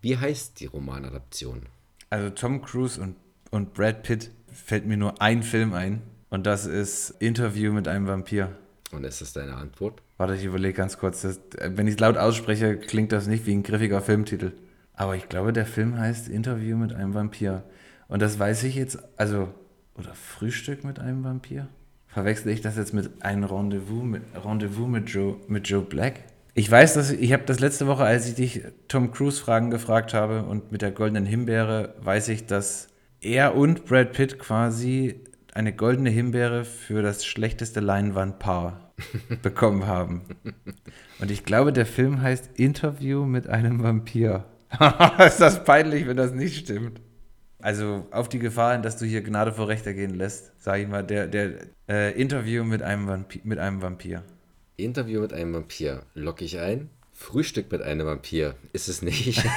Wie 0.00 0.16
heißt 0.16 0.58
die 0.58 0.66
Romanadaption? 0.66 1.66
Also 2.08 2.30
Tom 2.30 2.62
Cruise 2.62 3.00
und, 3.00 3.16
und 3.54 3.72
Brad 3.72 4.02
Pitt 4.02 4.30
fällt 4.52 4.86
mir 4.86 4.96
nur 4.96 5.22
ein 5.22 5.42
Film 5.42 5.72
ein. 5.74 6.02
Und 6.28 6.44
das 6.46 6.66
ist 6.66 7.10
Interview 7.20 7.72
mit 7.72 7.86
einem 7.86 8.08
Vampir. 8.08 8.50
Und 8.90 9.04
ist 9.04 9.20
das 9.20 9.32
deine 9.32 9.54
Antwort? 9.54 10.02
Warte, 10.16 10.34
ich 10.34 10.44
überlege 10.44 10.74
ganz 10.74 10.98
kurz. 10.98 11.22
Das, 11.22 11.40
wenn 11.60 11.86
ich 11.86 11.94
es 11.94 12.00
laut 12.00 12.16
ausspreche, 12.16 12.76
klingt 12.76 13.12
das 13.12 13.26
nicht 13.26 13.46
wie 13.46 13.54
ein 13.54 13.62
griffiger 13.62 14.00
Filmtitel. 14.00 14.52
Aber 14.94 15.14
ich 15.16 15.28
glaube, 15.28 15.52
der 15.52 15.66
Film 15.66 15.98
heißt 15.98 16.28
Interview 16.28 16.76
mit 16.76 16.92
einem 16.92 17.14
Vampir. 17.14 17.62
Und 18.08 18.22
das 18.22 18.38
weiß 18.38 18.64
ich 18.64 18.74
jetzt, 18.74 18.98
also, 19.16 19.48
oder 19.96 20.14
Frühstück 20.14 20.84
mit 20.84 20.98
einem 20.98 21.22
Vampir? 21.24 21.68
Verwechsel 22.08 22.52
ich 22.52 22.60
das 22.60 22.76
jetzt 22.76 22.92
mit 22.92 23.22
einem 23.22 23.44
Rendezvous 23.44 24.04
mit, 24.04 24.22
Rendezvous 24.44 24.88
mit, 24.88 25.08
Joe, 25.10 25.36
mit 25.48 25.68
Joe 25.68 25.82
Black? 25.82 26.20
Ich 26.54 26.70
weiß, 26.70 26.94
dass 26.94 27.10
ich, 27.10 27.20
ich 27.20 27.32
habe 27.32 27.44
das 27.44 27.60
letzte 27.60 27.86
Woche, 27.86 28.04
als 28.04 28.28
ich 28.28 28.34
dich 28.34 28.62
Tom 28.86 29.10
Cruise 29.10 29.40
Fragen 29.40 29.70
gefragt 29.70 30.14
habe 30.14 30.44
und 30.44 30.70
mit 30.70 30.82
der 30.82 30.92
goldenen 30.92 31.26
Himbeere, 31.26 31.94
weiß 32.00 32.28
ich, 32.28 32.46
dass 32.46 32.88
er 33.24 33.56
und 33.56 33.86
Brad 33.86 34.12
Pitt 34.12 34.38
quasi 34.38 35.20
eine 35.52 35.72
goldene 35.72 36.10
Himbeere 36.10 36.64
für 36.64 37.02
das 37.02 37.24
schlechteste 37.24 37.80
Leinwandpaar 37.80 38.92
bekommen 39.42 39.86
haben. 39.86 40.22
Und 41.20 41.30
ich 41.30 41.44
glaube, 41.44 41.72
der 41.72 41.86
Film 41.86 42.20
heißt 42.20 42.58
Interview 42.58 43.24
mit 43.24 43.48
einem 43.48 43.82
Vampir. 43.82 44.44
ist 45.26 45.40
das 45.40 45.64
peinlich, 45.64 46.06
wenn 46.06 46.16
das 46.16 46.32
nicht 46.32 46.58
stimmt? 46.58 47.00
Also 47.60 48.06
auf 48.10 48.28
die 48.28 48.40
Gefahr 48.40 48.72
hin, 48.72 48.82
dass 48.82 48.98
du 48.98 49.06
hier 49.06 49.22
Gnade 49.22 49.52
vor 49.52 49.68
Recht 49.68 49.86
ergehen 49.86 50.14
lässt, 50.14 50.52
sage 50.62 50.82
ich 50.82 50.88
mal, 50.88 51.02
der, 51.02 51.28
der 51.28 51.52
äh, 51.88 52.20
Interview 52.20 52.62
mit 52.62 52.82
einem, 52.82 53.06
Vampir, 53.06 53.40
mit 53.44 53.58
einem 53.58 53.80
Vampir. 53.80 54.22
Interview 54.76 55.22
mit 55.22 55.32
einem 55.32 55.54
Vampir. 55.54 56.02
Lock 56.14 56.42
ich 56.42 56.58
ein? 56.58 56.90
Frühstück 57.12 57.70
mit 57.70 57.80
einem 57.80 58.06
Vampir. 58.06 58.56
Ist 58.72 58.88
es 58.88 59.00
nicht? 59.00 59.42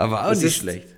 Aber 0.00 0.26
auch 0.26 0.30
Es 0.32 0.38
nicht 0.38 0.46
ist- 0.48 0.56
schlecht. 0.56 0.88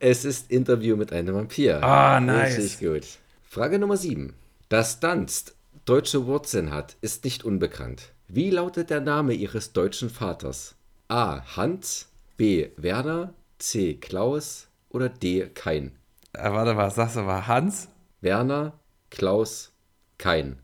Es 0.00 0.24
ist 0.24 0.50
Interview 0.50 0.96
mit 0.96 1.12
einem 1.12 1.34
Vampir. 1.34 1.82
Ah, 1.82 2.20
nice. 2.20 2.58
Richtig 2.58 2.80
gut. 2.80 3.06
Frage 3.42 3.78
Nummer 3.78 3.96
7. 3.96 4.34
Dass 4.68 5.00
Dunst 5.00 5.54
deutsche 5.86 6.26
Wurzeln 6.26 6.70
hat, 6.72 6.96
ist 7.00 7.24
nicht 7.24 7.44
unbekannt. 7.44 8.12
Wie 8.28 8.50
lautet 8.50 8.90
der 8.90 9.00
Name 9.00 9.32
ihres 9.34 9.72
deutschen 9.72 10.10
Vaters? 10.10 10.74
A. 11.08 11.42
Hans, 11.56 12.08
B. 12.36 12.68
Werner, 12.76 13.32
C. 13.58 13.94
Klaus 13.94 14.66
oder 14.90 15.08
D. 15.08 15.48
Kein? 15.54 15.92
Äh, 16.32 16.50
warte, 16.50 16.76
was 16.76 16.96
sagst 16.96 17.16
du? 17.16 17.26
War 17.26 17.46
Hans? 17.46 17.88
Werner, 18.20 18.72
Klaus, 19.10 19.72
Kein. 20.18 20.58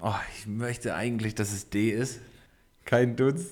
Oh, 0.00 0.14
ich 0.38 0.46
möchte 0.46 0.94
eigentlich, 0.94 1.34
dass 1.34 1.52
es 1.52 1.68
D 1.70 1.90
ist. 1.90 2.20
Kein 2.84 3.16
Dunst. 3.16 3.50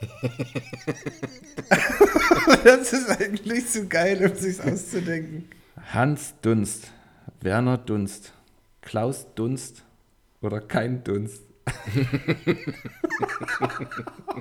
das 2.64 2.92
ist 2.92 3.10
eigentlich 3.10 3.66
zu 3.66 3.88
geil, 3.88 4.30
um 4.30 4.36
sich's 4.36 4.60
auszudenken. 4.60 5.48
Hans 5.92 6.34
Dunst. 6.42 6.92
Werner 7.40 7.78
Dunst. 7.78 8.34
Klaus 8.82 9.26
Dunst. 9.34 9.84
Oder 10.40 10.60
kein 10.60 11.02
Dunst. 11.04 11.42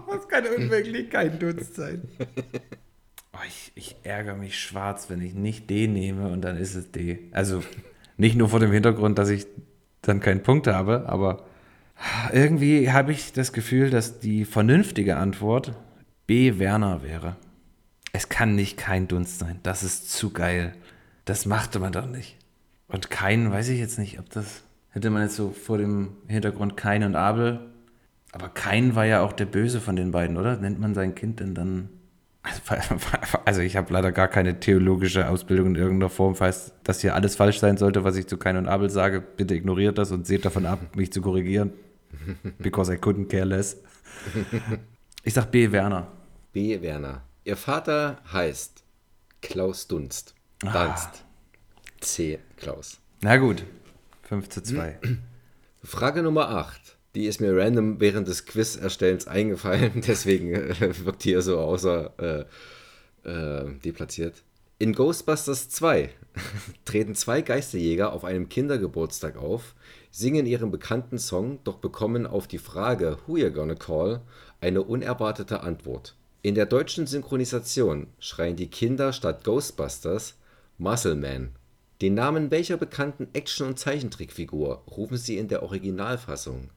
das 0.09 0.27
kann 0.27 0.45
unmöglich 0.57 1.09
kein 1.09 1.39
Dunst 1.39 1.75
sein. 1.75 2.07
Oh, 3.33 3.39
ich, 3.47 3.71
ich 3.75 3.95
ärgere 4.03 4.35
mich 4.35 4.59
schwarz, 4.59 5.09
wenn 5.09 5.21
ich 5.21 5.33
nicht 5.33 5.69
D 5.69 5.87
nehme 5.87 6.27
und 6.29 6.41
dann 6.41 6.57
ist 6.57 6.75
es 6.75 6.91
D. 6.91 7.29
Also 7.31 7.63
Nicht 8.19 8.35
nur 8.35 8.49
vor 8.49 8.59
dem 8.59 8.73
Hintergrund, 8.73 9.17
dass 9.17 9.29
ich 9.29 9.47
dann 10.01 10.19
keinen 10.19 10.43
Punkt 10.43 10.67
habe, 10.67 11.05
aber 11.07 11.45
irgendwie 12.31 12.91
habe 12.91 13.11
ich 13.11 13.33
das 13.33 13.53
Gefühl, 13.53 13.89
dass 13.89 14.19
die 14.19 14.45
vernünftige 14.45 15.17
Antwort 15.17 15.73
B. 16.27 16.59
Werner 16.59 17.03
wäre. 17.03 17.35
Es 18.13 18.29
kann 18.29 18.55
nicht 18.55 18.77
kein 18.77 19.07
Dunst 19.07 19.39
sein. 19.39 19.59
Das 19.63 19.83
ist 19.83 20.11
zu 20.11 20.31
geil. 20.31 20.73
Das 21.25 21.45
machte 21.45 21.79
man 21.79 21.91
doch 21.91 22.07
nicht. 22.07 22.37
Und 22.87 23.09
kein, 23.09 23.51
weiß 23.51 23.69
ich 23.69 23.79
jetzt 23.79 23.99
nicht, 23.99 24.19
ob 24.19 24.29
das 24.29 24.63
hätte 24.91 25.09
man 25.09 25.23
jetzt 25.23 25.35
so 25.35 25.51
vor 25.51 25.77
dem 25.77 26.09
Hintergrund 26.27 26.77
Kain 26.77 27.03
und 27.03 27.15
Abel. 27.15 27.59
Aber 28.31 28.49
Kain 28.49 28.95
war 28.95 29.05
ja 29.05 29.21
auch 29.21 29.33
der 29.33 29.45
Böse 29.45 29.79
von 29.79 29.95
den 29.95 30.11
beiden, 30.11 30.37
oder? 30.37 30.57
Nennt 30.57 30.79
man 30.79 30.93
sein 30.93 31.15
Kind 31.15 31.39
denn 31.39 31.55
dann? 31.55 31.89
Also 33.45 33.61
ich 33.61 33.75
habe 33.75 33.91
leider 33.91 34.11
gar 34.11 34.27
keine 34.27 34.59
theologische 34.59 35.27
Ausbildung 35.27 35.67
in 35.67 35.75
irgendeiner 35.75 36.09
Form. 36.09 36.35
Falls 36.35 36.73
das 36.83 37.01
hier 37.01 37.15
alles 37.15 37.35
falsch 37.35 37.59
sein 37.59 37.77
sollte, 37.77 38.03
was 38.03 38.15
ich 38.15 38.27
zu 38.27 38.37
Kain 38.37 38.57
und 38.57 38.67
Abel 38.67 38.89
sage, 38.89 39.21
bitte 39.21 39.55
ignoriert 39.55 39.97
das 39.97 40.11
und 40.11 40.27
seht 40.27 40.45
davon 40.45 40.65
ab, 40.65 40.95
mich 40.95 41.11
zu 41.11 41.21
korrigieren. 41.21 41.73
Because 42.59 42.93
I 42.93 42.97
couldn't 42.97 43.27
care 43.29 43.45
less. 43.45 43.77
Ich 45.23 45.33
sag 45.33 45.51
B. 45.51 45.71
Werner. 45.71 46.07
B. 46.51 46.81
Werner. 46.81 47.23
Ihr 47.43 47.57
Vater 47.57 48.21
heißt 48.31 48.83
Klaus 49.41 49.87
Dunst. 49.87 50.33
Dunst. 50.61 50.73
Ah. 50.73 51.13
C. 52.01 52.39
Klaus. 52.57 52.99
Na 53.21 53.37
gut. 53.37 53.63
5 54.23 54.49
zu 54.49 54.61
2. 54.61 54.99
Frage 55.83 56.23
Nummer 56.23 56.49
8. 56.49 56.97
Die 57.15 57.25
ist 57.25 57.41
mir 57.41 57.55
random 57.55 57.99
während 57.99 58.27
des 58.27 58.45
Quiz-Erstellens 58.45 59.27
eingefallen, 59.27 60.01
deswegen 60.07 60.53
äh, 60.53 61.05
wirkt 61.05 61.23
hier 61.23 61.41
so 61.41 61.59
außer 61.59 62.45
äh, 63.25 63.29
äh, 63.29 63.73
deplatziert. 63.79 64.43
In 64.81 64.93
Ghostbusters 64.93 65.67
2 65.67 66.09
treten 66.85 67.13
zwei 67.13 67.41
Geisterjäger 67.41 68.13
auf 68.13 68.23
einem 68.23 68.47
Kindergeburtstag 68.47 69.35
auf, 69.35 69.75
singen 70.09 70.45
ihren 70.45 70.71
bekannten 70.71 71.19
Song, 71.19 71.59
doch 71.65 71.79
bekommen 71.79 72.25
auf 72.25 72.47
die 72.47 72.59
Frage 72.59 73.17
Who 73.27 73.35
you 73.35 73.51
gonna 73.51 73.75
call 73.75 74.21
eine 74.61 74.81
unerwartete 74.81 75.63
Antwort. 75.63 76.15
In 76.43 76.55
der 76.55 76.65
deutschen 76.65 77.07
Synchronisation 77.07 78.07
schreien 78.19 78.55
die 78.55 78.69
Kinder 78.69 79.11
statt 79.11 79.43
Ghostbusters 79.43 80.37
Muscle 80.77 81.15
Man. 81.15 81.49
Den 82.01 82.13
Namen 82.13 82.49
welcher 82.49 82.77
bekannten 82.77 83.27
Action- 83.33 83.67
und 83.67 83.79
Zeichentrickfigur 83.79 84.85
rufen 84.89 85.17
sie 85.17 85.37
in 85.37 85.49
der 85.49 85.61
Originalfassung? 85.63 86.69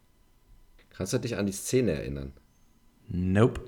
Kannst 0.91 1.13
du 1.13 1.19
dich 1.19 1.37
an 1.37 1.47
die 1.47 1.53
Szene 1.53 1.93
erinnern? 1.93 2.33
Nope. 3.07 3.61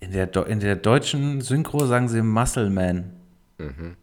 In 0.00 0.12
der, 0.12 0.46
in 0.46 0.60
der 0.60 0.76
deutschen 0.76 1.42
Synchro 1.42 1.84
sagen 1.84 2.08
sie 2.08 2.22
Muscle 2.22 2.70
Man. 2.70 3.23
Mhm. 3.58 3.96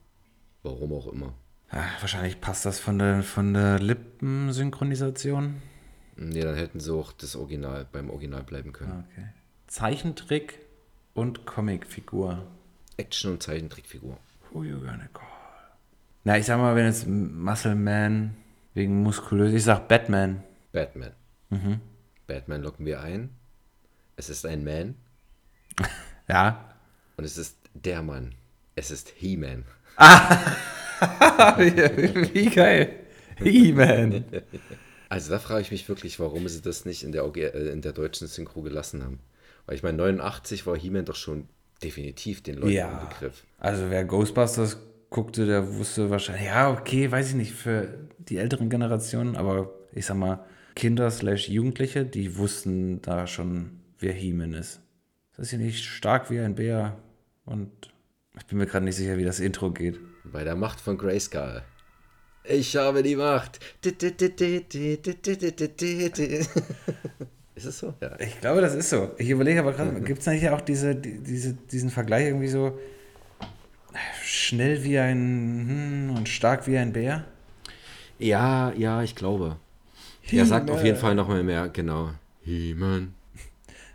Warum 0.63 0.93
auch 0.93 1.07
immer. 1.11 1.33
Ach, 1.69 2.01
wahrscheinlich 2.01 2.41
passt 2.41 2.65
das 2.65 2.79
von 2.79 2.99
der, 2.99 3.23
von 3.23 3.53
der 3.53 3.79
Lippensynchronisation. 3.79 5.61
Nee, 6.17 6.41
dann 6.41 6.55
hätten 6.55 6.79
sie 6.79 6.93
auch 6.93 7.13
das 7.13 7.35
Original 7.35 7.87
beim 7.91 8.09
Original 8.09 8.43
bleiben 8.43 8.73
können. 8.73 9.05
Okay. 9.11 9.27
Zeichentrick 9.67 10.59
und 11.13 11.45
Comicfigur. 11.45 12.45
Action- 12.97 13.31
und 13.31 13.43
Zeichentrickfigur. 13.43 14.17
Who 14.51 14.63
you 14.63 14.79
gonna 14.79 15.07
call? 15.13 15.27
Na, 16.23 16.37
ich 16.37 16.45
sag 16.45 16.57
mal, 16.57 16.75
wenn 16.75 16.85
jetzt 16.85 17.07
Muscle 17.07 17.75
Man 17.75 18.35
wegen 18.73 19.01
muskulös, 19.01 19.53
ich 19.53 19.63
sag 19.63 19.87
Batman. 19.87 20.43
Batman. 20.71 21.11
Mhm. 21.49 21.79
Batman 22.27 22.61
locken 22.61 22.85
wir 22.85 23.01
ein. 23.01 23.29
Es 24.17 24.29
ist 24.29 24.45
ein 24.45 24.63
Man. 24.63 24.95
ja. 26.27 26.75
Und 27.17 27.23
es 27.23 27.37
ist 27.37 27.57
der 27.73 28.03
Mann. 28.03 28.35
Es 28.76 28.91
ist 28.91 29.09
He-Man. 29.15 29.65
Ah! 29.97 30.55
Wie 31.57 32.49
geil. 32.49 32.95
He-Man. 33.38 34.26
Also 35.09 35.32
da 35.32 35.39
frage 35.39 35.61
ich 35.61 35.72
mich 35.72 35.89
wirklich, 35.89 36.19
warum 36.19 36.47
sie 36.47 36.61
das 36.61 36.86
nicht 36.86 37.03
in 37.03 37.11
der, 37.11 37.24
äh, 37.36 37.69
in 37.69 37.82
der 37.82 37.91
deutschen 37.91 38.28
Synchro 38.28 38.61
gelassen 38.61 39.03
haben. 39.03 39.19
Weil 39.65 39.76
ich 39.76 39.84
meine, 39.84 39.97
89 39.97 40.65
war 40.65 40.78
He-Man 40.78 41.05
doch 41.05 41.15
schon 41.15 41.47
definitiv 41.84 42.43
den 42.43 42.55
Leuten 42.55 42.74
ja. 42.74 43.09
Begriff. 43.09 43.43
Also 43.59 43.89
wer 43.89 44.05
Ghostbusters 44.05 44.78
guckte, 45.09 45.45
der 45.45 45.76
wusste 45.76 46.09
wahrscheinlich, 46.09 46.45
ja, 46.45 46.72
okay, 46.72 47.11
weiß 47.11 47.30
ich 47.30 47.36
nicht, 47.36 47.51
für 47.51 48.07
die 48.19 48.38
älteren 48.38 48.69
Generationen, 48.69 49.36
aber 49.36 49.74
ich 49.91 50.05
sag 50.05 50.15
mal, 50.15 50.45
Kinder 50.76 51.11
slash 51.11 51.49
Jugendliche, 51.49 52.05
die 52.05 52.38
wussten 52.38 53.01
da 53.01 53.28
schon, 53.28 53.82
wer 53.99 54.13
He-Man 54.13 54.53
ist. 54.53 54.82
Das 55.36 55.47
ist 55.47 55.51
ja 55.51 55.57
nicht 55.57 55.84
stark 55.84 56.30
wie 56.32 56.39
ein 56.39 56.55
Bär 56.55 56.97
und 57.45 57.69
ich 58.41 58.47
bin 58.47 58.57
mir 58.57 58.65
gerade 58.65 58.83
nicht 58.83 58.95
sicher, 58.95 59.17
wie 59.17 59.23
das 59.23 59.39
Intro 59.39 59.69
geht. 59.69 59.99
Bei 60.23 60.43
der 60.43 60.55
Macht 60.55 60.81
von 60.81 60.97
Grayskull. 60.97 61.61
Ich 62.43 62.75
habe 62.75 63.03
die 63.03 63.15
Macht. 63.15 63.59
Ist 67.53 67.65
es 67.65 67.77
so? 67.77 67.93
Ja. 68.01 68.19
Ich 68.19 68.41
glaube, 68.41 68.61
das 68.61 68.73
ist 68.73 68.89
so. 68.89 69.11
Ich 69.19 69.29
überlege 69.29 69.59
aber 69.59 69.73
gerade, 69.73 70.01
gibt 70.01 70.19
es 70.19 70.25
da 70.25 70.31
nicht 70.31 70.49
auch 70.49 70.61
diese, 70.61 70.95
diese, 70.95 71.53
diesen 71.53 71.91
Vergleich 71.91 72.25
irgendwie 72.25 72.47
so 72.47 72.79
schnell 74.23 74.83
wie 74.83 74.97
ein 74.97 76.07
hm, 76.09 76.15
und 76.17 76.27
stark 76.27 76.65
wie 76.65 76.79
ein 76.79 76.93
Bär? 76.93 77.25
Ja, 78.17 78.73
ja, 78.75 79.03
ich 79.03 79.15
glaube. 79.15 79.57
Er 80.31 80.45
sagt 80.47 80.71
auf 80.71 80.83
jeden 80.83 80.97
Fall 80.97 81.13
nochmal 81.13 81.43
mehr, 81.43 81.69
genau. 81.69 82.11
He-Man. 82.43 83.13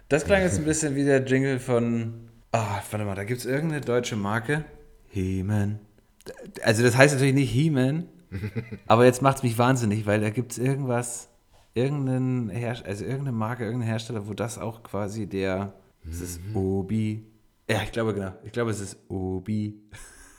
Das 0.08 0.24
klang 0.24 0.42
jetzt 0.42 0.58
ein 0.58 0.64
bisschen 0.64 0.94
wie 0.94 1.04
der 1.04 1.24
Jingle 1.24 1.58
von. 1.58 2.25
Ah, 2.52 2.80
warte 2.90 3.04
mal, 3.04 3.14
da 3.14 3.24
gibt 3.24 3.40
es 3.40 3.46
irgendeine 3.46 3.80
deutsche 3.80 4.16
Marke. 4.16 4.64
He-Man. 5.08 5.80
Also, 6.62 6.82
das 6.82 6.96
heißt 6.96 7.14
natürlich 7.14 7.34
nicht 7.34 7.52
He-Man, 7.52 8.08
aber 8.86 9.04
jetzt 9.04 9.22
macht 9.22 9.38
es 9.38 9.42
mich 9.42 9.58
wahnsinnig, 9.58 10.06
weil 10.06 10.20
da 10.20 10.30
gibt 10.30 10.52
es 10.52 10.58
irgendwas, 10.58 11.28
irgendeinen 11.74 12.48
Hersteller, 12.48 12.88
also 12.88 13.04
irgendeine 13.04 13.36
Marke, 13.36 13.64
irgendein 13.64 13.88
Hersteller, 13.88 14.26
wo 14.26 14.34
das 14.34 14.58
auch 14.58 14.82
quasi 14.82 15.26
der. 15.26 15.74
Das 16.04 16.20
ist 16.20 16.40
mhm. 16.44 16.56
Obi. 16.56 17.26
Ja, 17.68 17.82
ich 17.82 17.92
glaube, 17.92 18.14
genau. 18.14 18.32
Ich 18.44 18.52
glaube, 18.52 18.70
es 18.70 18.80
ist 18.80 18.96
Obi. 19.08 19.82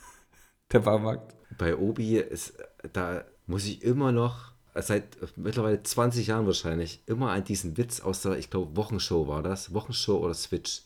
der 0.71 0.79
Baumarkt. 0.79 1.35
Bei 1.57 1.75
Obi 1.75 2.17
ist, 2.17 2.57
da 2.93 3.23
muss 3.45 3.65
ich 3.65 3.83
immer 3.83 4.11
noch 4.11 4.53
seit 4.75 5.17
mittlerweile 5.37 5.81
20 5.81 6.27
Jahren 6.27 6.45
wahrscheinlich 6.45 7.01
immer 7.07 7.31
an 7.31 7.43
diesen 7.43 7.77
Witz 7.77 7.99
aus 8.01 8.21
der, 8.21 8.37
ich 8.37 8.49
glaube, 8.49 8.75
Wochenshow 8.75 9.27
war 9.27 9.41
das, 9.41 9.73
Wochenshow 9.73 10.17
oder 10.17 10.33
Switch. 10.33 10.83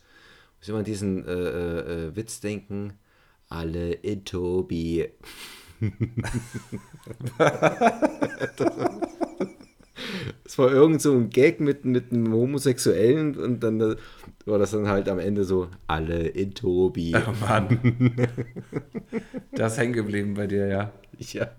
Muss 0.62 0.70
immer 0.70 0.78
an 0.78 0.86
diesen 0.86 1.26
äh, 1.26 1.32
äh, 1.32 2.08
äh 2.10 2.16
Witz 2.16 2.40
denken. 2.40 2.94
Alle 3.50 3.94
in 3.94 4.24
Tobi. 4.26 5.10
Es 10.46 10.58
war 10.60 10.72
irgend 10.72 11.02
so 11.02 11.14
ein 11.14 11.32
Gag 11.32 11.60
mit, 11.60 11.84
mit 11.86 12.12
einem 12.12 12.32
Homosexuellen 12.32 13.36
und 13.38 13.64
dann 13.64 13.96
war 14.46 14.60
das 14.60 14.72
dann 14.72 14.88
halt 14.88 15.10
am 15.10 15.18
Ende 15.18 15.46
so, 15.46 15.70
alle 15.88 16.28
in 16.28 16.54
Tobi. 16.54 17.16
Oh 17.16 17.34
Mann. 17.40 18.30
das 19.54 19.74
ist 19.74 19.80
hängen 19.80 19.94
geblieben 19.94 20.36
bei 20.36 20.46
dir, 20.46 20.68
ja. 20.68 20.92
Ja, 21.18 21.50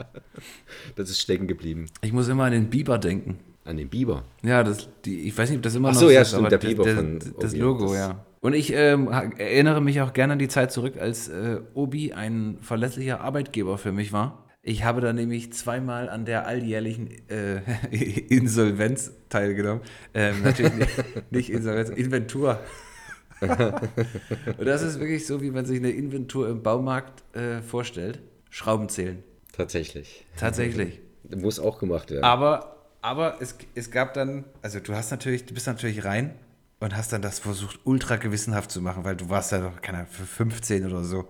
das 0.94 1.10
ist 1.10 1.20
stecken 1.20 1.48
geblieben. 1.48 1.86
Ich 2.02 2.12
muss 2.12 2.28
immer 2.28 2.44
an 2.44 2.52
den 2.52 2.70
Biber 2.70 2.98
denken. 2.98 3.38
An 3.64 3.76
den 3.76 3.88
Biber? 3.88 4.24
Ja, 4.42 4.62
das, 4.62 4.88
die, 5.04 5.22
ich 5.22 5.36
weiß 5.36 5.50
nicht, 5.50 5.58
ob 5.58 5.62
das 5.62 5.74
immer 5.74 5.88
Ach 5.88 5.94
noch 5.94 6.00
so, 6.00 6.10
ja, 6.10 6.22
ist, 6.22 6.28
stimmt, 6.28 6.52
der 6.52 6.58
Biber 6.58 6.84
das, 6.84 6.94
von 6.94 7.18
Das 7.40 7.56
Logo, 7.56 7.86
das 7.86 7.96
ja. 7.96 8.24
Und 8.42 8.54
ich 8.54 8.72
ähm, 8.72 9.06
erinnere 9.06 9.80
mich 9.80 10.00
auch 10.00 10.12
gerne 10.12 10.32
an 10.32 10.38
die 10.40 10.48
Zeit 10.48 10.72
zurück, 10.72 10.96
als 10.98 11.28
äh, 11.28 11.60
Obi 11.74 12.12
ein 12.12 12.58
verlässlicher 12.60 13.20
Arbeitgeber 13.20 13.78
für 13.78 13.92
mich 13.92 14.12
war. 14.12 14.48
Ich 14.62 14.82
habe 14.82 15.00
da 15.00 15.12
nämlich 15.12 15.52
zweimal 15.52 16.08
an 16.08 16.24
der 16.24 16.44
alljährlichen 16.48 17.08
äh, 17.28 17.60
Insolvenz 17.92 19.12
teilgenommen. 19.28 19.82
Ähm, 20.12 20.42
natürlich 20.42 20.74
nicht, 20.74 20.90
nicht 21.30 21.50
Insolvenz, 21.50 21.90
Inventur. 21.90 22.58
Und 23.40 24.66
das 24.66 24.82
ist 24.82 24.98
wirklich 24.98 25.24
so, 25.24 25.40
wie 25.40 25.52
man 25.52 25.64
sich 25.64 25.78
eine 25.78 25.90
Inventur 25.90 26.48
im 26.48 26.64
Baumarkt 26.64 27.22
äh, 27.36 27.62
vorstellt. 27.62 28.18
Schrauben 28.50 28.88
zählen. 28.88 29.22
Tatsächlich. 29.52 30.26
Tatsächlich. 30.36 31.00
Muss 31.30 31.60
auch 31.60 31.78
gemacht 31.78 32.10
werden. 32.10 32.24
Aber, 32.24 32.88
aber 33.02 33.36
es, 33.40 33.56
es 33.76 33.92
gab 33.92 34.14
dann, 34.14 34.44
also 34.62 34.80
du 34.80 34.94
hast 34.94 35.12
natürlich, 35.12 35.46
du 35.46 35.54
bist 35.54 35.68
natürlich 35.68 36.04
rein 36.04 36.34
und 36.82 36.96
hast 36.96 37.12
dann 37.12 37.22
das 37.22 37.38
versucht, 37.38 37.78
ultra 37.84 38.16
gewissenhaft 38.16 38.72
zu 38.72 38.82
machen, 38.82 39.04
weil 39.04 39.14
du 39.14 39.28
warst 39.28 39.52
ja 39.52 39.60
noch, 39.60 39.80
keine 39.80 39.98
Ahnung, 39.98 40.10
für 40.10 40.24
15 40.24 40.84
oder 40.84 41.04
so. 41.04 41.28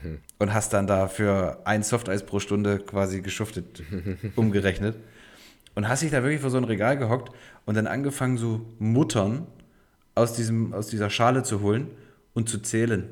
Mhm. 0.00 0.18
Und 0.38 0.54
hast 0.54 0.72
dann 0.72 0.86
da 0.86 1.08
für 1.08 1.60
ein 1.64 1.82
Softeis 1.82 2.24
pro 2.24 2.38
Stunde 2.38 2.78
quasi 2.78 3.20
geschuftet, 3.20 3.82
umgerechnet. 4.36 4.96
Und 5.74 5.88
hast 5.88 6.02
dich 6.02 6.12
da 6.12 6.22
wirklich 6.22 6.40
vor 6.40 6.50
so 6.50 6.58
ein 6.58 6.64
Regal 6.64 6.96
gehockt 6.98 7.32
und 7.66 7.76
dann 7.76 7.88
angefangen, 7.88 8.38
so 8.38 8.64
Muttern 8.78 9.48
aus, 10.14 10.34
diesem, 10.34 10.72
aus 10.72 10.86
dieser 10.86 11.10
Schale 11.10 11.42
zu 11.42 11.62
holen 11.62 11.88
und 12.32 12.48
zu 12.48 12.60
zählen. 12.60 13.08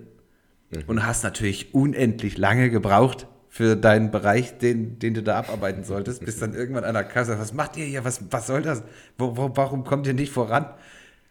Mhm. 0.70 0.84
Und 0.86 1.04
hast 1.04 1.24
natürlich 1.24 1.74
unendlich 1.74 2.38
lange 2.38 2.70
gebraucht, 2.70 3.26
für 3.52 3.74
deinen 3.74 4.12
Bereich, 4.12 4.58
den, 4.58 5.00
den 5.00 5.14
du 5.14 5.24
da 5.24 5.40
abarbeiten 5.40 5.82
solltest, 5.82 6.24
bis 6.24 6.38
dann 6.38 6.54
irgendwann 6.54 6.84
an 6.84 6.94
der 6.94 7.02
Kasse, 7.02 7.36
was 7.36 7.52
macht 7.52 7.76
ihr 7.76 7.84
hier, 7.84 8.04
was, 8.04 8.20
was 8.30 8.46
soll 8.46 8.62
das, 8.62 8.84
wo, 9.18 9.36
wo, 9.36 9.50
warum 9.56 9.82
kommt 9.82 10.06
ihr 10.06 10.14
nicht 10.14 10.32
voran? 10.32 10.66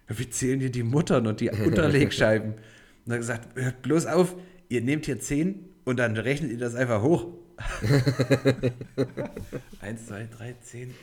Wir 0.09 0.31
zählen 0.31 0.59
dir 0.59 0.71
die 0.71 0.83
Muttern 0.83 1.27
und 1.27 1.39
die 1.39 1.49
Unterlegscheiben. 1.65 2.55
Und 3.05 3.11
er 3.11 3.13
hat 3.13 3.19
gesagt, 3.19 3.47
hört 3.55 3.81
bloß 3.81 4.07
auf, 4.07 4.35
ihr 4.67 4.81
nehmt 4.81 5.05
hier 5.05 5.19
10 5.19 5.69
Und 5.85 5.97
dann 5.97 6.17
rechnet 6.17 6.51
ihr 6.51 6.57
das 6.57 6.75
einfach 6.75 7.01
hoch. 7.01 7.27
1, 9.81 10.07
2, 10.07 10.27
3, 10.37 10.55
10, 10.61 10.93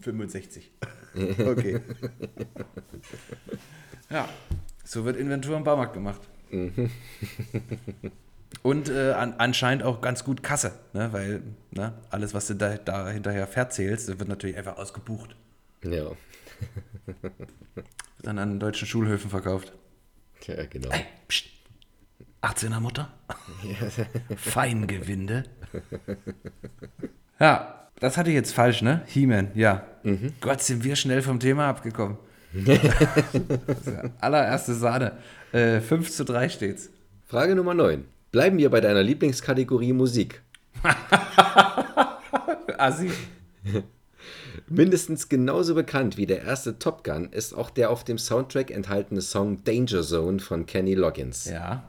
65. 0.00 0.70
Okay. 1.46 1.80
Ja, 4.10 4.28
so 4.84 5.04
wird 5.04 5.16
Inventur 5.16 5.56
im 5.56 5.64
Baumarkt 5.64 5.92
gemacht. 5.92 6.20
Und 8.62 8.88
äh, 8.88 9.12
an, 9.12 9.34
anscheinend 9.38 9.82
auch 9.82 10.00
ganz 10.00 10.24
gut 10.24 10.42
Kasse, 10.42 10.72
ne? 10.94 11.12
weil 11.12 11.42
ne, 11.70 11.92
alles, 12.10 12.32
was 12.32 12.46
du 12.46 12.54
da, 12.54 12.76
da 12.76 13.10
hinterher 13.10 13.46
verzählst, 13.46 14.08
wird 14.08 14.28
natürlich 14.28 14.56
einfach 14.56 14.78
ausgebucht. 14.78 15.36
Ja. 15.84 16.10
Dann 18.22 18.38
an 18.38 18.60
deutschen 18.60 18.86
Schulhöfen 18.86 19.30
verkauft. 19.30 19.72
Ja, 20.46 20.64
genau. 20.66 20.90
Ey, 20.90 21.04
pst, 21.28 21.46
18er 22.42 22.80
Mutter. 22.80 23.12
Feingewinde. 24.36 25.44
Ja, 27.40 27.88
das 28.00 28.16
hatte 28.16 28.30
ich 28.30 28.34
jetzt 28.34 28.52
falsch, 28.52 28.82
ne? 28.82 29.02
He-Man, 29.06 29.50
ja. 29.54 29.86
Gott, 30.40 30.62
sind 30.62 30.84
wir 30.84 30.96
schnell 30.96 31.22
vom 31.22 31.40
Thema 31.40 31.68
abgekommen. 31.68 32.16
ja 32.52 32.78
allererste 34.20 34.74
Sahne. 34.74 35.18
Äh, 35.52 35.80
5 35.80 36.10
zu 36.10 36.24
3 36.24 36.48
steht's. 36.48 36.90
Frage 37.26 37.54
Nummer 37.54 37.74
9. 37.74 38.04
Bleiben 38.30 38.58
wir 38.58 38.70
bei 38.70 38.80
deiner 38.80 39.02
Lieblingskategorie 39.02 39.92
Musik. 39.92 40.42
Assi. 42.78 43.10
Mindestens 44.70 45.28
genauso 45.28 45.74
bekannt 45.74 46.16
wie 46.16 46.26
der 46.26 46.42
erste 46.42 46.78
Top 46.78 47.02
Gun 47.02 47.30
ist 47.32 47.54
auch 47.54 47.70
der 47.70 47.90
auf 47.90 48.04
dem 48.04 48.18
Soundtrack 48.18 48.70
enthaltene 48.70 49.22
Song 49.22 49.64
Danger 49.64 50.02
Zone 50.02 50.40
von 50.40 50.66
Kenny 50.66 50.94
Loggins. 50.94 51.46
Ja. 51.46 51.84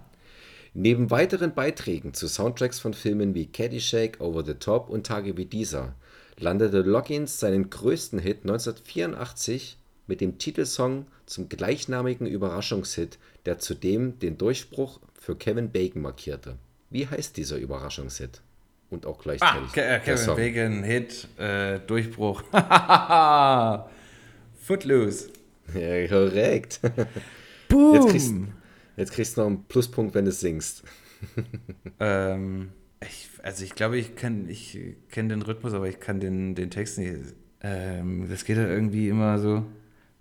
Neben 0.74 1.12
weiteren 1.12 1.54
Beiträgen 1.54 2.14
zu 2.14 2.28
Soundtracks 2.28 2.80
von 2.80 2.94
Filmen 2.94 3.34
wie 3.34 3.48
Caddyshack, 3.48 4.22
Over 4.22 4.46
the 4.46 4.54
Top 4.54 4.90
und 4.90 5.06
Tage 5.06 5.36
wie 5.36 5.46
dieser 5.46 5.96
landete 6.38 6.82
Loggins 6.82 7.40
seinen 7.40 7.70
größten 7.70 8.20
Hit 8.20 8.42
1984 8.44 9.78
mit 10.08 10.22
dem 10.22 10.38
Titelsong 10.38 11.06
zum 11.26 11.50
gleichnamigen 11.50 12.28
Überraschungshit, 12.28 13.20
der 13.46 13.60
zudem 13.60 14.20
den 14.20 14.38
Durchbruch 14.38 15.00
für 15.20 15.36
Kevin 15.36 15.72
Bacon 15.72 16.02
markierte. 16.02 16.58
Wie 16.90 17.08
heißt 17.08 17.36
dieser 17.36 17.58
Überraschungshit? 17.58 18.42
Und 18.90 19.06
auch 19.06 19.20
Ah, 19.20 19.22
gleichzeitig 19.24 19.72
Ke 19.72 19.82
äh, 19.84 20.00
Kevin. 20.00 20.36
Bacon, 20.36 20.84
Hit, 20.84 21.28
äh, 21.38 21.80
Durchbruch. 21.80 22.42
Footloose. 24.62 25.30
Ja, 25.74 26.08
korrekt. 26.08 26.80
Boom. 27.68 27.94
Jetzt 27.96 28.10
kriegst, 28.10 28.34
jetzt 28.98 29.12
kriegst 29.12 29.38
du 29.38 29.42
noch 29.42 29.48
einen 29.48 29.64
Pluspunkt, 29.66 30.16
wenn 30.16 30.26
du 30.26 30.32
singst. 30.32 30.84
Ähm, 32.02 32.70
ich, 33.02 33.28
also 33.44 33.66
ich 33.66 33.76
glaube, 33.76 33.98
ich 33.98 34.16
kenne 34.16 34.50
ich 34.50 34.80
kenn 35.10 35.28
den 35.28 35.42
Rhythmus, 35.42 35.74
aber 35.74 35.90
ich 35.90 36.00
kann 36.00 36.22
den, 36.22 36.56
den 36.56 36.70
Text 36.72 36.98
nicht. 36.98 37.14
Ähm, 37.62 38.28
das 38.30 38.46
geht 38.46 38.58
halt 38.58 38.70
irgendwie 38.70 39.10
immer 39.10 39.38
so. 39.38 39.66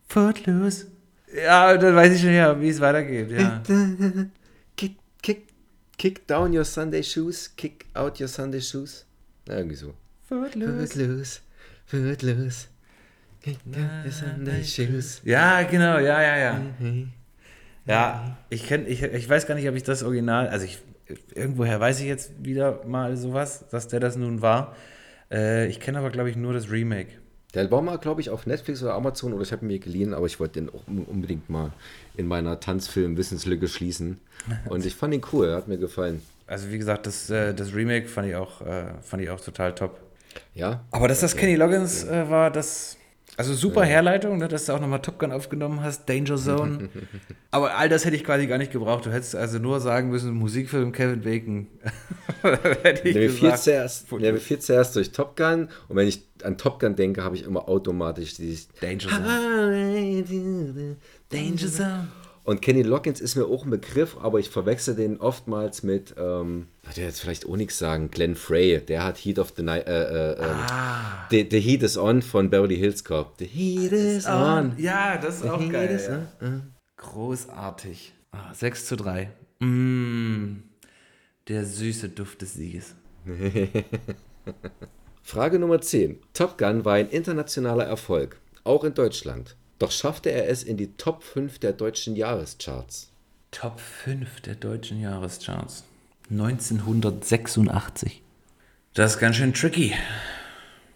Footloose. 0.09 0.89
Ja, 1.37 1.77
dann 1.77 1.95
weiß 1.95 2.15
ich 2.17 2.21
schon 2.21 2.33
ja, 2.33 2.61
wie 2.61 2.69
es 2.69 2.81
weitergeht. 2.81 3.31
Ja. 3.31 3.63
Kick, 5.99 6.27
down 6.29 6.55
your 6.55 6.65
Sunday 6.65 7.03
shoes, 7.03 7.49
kick 7.57 7.87
out 7.95 8.21
your 8.21 8.29
Sunday 8.29 8.61
shoes. 8.61 9.05
Ja, 9.49 9.57
irgendwie 9.57 9.77
so. 9.77 9.95
Footloose. 10.29 10.87
Footloose, 10.87 11.41
footloose. 11.87 12.69
Kick 13.43 13.59
out 13.67 14.05
your 14.05 14.13
Sunday 14.13 14.63
shoes. 14.63 15.21
Ja, 15.25 15.63
genau, 15.65 15.99
ja, 15.99 16.23
ja, 16.23 16.37
ja. 16.37 16.61
Ja, 17.85 18.37
ich 18.51 18.67
kenn, 18.67 18.87
ich, 18.87 19.03
ich 19.03 19.29
weiß 19.29 19.47
gar 19.47 19.55
nicht, 19.55 19.69
ob 19.69 19.75
ich 19.75 19.83
das 19.83 20.03
Original, 20.03 20.49
also 20.49 20.67
ich, 20.67 20.79
irgendwoher 21.35 21.81
weiß 21.81 22.01
ich 22.01 22.07
jetzt 22.07 22.33
wieder 22.45 22.85
mal 22.85 23.17
sowas, 23.17 23.65
dass 23.71 23.89
der 23.89 23.99
das 23.99 24.17
nun 24.17 24.43
war. 24.43 24.77
Äh, 25.33 25.67
ich 25.69 25.81
kenne 25.81 25.99
aber, 25.99 26.11
glaube 26.11 26.31
ich, 26.31 26.37
nur 26.37 26.53
das 26.53 26.71
Remake. 26.71 27.15
Der 27.59 27.71
war 27.71 27.83
mal, 27.83 27.99
glaube 27.99 28.21
ich, 28.21 28.31
auf 28.31 28.47
Netflix 28.47 28.83
oder 28.83 28.95
Amazon 28.95 29.33
oder 29.33 29.43
ich 29.43 29.53
habe 29.53 29.65
ihn 29.65 29.69
mir 29.69 29.79
geliehen, 29.79 30.15
aber 30.15 30.27
ich 30.27 30.39
wollte 30.39 30.61
den 30.61 30.69
auch 30.69 30.87
un- 30.87 31.05
unbedingt 31.07 31.51
mal 31.51 31.73
in 32.17 32.27
meiner 32.29 32.61
Tanzfilm-Wissenslücke 32.61 33.67
schließen. 33.69 34.19
Und 34.69 34.87
ich 34.87 34.95
fand 34.95 35.15
ihn 35.15 35.23
cool, 35.33 35.49
er 35.49 35.57
hat 35.57 35.69
mir 35.69 35.79
gefallen. 35.79 36.23
Also 36.47 36.71
wie 36.71 36.79
gesagt, 36.79 37.07
das, 37.07 37.29
äh, 37.31 37.53
das 37.55 37.75
Remake 37.75 38.09
fand 38.09 38.29
ich 38.29 38.37
auch, 38.37 38.61
äh, 38.63 38.85
fand 39.03 39.23
ich 39.23 39.31
auch 39.31 39.41
total 39.41 39.75
top. 39.75 39.99
Ja, 40.55 40.85
Aber 40.93 41.09
dass 41.09 41.21
das 41.21 41.35
Kenny 41.37 41.57
Loggins 41.57 42.05
äh, 42.05 42.29
war, 42.31 42.51
das. 42.51 42.97
Also 43.39 43.55
super 43.55 43.85
Herleitung, 43.85 44.39
ne, 44.39 44.49
dass 44.49 44.67
du 44.67 44.73
auch 44.73 44.81
nochmal 44.81 45.01
Top 45.01 45.21
Gun 45.21 45.31
aufgenommen 45.31 45.81
hast, 45.81 46.09
Danger 46.09 46.37
Zone. 46.37 46.89
Aber 47.53 47.77
all 47.77 47.89
das 47.89 48.05
hätte 48.05 48.17
ich 48.17 48.25
quasi 48.25 48.49
gar 48.49 48.59
nicht 48.59 48.73
gebraucht. 48.73 49.07
Du 49.07 49.13
hättest 49.13 49.37
also 49.37 49.61
nur 49.61 49.79
sagen 49.79 50.11
müssen, 50.11 50.33
Musikfilm 50.33 50.91
Kevin 50.91 51.21
Bacon. 51.21 51.69
hätte 52.83 53.09
ich 53.09 53.15
mir 53.15 53.31
fiel, 53.31 53.43
gesagt. 53.43 53.63
zuerst, 53.63 54.07
ja, 54.11 54.33
mir 54.33 54.41
fiel 54.41 54.59
zuerst 54.59 54.97
durch 54.97 55.13
Top 55.13 55.37
Gun 55.37 55.69
und 55.87 55.95
wenn 55.95 56.09
ich 56.09 56.27
an 56.43 56.59
Top 56.59 56.81
Gun 56.81 56.97
denke, 56.97 57.23
habe 57.23 57.37
ich 57.37 57.45
immer 57.45 57.69
automatisch 57.69 58.35
dieses 58.35 58.71
Danger 58.81 59.09
Zone. 59.09 60.97
Danger 61.31 61.69
Zone. 61.69 62.09
Und 62.49 62.63
Kenny 62.63 62.81
Loggins 62.81 63.21
ist 63.21 63.37
mir 63.37 63.45
auch 63.45 63.65
ein 63.67 63.71
Begriff, 63.71 64.17
aber 64.23 64.39
ich 64.39 64.49
verwechsel 64.49 64.95
den 64.95 65.21
oftmals 65.21 65.83
mit, 65.83 66.15
ähm, 66.17 66.69
wird 66.83 66.97
ja 66.97 67.05
jetzt 67.05 67.21
vielleicht 67.21 67.45
auch 67.45 67.57
nichts 67.57 67.79
sagen, 67.79 68.11
Glenn 68.11 68.35
Frey, 68.37 68.81
der 68.81 69.05
hat 69.05 69.19
Heat 69.19 69.39
of 69.39 69.53
the 69.55 69.63
Night, 69.63 69.87
äh, 69.87 70.33
äh, 70.33 70.33
ähm, 70.39 70.57
Ah. 70.71 71.27
the, 71.31 71.47
the 71.51 71.61
Heat 71.61 71.83
is 71.83 71.99
On 71.99 72.23
von 72.23 72.49
Beverly 72.49 72.79
Hills 72.79 73.05
Cop. 73.05 73.35
The 73.39 73.45
Heat 73.45 73.93
is 73.93 74.25
on. 74.27 74.73
Ja, 74.79 75.19
das 75.19 75.43
ist 75.43 75.47
auch 75.47 75.61
Heat 75.61 75.73
geil. 75.73 75.91
is 75.91 76.07
Ja. 76.07 76.23
Großartig. 76.97 78.15
Ah, 78.31 78.55
6 78.55 78.87
zu 78.87 78.97
3. 78.97 79.29
Mm, 79.59 80.63
der 81.49 81.67
süße 81.67 82.09
Duft 82.09 82.41
des 82.41 82.55
Sieges. 82.55 82.95
Frage 85.23 85.59
Nummer 85.59 85.83
10. 85.83 86.19
Top 86.33 86.57
Gun 86.57 86.87
war 86.87 86.95
ein 86.95 87.11
internationaler 87.11 87.85
Erfolg, 87.85 88.41
auch 88.65 88.85
in 88.85 88.95
Deutschland. 88.95 89.55
Doch 89.79 89.93
schaffte 89.93 90.31
er 90.31 90.49
es 90.49 90.63
in 90.63 90.77
die 90.77 90.97
Top 90.97 91.23
5 91.23 91.59
der 91.59 91.73
deutschen 91.73 92.17
Jahrescharts. 92.17 93.11
Top 93.51 93.81
5 93.81 94.41
der 94.41 94.57
deutschen 94.57 95.01
Jahrescharts. 95.01 95.85
1986. 96.31 98.23
Das 98.95 99.15
ist 99.15 99.21
ganz 99.21 99.37
schön 99.37 99.55
tricky. 99.55 99.95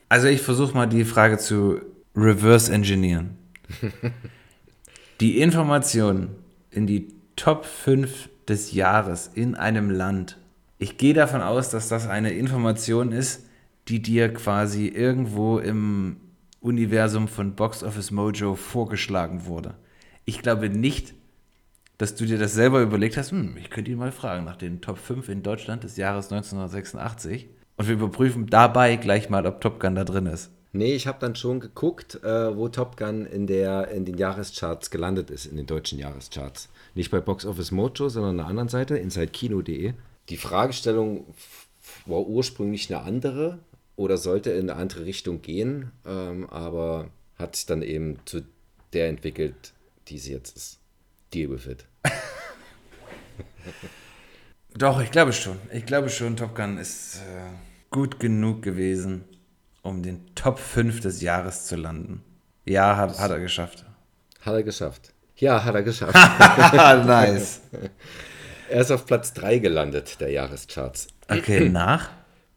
Also 0.09 0.27
ich 0.27 0.43
versuche 0.43 0.75
mal 0.75 0.87
die 0.87 1.05
Frage 1.05 1.39
zu 1.39 1.81
reverse 2.17 2.73
engineeren. 2.73 3.39
die 5.21 5.39
Information 5.39 6.31
in 6.71 6.87
die 6.87 7.15
Top 7.37 7.65
5 7.65 8.29
des 8.49 8.73
Jahres 8.73 9.31
in 9.33 9.55
einem 9.55 9.91
Land. 9.91 10.39
Ich 10.79 10.99
gehe 10.99 11.15
davon 11.15 11.41
aus, 11.41 11.71
dass 11.71 11.89
das 11.89 12.09
eine 12.09 12.33
Information 12.33 13.13
ist, 13.13 13.47
die 13.89 14.03
dir 14.03 14.35
quasi 14.35 14.89
irgendwo 14.89 15.59
im 15.59 16.17
Universum 16.63 17.29
von 17.29 17.55
Box 17.55 17.83
Office 17.83 18.11
Mojo 18.11 18.55
vorgeschlagen 18.55 19.47
wurde. 19.47 19.75
Ich 20.25 20.41
glaube 20.41 20.71
nicht, 20.71 21.15
dass 21.99 22.15
du 22.15 22.25
dir 22.25 22.39
das 22.39 22.55
selber 22.55 22.81
überlegt 22.81 23.17
hast, 23.17 23.33
hm, 23.33 23.57
ich 23.57 23.69
könnte 23.69 23.91
ihn 23.91 23.99
mal 23.99 24.13
fragen 24.13 24.45
nach 24.45 24.57
den 24.57 24.81
Top 24.81 24.99
5 24.99 25.29
in 25.29 25.43
Deutschland 25.43 25.85
des 25.85 25.97
Jahres 25.97 26.33
1986 26.33 27.49
und 27.77 27.89
wir 27.89 27.95
überprüfen 27.95 28.47
dabei 28.47 28.97
gleich 28.97 29.29
mal, 29.29 29.47
ob 29.47 29.61
Top 29.61 29.81
Gun 29.81 29.95
da 29.95 30.05
drin 30.05 30.27
ist. 30.27 30.51
Nee, 30.75 30.95
ich 30.95 31.07
habe 31.07 31.19
dann 31.21 31.37
schon 31.37 31.61
geguckt, 31.61 32.23
äh, 32.25 32.57
wo 32.57 32.69
Top 32.69 32.97
Gun 32.97 33.27
in, 33.27 33.47
der, 33.47 33.89
in 33.89 34.05
den 34.05 34.17
Jahrescharts 34.17 34.91
gelandet 34.91 35.31
ist, 35.31 35.45
in 35.45 35.57
den 35.57 35.67
deutschen 35.67 35.99
Jahrescharts. 35.99 36.71
Nicht 36.95 37.11
bei 37.11 37.21
Box 37.21 37.45
Office 37.45 37.73
Mojo, 37.73 38.09
sondern 38.09 38.31
an 38.31 38.37
der 38.39 38.47
anderen 38.47 38.69
Seite, 38.69 38.97
insidekino.de. 38.97 39.93
Die 40.29 40.37
Fragestellung 40.37 41.27
war 42.07 42.21
ursprünglich 42.21 42.93
eine 42.93 43.05
andere 43.05 43.59
oder 43.97 44.17
sollte 44.17 44.51
in 44.51 44.71
eine 44.71 44.79
andere 44.79 45.05
Richtung 45.05 45.43
gehen, 45.43 45.93
ähm, 46.07 46.49
aber 46.51 47.11
hat 47.37 47.57
sich 47.57 47.67
dann 47.67 47.83
eben 47.83 48.19
zu 48.25 48.43
der 48.93 49.09
entwickelt, 49.09 49.73
die 50.09 50.19
sie 50.19 50.33
jetzt 50.33 50.57
ist. 50.57 50.79
Deal 51.33 51.51
with 51.51 51.67
it. 51.67 51.87
Doch, 54.75 55.01
ich 55.01 55.11
glaube 55.11 55.33
schon. 55.33 55.59
Ich 55.73 55.87
glaube 55.87 56.09
schon, 56.11 56.37
Top 56.37 56.55
Gun 56.55 56.79
ist 56.79 57.17
äh, 57.17 57.51
gut 57.91 58.21
genug 58.21 58.63
gewesen, 58.63 59.25
um 59.83 60.03
den 60.03 60.35
Top 60.35 60.59
5 60.59 61.01
des 61.01 61.21
Jahres 61.21 61.67
zu 61.67 61.77
landen. 61.77 62.23
Ja, 62.65 62.97
hat, 62.97 63.19
hat 63.19 63.31
er 63.31 63.41
geschafft. 63.41 63.85
Hat 64.41 64.55
er 64.55 64.63
geschafft. 64.63 65.13
Ja, 65.37 65.65
hat 65.65 65.75
er 65.75 65.83
geschafft. 65.83 66.15
nice. 67.07 67.61
er 68.71 68.81
ist 68.81 68.91
auf 68.91 69.07
Platz 69.07 69.33
3 69.35 69.59
gelandet 69.59 70.21
der 70.21 70.31
Jahrescharts. 70.31 71.09
Okay, 71.29 71.69
nach? 71.69 72.11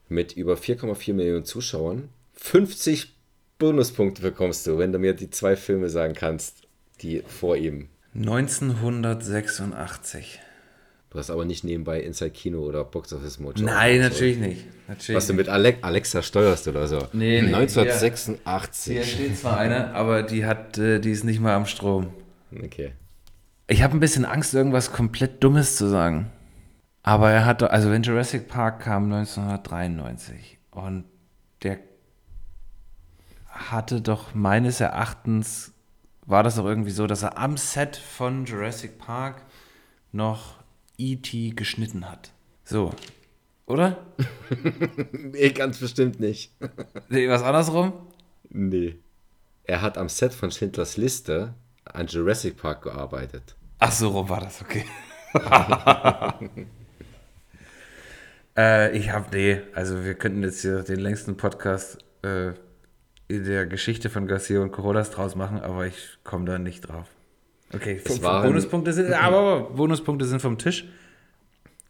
Mit 0.07 0.33
über 0.33 0.53
4,4 0.55 1.13
Millionen 1.13 1.45
Zuschauern. 1.45 2.09
50 2.33 3.15
Bonuspunkte 3.57 4.21
bekommst 4.21 4.67
du, 4.67 4.77
wenn 4.77 4.91
du 4.91 4.99
mir 4.99 5.13
die 5.13 5.29
zwei 5.29 5.55
Filme 5.55 5.87
sagen 5.89 6.13
kannst, 6.13 6.63
die 7.01 7.23
vor 7.27 7.55
ihm. 7.57 7.87
1986. 8.13 10.39
Du 11.09 11.17
hast 11.19 11.29
aber 11.29 11.45
nicht 11.45 11.63
nebenbei 11.63 12.01
Inside 12.01 12.31
Kino 12.31 12.59
oder 12.59 12.83
Box 12.83 13.13
Office 13.13 13.39
Mojo. 13.39 13.63
Nein, 13.63 14.01
So. 14.01 14.09
natürlich 14.09 14.37
nicht. 14.37 14.65
Natürlich 14.87 15.15
Was 15.15 15.27
du 15.27 15.33
mit 15.33 15.47
Ale 15.47 15.75
Alexa 15.81 16.21
steuerst 16.21 16.67
oder 16.67 16.87
so. 16.89 16.97
Nee, 17.13 17.41
nee, 17.41 17.53
1986. 17.53 18.93
Hier 18.93 19.03
steht 19.03 19.37
zwar 19.37 19.57
eine, 19.57 19.93
aber 19.93 20.23
die 20.23 20.45
hat, 20.45 20.77
äh, 20.77 20.99
die 20.99 21.11
ist 21.11 21.23
nicht 21.23 21.39
mal 21.39 21.55
am 21.55 21.65
Strom. 21.65 22.09
Okay. 22.63 22.91
Ich 23.67 23.81
habe 23.81 23.95
ein 23.95 23.99
bisschen 24.01 24.25
Angst, 24.25 24.53
irgendwas 24.53 24.91
komplett 24.91 25.41
Dummes 25.43 25.77
zu 25.77 25.87
sagen. 25.87 26.31
Aber 27.07 27.29
er 27.29 27.45
hatte, 27.45 27.69
also 27.69 27.91
wenn 27.91 28.01
Jurassic 28.01 28.47
Park 28.47 28.79
kam 28.79 29.13
1993 29.13 30.57
und 30.71 31.05
der 31.61 31.77
hatte 33.47 34.01
doch 34.01 34.33
meines 34.33 34.81
Erachtens, 34.81 35.71
war 36.25 36.41
das 36.41 36.55
doch 36.55 36.65
irgendwie 36.65 36.89
so, 36.89 37.05
dass 37.05 37.21
er 37.21 37.37
am 37.37 37.57
Set 37.57 37.95
von 37.95 38.45
Jurassic 38.45 38.97
Park 38.97 39.45
noch 40.11 40.55
E.T. 40.97 41.51
geschnitten 41.51 42.09
hat. 42.09 42.31
So, 42.63 42.91
oder? 43.67 44.03
nee, 45.11 45.51
ganz 45.51 45.77
bestimmt 45.77 46.19
nicht. 46.19 46.53
Nee, 47.09 47.29
was 47.29 47.43
andersrum? 47.43 47.93
Nee. 48.49 48.95
Er 49.65 49.83
hat 49.83 49.99
am 49.99 50.09
Set 50.09 50.33
von 50.33 50.49
Schindlers 50.49 50.97
Liste 50.97 51.53
an 51.83 52.07
Jurassic 52.07 52.57
Park 52.57 52.81
gearbeitet. 52.81 53.55
Ach 53.77 53.91
so, 53.91 54.09
rum 54.09 54.27
war 54.27 54.41
das, 54.41 54.59
okay. 54.63 54.85
äh, 58.57 58.95
ich 58.97 59.11
habe, 59.11 59.27
nee, 59.33 59.61
also 59.73 60.03
wir 60.03 60.13
könnten 60.15 60.43
jetzt 60.43 60.61
hier 60.61 60.83
den 60.83 60.99
längsten 60.99 61.37
Podcast 61.37 61.97
äh, 62.23 62.49
in 63.27 63.43
der 63.43 63.65
Geschichte 63.65 64.09
von 64.09 64.27
Garcia 64.27 64.61
und 64.61 64.71
Corolas 64.71 65.11
draus 65.11 65.35
machen, 65.35 65.59
aber 65.59 65.87
ich 65.87 66.17
komme 66.23 66.45
da 66.45 66.57
nicht 66.59 66.81
drauf. 66.81 67.07
Okay, 67.73 67.97
vom- 67.99 68.21
waren- 68.21 68.43
Bonuspunkte 68.47 68.93
sind, 68.93 69.11
aber 69.13 69.61
Bonuspunkte 69.71 70.25
sind 70.25 70.41
vom 70.41 70.57
Tisch. 70.57 70.85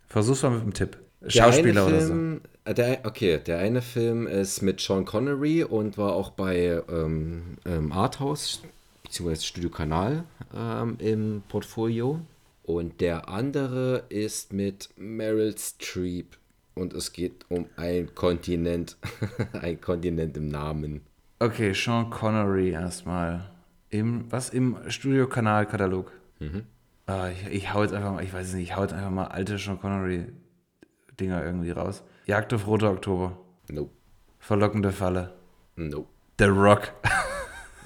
Versuch's 0.07 0.43
mal 0.43 0.51
mit 0.51 0.63
dem 0.63 0.73
Tipp. 0.73 0.97
Schauspieler 1.27 1.87
oder 1.87 2.01
so. 2.01 2.07
Film, 2.07 2.41
äh, 2.65 2.73
Der, 2.73 2.99
okay, 3.05 3.39
der 3.39 3.57
eine 3.57 3.81
Film 3.81 4.27
ist 4.27 4.61
mit 4.61 4.79
Sean 4.79 5.05
Connery 5.05 5.63
und 5.63 5.97
war 5.97 6.13
auch 6.13 6.29
bei 6.31 6.81
ähm, 6.89 7.57
ähm, 7.65 7.91
Arthouse 7.91 8.61
bzw. 9.03 9.35
Studio 9.35 9.69
Kanal 9.69 10.23
ähm, 10.55 10.95
im 10.99 11.43
Portfolio. 11.49 12.21
Und 12.63 13.01
der 13.01 13.27
andere 13.29 14.03
ist 14.09 14.53
mit 14.53 14.89
Meryl 14.97 15.55
Streep 15.57 16.37
und 16.75 16.93
es 16.93 17.13
geht 17.13 17.45
um 17.49 17.65
ein 17.77 18.13
Kontinent, 18.13 18.97
ein 19.53 19.81
Kontinent 19.81 20.37
im 20.37 20.47
Namen. 20.49 21.01
Okay, 21.39 21.73
Sean 21.73 22.09
Connery 22.09 22.69
erstmal. 22.69 23.49
Im, 23.89 24.31
was? 24.31 24.49
Im 24.49 24.77
Studio-Kanal-Katalog. 24.87 26.11
Mhm. 26.39 26.63
Ah, 27.07 27.29
ich, 27.29 27.47
ich 27.47 27.73
hau 27.73 27.83
jetzt 27.83 27.93
einfach 27.93 28.13
mal, 28.13 28.23
ich 28.23 28.33
weiß 28.33 28.47
es 28.47 28.53
nicht, 28.53 28.69
ich 28.69 28.75
hau 28.75 28.81
jetzt 28.81 28.93
einfach 28.93 29.11
mal 29.11 29.27
alte 29.27 29.57
Sean 29.57 29.79
Connery-Dinger 29.79 31.43
irgendwie 31.43 31.71
raus. 31.71 32.03
Jagd 32.25 32.53
auf 32.53 32.67
Roter 32.67 32.91
Oktober. 32.91 33.37
Nope, 33.69 33.91
Verlockende 34.39 34.91
Falle. 34.91 35.33
nope. 35.75 36.07
The 36.39 36.45
Rock. 36.45 36.91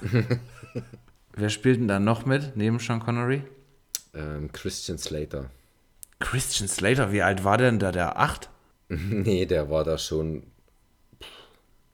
Wer 1.34 1.48
spielt 1.48 1.80
denn 1.80 1.88
da 1.88 2.00
noch 2.00 2.26
mit, 2.26 2.56
neben 2.56 2.78
Sean 2.78 3.00
Connery? 3.00 3.42
Ähm, 4.14 4.50
Christian 4.52 4.98
Slater. 4.98 5.50
Christian 6.18 6.68
Slater, 6.68 7.12
wie 7.12 7.22
alt 7.22 7.44
war 7.44 7.58
denn 7.58 7.78
da? 7.78 7.92
Der 7.92 8.18
acht? 8.18 8.50
Nee, 9.24 9.46
der 9.46 9.70
war 9.70 9.84
da 9.84 9.96
schon, 9.98 10.42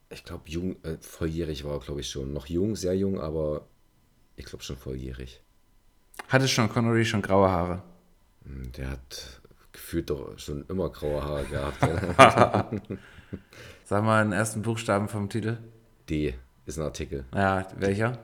ich 0.09 0.23
glaube, 0.23 0.43
jung, 0.49 0.83
äh, 0.83 0.97
volljährig 0.99 1.63
war 1.63 1.73
er, 1.73 1.79
glaube 1.79 2.01
ich, 2.01 2.09
schon. 2.09 2.33
Noch 2.33 2.47
jung, 2.47 2.75
sehr 2.75 2.95
jung, 2.95 3.19
aber 3.19 3.67
ich 4.35 4.45
glaube 4.45 4.63
schon 4.63 4.77
volljährig. 4.77 5.41
Hatte 6.27 6.47
Sean 6.47 6.69
Connery 6.69 7.05
schon 7.05 7.21
graue 7.21 7.49
Haare? 7.49 7.83
Hm, 8.45 8.71
Der 8.73 8.89
hat 8.89 9.41
gefühlt 9.71 10.09
doch 10.09 10.37
schon 10.39 10.65
immer 10.69 10.89
graue 10.89 11.23
Haare 11.23 11.45
gehabt. 11.45 11.79
Sag 13.85 14.03
mal 14.03 14.23
den 14.23 14.33
ersten 14.33 14.63
Buchstaben 14.63 15.07
vom 15.07 15.29
Titel. 15.29 15.59
D 16.09 16.33
ist 16.65 16.77
ein 16.79 16.83
Artikel. 16.83 17.25
Ja, 17.33 17.67
welcher? 17.77 18.17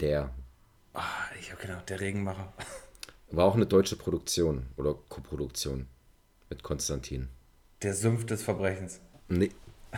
Der. 0.00 0.30
Ah, 0.92 1.02
ich 1.40 1.52
habe 1.52 1.62
genau, 1.62 1.78
der 1.88 2.00
Regenmacher. 2.00 2.52
War 3.30 3.44
auch 3.44 3.54
eine 3.54 3.66
deutsche 3.66 3.96
Produktion 3.96 4.66
oder 4.76 4.94
Koproduktion 5.08 5.86
mit 6.50 6.62
Konstantin. 6.62 7.28
Der 7.82 7.94
Sumpf 7.94 8.24
des 8.26 8.42
Verbrechens. 8.42 9.00
Nee, 9.28 9.50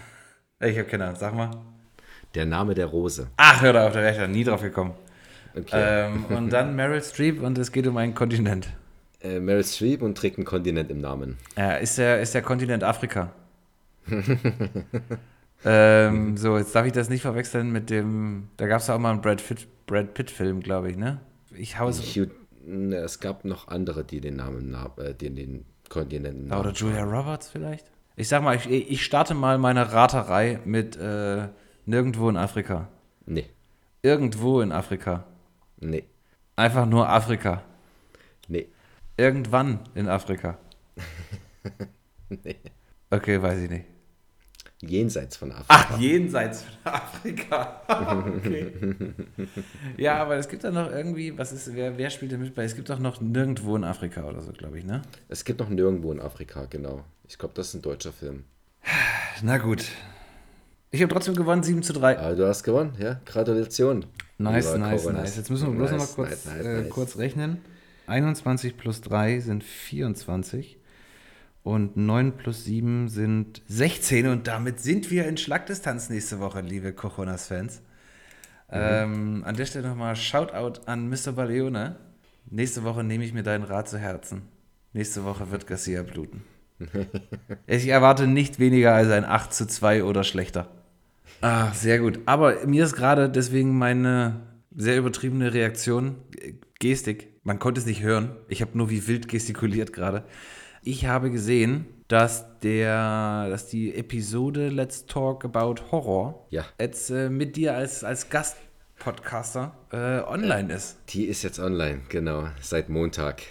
Ich 0.61 0.77
habe 0.79 0.89
keine 0.89 1.05
Ahnung, 1.05 1.17
sag 1.17 1.35
mal. 1.35 1.51
der 2.35 2.47
Name 2.47 2.75
der 2.75 2.87
Rose. 2.87 3.29
Ach, 3.37 3.63
hör 3.63 3.73
da 3.73 3.87
auf 3.87 3.93
der 3.93 4.03
Rechter, 4.03 4.27
nie 4.29 4.45
drauf 4.45 4.61
gekommen. 4.63 4.95
Okay. 5.57 6.07
Ähm, 6.07 6.25
und 6.27 6.53
dann 6.53 6.75
Meryl 6.77 7.03
Streep 7.03 7.41
und 7.43 7.57
es 7.59 7.71
geht 7.73 7.87
um 7.87 7.97
einen 7.97 8.15
Kontinent. 8.15 8.69
Äh, 9.21 9.41
Meryl 9.41 9.65
Streep 9.65 10.03
und 10.03 10.17
trägt 10.19 10.37
einen 10.39 10.45
Kontinent 10.45 10.91
im 10.91 11.01
Namen. 11.01 11.37
Ja, 11.57 11.73
ist 11.77 11.99
der, 11.99 12.21
ist 12.21 12.35
der 12.35 12.43
Kontinent 12.43 12.85
Afrika. 12.85 13.33
ähm, 15.65 16.37
so, 16.37 16.57
jetzt 16.59 16.75
darf 16.75 16.87
ich 16.87 16.93
das 16.93 17.09
nicht 17.09 17.23
verwechseln 17.23 17.71
mit 17.73 17.91
dem. 17.91 18.49
Da 18.57 18.67
gab 18.67 18.81
es 18.81 18.87
ja 18.87 18.95
auch 18.95 18.99
mal 18.99 19.11
einen 19.13 19.21
Brad, 19.21 19.43
Pitt- 19.47 19.67
Brad 19.87 20.15
Pitt-Film, 20.15 20.61
glaube 20.61 20.91
ich, 20.91 20.97
ne? 20.97 21.21
Ich 21.55 21.79
hau 21.79 21.89
es. 21.89 22.01
Hugh, 22.01 22.31
ne, 22.65 22.97
es 22.97 23.21
gab 23.21 23.45
noch 23.45 23.69
andere, 23.69 24.05
die 24.05 24.21
den 24.21 24.37
Namen, 24.37 24.71
na- 24.71 24.93
äh, 25.03 25.15
die 25.15 25.31
den 25.31 25.65
Kontinent 25.89 26.37
im 26.39 26.47
Namen 26.49 26.61
Oder 26.61 26.73
Julia 26.73 27.05
Roberts 27.05 27.49
vielleicht? 27.49 27.91
Ich 28.17 28.29
sag 28.29 28.43
mal, 28.43 28.57
ich, 28.57 28.67
ich 28.69 29.05
starte 29.05 29.35
mal 29.35 29.59
meine 29.59 29.93
Raterei 29.93 30.61
mit 30.65 30.97
äh, 30.97 31.49
nirgendwo 31.87 32.29
in 32.29 32.37
Afrika. 32.37 32.89
Nee, 33.27 33.47
Irgendwo 34.03 34.61
in 34.61 34.73
Afrika. 34.73 35.25
nee, 35.81 36.05
Einfach 36.57 36.87
nur 36.87 37.09
Afrika. 37.09 37.63
nee. 38.49 38.69
Irgendwann 39.17 39.81
in 39.95 40.09
Afrika. 40.09 40.59
Nee. 42.31 42.57
Okay, 43.11 43.41
weiß 43.41 43.59
ich 43.61 43.71
nicht. 43.71 43.85
Jenseits 44.81 45.37
von 45.37 45.51
Afrika. 45.51 45.67
Ach, 45.69 45.99
jenseits 45.99 46.63
von 46.63 46.93
Afrika. 46.93 47.83
okay. 48.37 48.73
ja, 49.97 50.23
aber 50.23 50.37
es 50.37 50.49
gibt 50.49 50.63
da 50.63 50.71
noch 50.71 50.91
irgendwie, 50.91 51.37
was 51.37 51.53
ist, 51.53 51.75
wer, 51.75 51.99
wer 51.99 52.11
spielt 52.11 52.31
denn 52.31 52.41
mit 52.41 52.55
bei? 52.55 52.63
Es 52.63 52.77
gibt 52.77 52.89
doch 52.89 53.01
noch 53.01 53.21
nirgendwo 53.21 53.75
in 53.75 53.83
Afrika 53.83 54.23
oder 54.25 54.41
so, 54.41 54.53
glaube 54.53 54.79
ich, 54.79 54.85
ne? 54.85 55.03
Es 55.29 55.45
gibt 55.45 55.59
noch 55.59 55.69
nirgendwo 55.69 56.13
in 56.13 56.21
Afrika, 56.21 56.67
genau. 56.71 57.05
Ich 57.27 57.39
glaube, 57.39 57.55
das 57.55 57.69
ist 57.69 57.75
ein 57.75 57.83
deutscher 57.83 58.13
Film. 58.13 58.45
Na 59.43 59.59
gut. 59.59 59.85
Ich 60.91 61.03
habe 61.03 61.13
trotzdem 61.13 61.35
gewonnen, 61.35 61.63
7 61.65 61.83
zu 61.83 61.93
3. 61.93 62.19
Aber 62.19 62.37
du 62.37 62.47
hast 62.47 62.63
gewonnen, 62.63 62.93
ja? 62.99 63.21
Gratulation. 63.27 64.07
Nice, 64.39 64.77
nice, 64.77 65.03
Coronas. 65.03 65.23
nice. 65.23 65.37
Jetzt 65.37 65.51
müssen 65.51 65.67
wir 65.69 65.77
bloß 65.77 65.91
noch 65.91 65.99
mal 65.99 66.05
Nice, 66.05 66.15
kurz, 66.15 66.31
nice, 66.31 66.47
nice, 66.47 66.67
äh, 66.67 66.81
nice. 66.83 66.91
kurz 66.91 67.19
rechnen. 67.19 67.59
21 68.07 68.77
plus 68.77 69.01
3 69.03 69.41
sind 69.41 69.65
24 69.65 70.78
und 71.69 71.99
9 71.99 72.33
plus 72.33 72.65
7 72.65 73.09
sind 73.09 73.61
16 73.69 74.27
und 74.27 74.47
damit 74.47 74.81
sind 74.81 75.11
wir 75.11 75.27
in 75.29 75.37
Schlagdistanz 75.37 76.09
nächste 76.09 76.41
Woche, 76.41 76.63
liebe 76.63 76.95
Cochonas-Fans. 76.95 77.83
Ähm, 78.71 79.45
an 79.45 79.55
der 79.55 79.67
Stelle 79.67 79.89
nochmal 79.89 80.17
Shoutout 80.17 80.81
an 80.87 81.11
Mr. 81.11 81.33
Baleone. 81.33 81.97
Nächste 82.51 82.85
Woche 82.85 83.05
nehme 83.05 83.23
ich 83.23 83.35
mir 83.35 83.43
deinen 83.43 83.65
Rat 83.65 83.87
zu 83.87 83.99
Herzen. 83.99 84.43
Nächste 84.95 85.25
Woche 85.25 85.51
wird 85.51 85.67
Garcia 85.67 86.03
bluten. 86.03 86.43
Ich 87.67 87.89
erwarte 87.89 88.27
nicht 88.27 88.59
weniger 88.59 88.95
als 88.95 89.11
ein 89.11 89.27
8 89.27 89.53
zu 89.53 89.67
2 89.67 90.05
oder 90.05 90.25
schlechter. 90.25 90.71
Ah, 91.43 91.71
sehr 91.73 91.99
gut. 91.99 92.21
Aber 92.25 92.67
mir 92.67 92.85
ist 92.85 92.95
gerade 92.95 93.29
deswegen 93.29 93.77
meine 93.77 94.41
sehr 94.75 94.97
übertriebene 94.97 95.53
Reaktion, 95.53 96.17
Gestik, 96.79 97.29
man 97.43 97.59
konnte 97.59 97.81
es 97.81 97.87
nicht 97.87 98.03
hören. 98.03 98.37
Ich 98.49 98.63
habe 98.63 98.79
nur 98.79 98.89
wie 98.89 99.07
wild 99.07 99.29
gestikuliert 99.29 99.93
gerade. 99.93 100.25
Ich 100.91 101.05
habe 101.05 101.31
gesehen, 101.31 101.85
dass 102.09 102.47
der, 102.61 103.51
dass 103.51 103.67
die 103.67 103.95
Episode 103.95 104.71
Let's 104.71 105.05
Talk 105.05 105.45
About 105.45 105.75
Horror 105.93 106.47
Ja. 106.49 106.65
jetzt 106.81 107.11
äh, 107.11 107.29
mit 107.29 107.57
dir 107.57 107.75
als, 107.77 108.05
als 108.05 108.31
Gastpodcaster 108.31 109.75
äh, 109.93 110.21
online 110.27 110.73
ist. 110.73 110.97
Die 111.11 111.25
ist 111.27 111.43
jetzt 111.43 111.59
online, 111.59 112.01
genau. 112.09 112.49
Seit 112.63 112.89
Montag. 112.89 113.43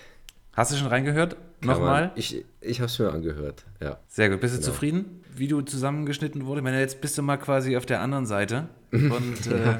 Hast 0.53 0.71
du 0.71 0.77
schon 0.77 0.87
reingehört? 0.87 1.33
Kann 1.61 1.67
man- 1.67 1.77
Nochmal? 1.77 2.11
Ich, 2.15 2.43
ich 2.59 2.79
habe 2.79 2.87
es 2.87 2.97
mir 2.97 3.11
angehört, 3.11 3.65
ja. 3.79 3.99
Sehr 4.07 4.31
gut. 4.31 4.41
Bist 4.41 4.55
du 4.55 4.59
Genau. 4.59 4.71
zufrieden, 4.71 5.23
wie 5.35 5.47
du 5.47 5.61
zusammengeschnitten 5.61 6.47
wurde? 6.47 6.61
Ich 6.61 6.63
meine, 6.63 6.79
jetzt 6.79 7.01
bist 7.01 7.19
du 7.19 7.21
mal 7.21 7.37
quasi 7.37 7.77
auf 7.77 7.85
der 7.85 8.01
anderen 8.01 8.25
Seite. 8.25 8.67
Und 8.91 9.45
äh, 9.45 9.77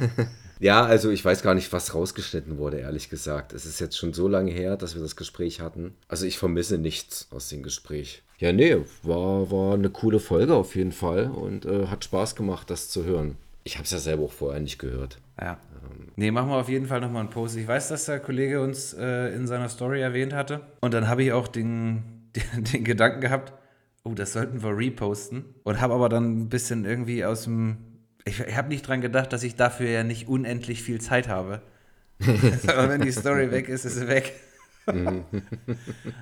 Ja, 0.59 0.85
also 0.85 1.09
ich 1.09 1.23
weiß 1.23 1.43
gar 1.43 1.53
nicht, 1.53 1.71
was 1.73 1.93
rausgeschnitten 1.93 2.57
wurde, 2.57 2.79
ehrlich 2.79 3.09
gesagt. 3.09 3.53
Es 3.53 3.65
ist 3.65 3.79
jetzt 3.79 3.97
schon 3.97 4.13
so 4.13 4.27
lange 4.27 4.51
her, 4.51 4.77
dass 4.77 4.95
wir 4.95 5.01
das 5.01 5.15
Gespräch 5.15 5.61
hatten. 5.61 5.95
Also 6.07 6.25
ich 6.25 6.37
vermisse 6.37 6.77
nichts 6.77 7.27
aus 7.31 7.49
dem 7.49 7.63
Gespräch. 7.63 8.23
Ja, 8.39 8.51
nee, 8.51 8.77
war, 9.03 9.51
war 9.51 9.73
eine 9.73 9.89
coole 9.89 10.19
Folge 10.19 10.53
auf 10.55 10.75
jeden 10.75 10.91
Fall 10.91 11.29
und 11.31 11.65
äh, 11.65 11.87
hat 11.87 12.03
Spaß 12.03 12.35
gemacht, 12.35 12.69
das 12.69 12.89
zu 12.89 13.03
hören. 13.03 13.35
Ich 13.63 13.75
habe 13.75 13.83
es 13.83 13.91
ja 13.91 13.97
selber 13.97 14.23
auch 14.23 14.31
vorher 14.31 14.61
nicht 14.61 14.79
gehört. 14.79 15.19
Ja. 15.39 15.57
Nee, 16.15 16.31
machen 16.31 16.49
wir 16.49 16.57
auf 16.57 16.69
jeden 16.69 16.87
Fall 16.87 16.99
nochmal 17.01 17.21
einen 17.21 17.29
Post. 17.29 17.57
Ich 17.57 17.67
weiß, 17.67 17.89
dass 17.89 18.05
der 18.05 18.19
Kollege 18.19 18.61
uns 18.61 18.93
äh, 18.93 19.35
in 19.35 19.45
seiner 19.45 19.69
Story 19.69 20.01
erwähnt 20.01 20.33
hatte. 20.33 20.61
Und 20.81 20.93
dann 20.93 21.07
habe 21.07 21.23
ich 21.23 21.31
auch 21.31 21.47
den, 21.47 22.03
den, 22.35 22.63
den 22.63 22.83
Gedanken 22.83 23.21
gehabt, 23.21 23.53
oh, 24.03 24.13
das 24.13 24.33
sollten 24.33 24.63
wir 24.63 24.75
reposten. 24.75 25.45
Und 25.63 25.81
habe 25.81 25.93
aber 25.93 26.09
dann 26.09 26.39
ein 26.41 26.49
bisschen 26.49 26.85
irgendwie 26.85 27.23
aus 27.25 27.43
dem. 27.43 27.77
Ich, 28.27 28.39
ich 28.41 28.57
habe 28.57 28.67
nicht 28.67 28.87
dran 28.87 29.01
gedacht, 29.01 29.31
dass 29.31 29.43
ich 29.43 29.55
dafür 29.55 29.89
ja 29.89 30.03
nicht 30.03 30.27
unendlich 30.27 30.83
viel 30.83 30.99
Zeit 30.99 31.27
habe. 31.27 31.61
aber 32.67 32.89
wenn 32.89 33.01
die 33.01 33.11
Story 33.11 33.51
weg 33.51 33.69
ist, 33.69 33.85
ist 33.85 33.95
sie 33.95 34.07
weg. 34.07 34.33
äh, 34.87 35.23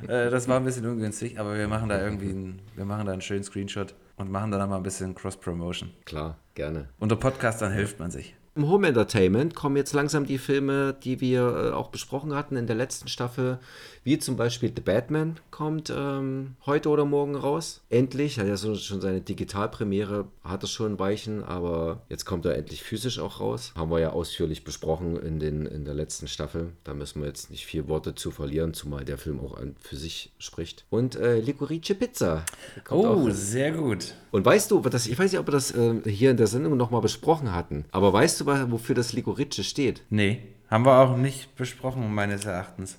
das 0.07 0.47
war 0.47 0.57
ein 0.57 0.65
bisschen 0.65 0.85
ungünstig, 0.85 1.39
aber 1.39 1.57
wir 1.57 1.67
machen 1.67 1.89
da 1.89 2.01
irgendwie 2.01 2.29
einen, 2.29 2.61
wir 2.75 2.85
machen 2.85 3.05
da 3.05 3.13
einen 3.13 3.21
schönen 3.21 3.43
Screenshot 3.43 3.95
und 4.17 4.31
machen 4.31 4.51
dann 4.51 4.69
mal 4.69 4.77
ein 4.77 4.83
bisschen 4.83 5.13
Cross-Promotion. 5.15 5.91
Klar, 6.05 6.37
gerne. 6.53 6.89
Unter 6.99 7.15
Podcastern 7.15 7.71
hilft 7.71 7.99
man 7.99 8.11
sich. 8.11 8.35
Im 8.57 8.69
Home 8.69 8.87
Entertainment 8.87 9.53
kommen 9.53 9.75
jetzt 9.75 9.91
langsam 9.91 10.25
die 10.25 10.37
Filme, 10.37 10.95
die 11.03 11.19
wir 11.19 11.41
äh, 11.41 11.71
auch 11.71 11.89
besprochen 11.89 12.33
hatten 12.33 12.55
in 12.55 12.67
der 12.67 12.77
letzten 12.77 13.09
Staffel, 13.09 13.59
wie 14.05 14.17
zum 14.17 14.37
Beispiel 14.37 14.71
The 14.73 14.81
Batman 14.81 15.41
kommt 15.51 15.91
ähm, 15.93 16.55
heute 16.65 16.87
oder 16.87 17.03
morgen 17.03 17.35
raus. 17.35 17.81
Endlich, 17.89 18.39
hat 18.39 18.47
ja 18.47 18.55
so, 18.55 18.75
schon 18.75 19.01
seine 19.01 19.19
Digitalpremiere, 19.19 20.27
hat 20.41 20.63
es 20.63 20.71
schon 20.71 20.99
Weichen, 20.99 21.43
aber 21.43 22.03
jetzt 22.07 22.23
kommt 22.23 22.45
er 22.45 22.55
endlich 22.55 22.81
physisch 22.81 23.19
auch 23.19 23.41
raus. 23.41 23.73
Haben 23.75 23.91
wir 23.91 23.99
ja 23.99 24.11
ausführlich 24.11 24.63
besprochen 24.63 25.17
in, 25.17 25.39
den, 25.41 25.65
in 25.65 25.83
der 25.83 25.93
letzten 25.93 26.29
Staffel. 26.29 26.71
Da 26.85 26.93
müssen 26.93 27.19
wir 27.19 27.27
jetzt 27.27 27.51
nicht 27.51 27.65
viel 27.65 27.89
Worte 27.89 28.15
zu 28.15 28.31
verlieren, 28.31 28.73
zumal 28.73 29.03
der 29.03 29.17
Film 29.17 29.41
auch 29.41 29.57
an, 29.57 29.75
für 29.81 29.97
sich 29.97 30.31
spricht. 30.37 30.85
Und 30.89 31.17
äh, 31.17 31.41
Licorice 31.41 31.95
Pizza. 31.95 32.45
oh, 32.89 33.05
auch. 33.05 33.29
sehr 33.31 33.73
gut. 33.73 34.13
Und 34.31 34.45
weißt 34.45 34.71
du, 34.71 34.79
das, 34.79 35.07
ich 35.07 35.19
weiß 35.19 35.31
nicht, 35.31 35.39
ob 35.39 35.47
wir 35.47 35.51
das 35.51 35.75
äh, 35.75 36.01
hier 36.05 36.31
in 36.31 36.37
der 36.37 36.47
Sendung 36.47 36.77
nochmal 36.77 37.01
besprochen 37.01 37.53
hatten, 37.53 37.85
aber 37.91 38.13
weißt 38.13 38.39
du, 38.39 38.44
wofür 38.45 38.95
das 38.95 39.13
Licorice 39.13 39.63
steht? 39.63 40.03
Nee, 40.09 40.41
haben 40.69 40.85
wir 40.85 40.99
auch 40.99 41.17
nicht 41.17 41.55
besprochen, 41.55 42.13
meines 42.13 42.45
Erachtens. 42.45 42.97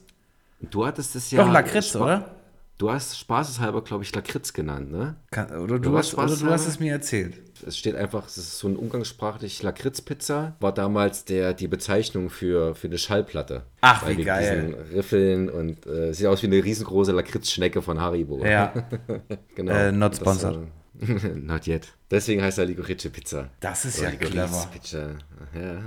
Du 0.61 0.87
hattest 0.87 1.17
es 1.17 1.31
ja. 1.31 1.45
Doch, 1.45 1.53
Lakritz, 1.53 1.95
oder? 1.97 2.37
Du 2.79 2.91
hast 2.91 3.19
spaßeshalber, 3.19 3.83
glaube 3.83 4.05
ich, 4.05 4.15
Lakritz 4.15 4.53
genannt, 4.53 4.93
ne? 4.93 5.17
Kann, 5.31 5.51
oder, 5.51 5.79
du, 5.79 5.91
du 5.91 5.97
hast, 5.97 6.13
oder 6.15 6.37
du 6.37 6.47
hast 6.51 6.67
es 6.67 6.79
mir 6.79 6.93
erzählt. 6.93 7.41
Es 7.67 7.79
steht 7.79 7.97
einfach, 7.97 8.27
es 8.27 8.37
ist 8.37 8.59
so 8.59 8.69
ein 8.69 8.77
umgangssprachlich 8.77 9.63
Lakritz-Pizza. 9.63 10.57
War 10.61 10.73
damals 10.73 11.25
der, 11.25 11.55
die 11.55 11.69
Bezeichnung 11.69 12.29
für, 12.29 12.75
für 12.75 12.89
eine 12.89 12.99
Schallplatte. 12.99 13.63
Ach, 13.81 14.07
wie 14.07 14.23
geil. 14.23 14.75
Diesen 14.75 14.95
Riffeln 14.95 15.49
und 15.49 15.87
äh, 15.87 16.13
sieht 16.13 16.27
aus 16.27 16.43
wie 16.43 16.49
eine 16.49 16.63
riesengroße 16.63 17.13
Lakritz-Schnecke 17.13 17.81
von 17.81 17.99
Haribo. 17.99 18.45
Ja. 18.45 18.75
genau. 19.55 19.73
Äh, 19.73 19.93
not 19.93 20.17
sponsored. 20.17 20.57
Das, 20.57 20.63
äh, 20.65 20.67
not 21.37 21.67
yet. 21.67 21.93
Deswegen 22.11 22.43
heißt 22.43 22.59
er 22.59 22.67
Licorice 22.67 23.11
Pizza. 23.11 23.51
Das 23.61 23.85
ist 23.85 24.01
Oder 24.01 24.11
ja 24.11 24.17
clever. 24.17 24.69
Pizza. 24.73 25.11
Ja. 25.55 25.83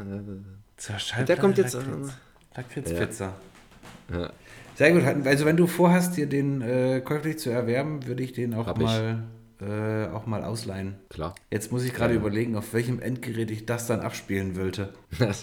Zur. 0.77 0.95
Der 1.25 1.37
kommt 1.37 1.57
jetzt. 1.57 1.77
Lakritz-Pizza. 2.55 3.33
Ja. 4.11 4.19
ja. 4.19 4.33
Sehr 4.75 4.91
gut. 4.91 5.03
Also 5.25 5.45
wenn 5.45 5.57
du 5.57 5.67
vorhast, 5.67 6.17
dir 6.17 6.27
den 6.27 6.61
äh, 6.61 7.01
käuflich 7.01 7.39
zu 7.39 7.49
erwerben, 7.49 8.05
würde 8.05 8.23
ich 8.23 8.33
den 8.33 8.53
auch 8.53 8.67
Hab 8.67 8.79
mal 8.79 9.23
äh, 9.61 10.07
auch 10.07 10.25
mal 10.25 10.43
ausleihen. 10.43 10.95
Klar. 11.09 11.35
Jetzt 11.51 11.71
muss 11.71 11.83
ich 11.83 11.93
gerade 11.93 12.13
ja. 12.13 12.19
überlegen, 12.19 12.55
auf 12.55 12.73
welchem 12.73 13.01
Endgerät 13.01 13.51
ich 13.51 13.65
das 13.65 13.87
dann 13.87 13.99
abspielen 13.99 14.55
wollte. 14.55 14.93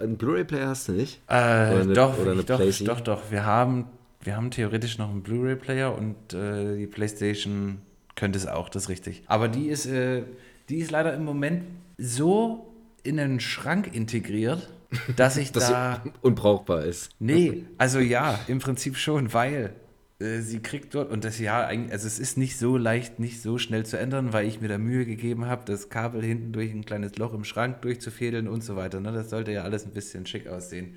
Ein 0.00 0.16
Blu-ray-Player 0.16 0.68
hast 0.68 0.88
du 0.88 0.92
nicht? 0.92 1.20
Äh, 1.28 1.34
eine, 1.34 1.92
doch, 1.92 2.16
doch, 2.16 2.58
doch, 2.58 3.00
doch. 3.00 3.30
Wir 3.30 3.46
haben, 3.46 3.86
wir 4.20 4.36
haben 4.36 4.50
theoretisch 4.50 4.98
noch 4.98 5.10
einen 5.10 5.22
Blu-ray-Player 5.22 5.96
und 5.96 6.34
äh, 6.34 6.76
die 6.76 6.88
PlayStation 6.88 7.82
könnte 8.16 8.38
es 8.38 8.46
auch, 8.46 8.68
das 8.68 8.84
ist 8.84 8.88
richtig. 8.88 9.22
Aber 9.26 9.48
die 9.48 9.68
ist, 9.68 9.86
äh, 9.86 10.22
die 10.68 10.78
ist 10.78 10.90
leider 10.90 11.14
im 11.14 11.24
Moment 11.24 11.64
so 11.98 12.72
in 13.02 13.18
einen 13.18 13.40
Schrank 13.40 13.94
integriert, 13.94 14.68
dass 15.16 15.36
ich 15.36 15.52
das 15.52 15.68
da. 15.68 16.02
unbrauchbar 16.20 16.84
ist. 16.84 17.10
Nee, 17.18 17.64
also 17.78 17.98
ja, 17.98 18.38
im 18.48 18.58
Prinzip 18.58 18.96
schon, 18.96 19.32
weil 19.32 19.74
äh, 20.22 20.40
sie 20.40 20.60
kriegt 20.60 20.94
dort, 20.94 21.10
und 21.10 21.24
das 21.24 21.38
ja, 21.38 21.60
also 21.60 22.06
es 22.06 22.18
ist 22.18 22.36
nicht 22.36 22.58
so 22.58 22.76
leicht, 22.76 23.18
nicht 23.18 23.42
so 23.42 23.58
schnell 23.58 23.84
zu 23.84 23.98
ändern, 23.98 24.32
weil 24.32 24.46
ich 24.46 24.60
mir 24.60 24.68
da 24.68 24.78
Mühe 24.78 25.04
gegeben 25.04 25.46
habe, 25.46 25.62
das 25.64 25.88
Kabel 25.88 26.22
hinten 26.22 26.52
durch 26.52 26.72
ein 26.72 26.84
kleines 26.84 27.16
Loch 27.18 27.34
im 27.34 27.44
Schrank 27.44 27.82
durchzufädeln 27.82 28.48
und 28.48 28.62
so 28.62 28.76
weiter. 28.76 29.00
Ne? 29.00 29.12
Das 29.12 29.30
sollte 29.30 29.52
ja 29.52 29.62
alles 29.62 29.84
ein 29.84 29.92
bisschen 29.92 30.26
schick 30.26 30.46
aussehen. 30.46 30.96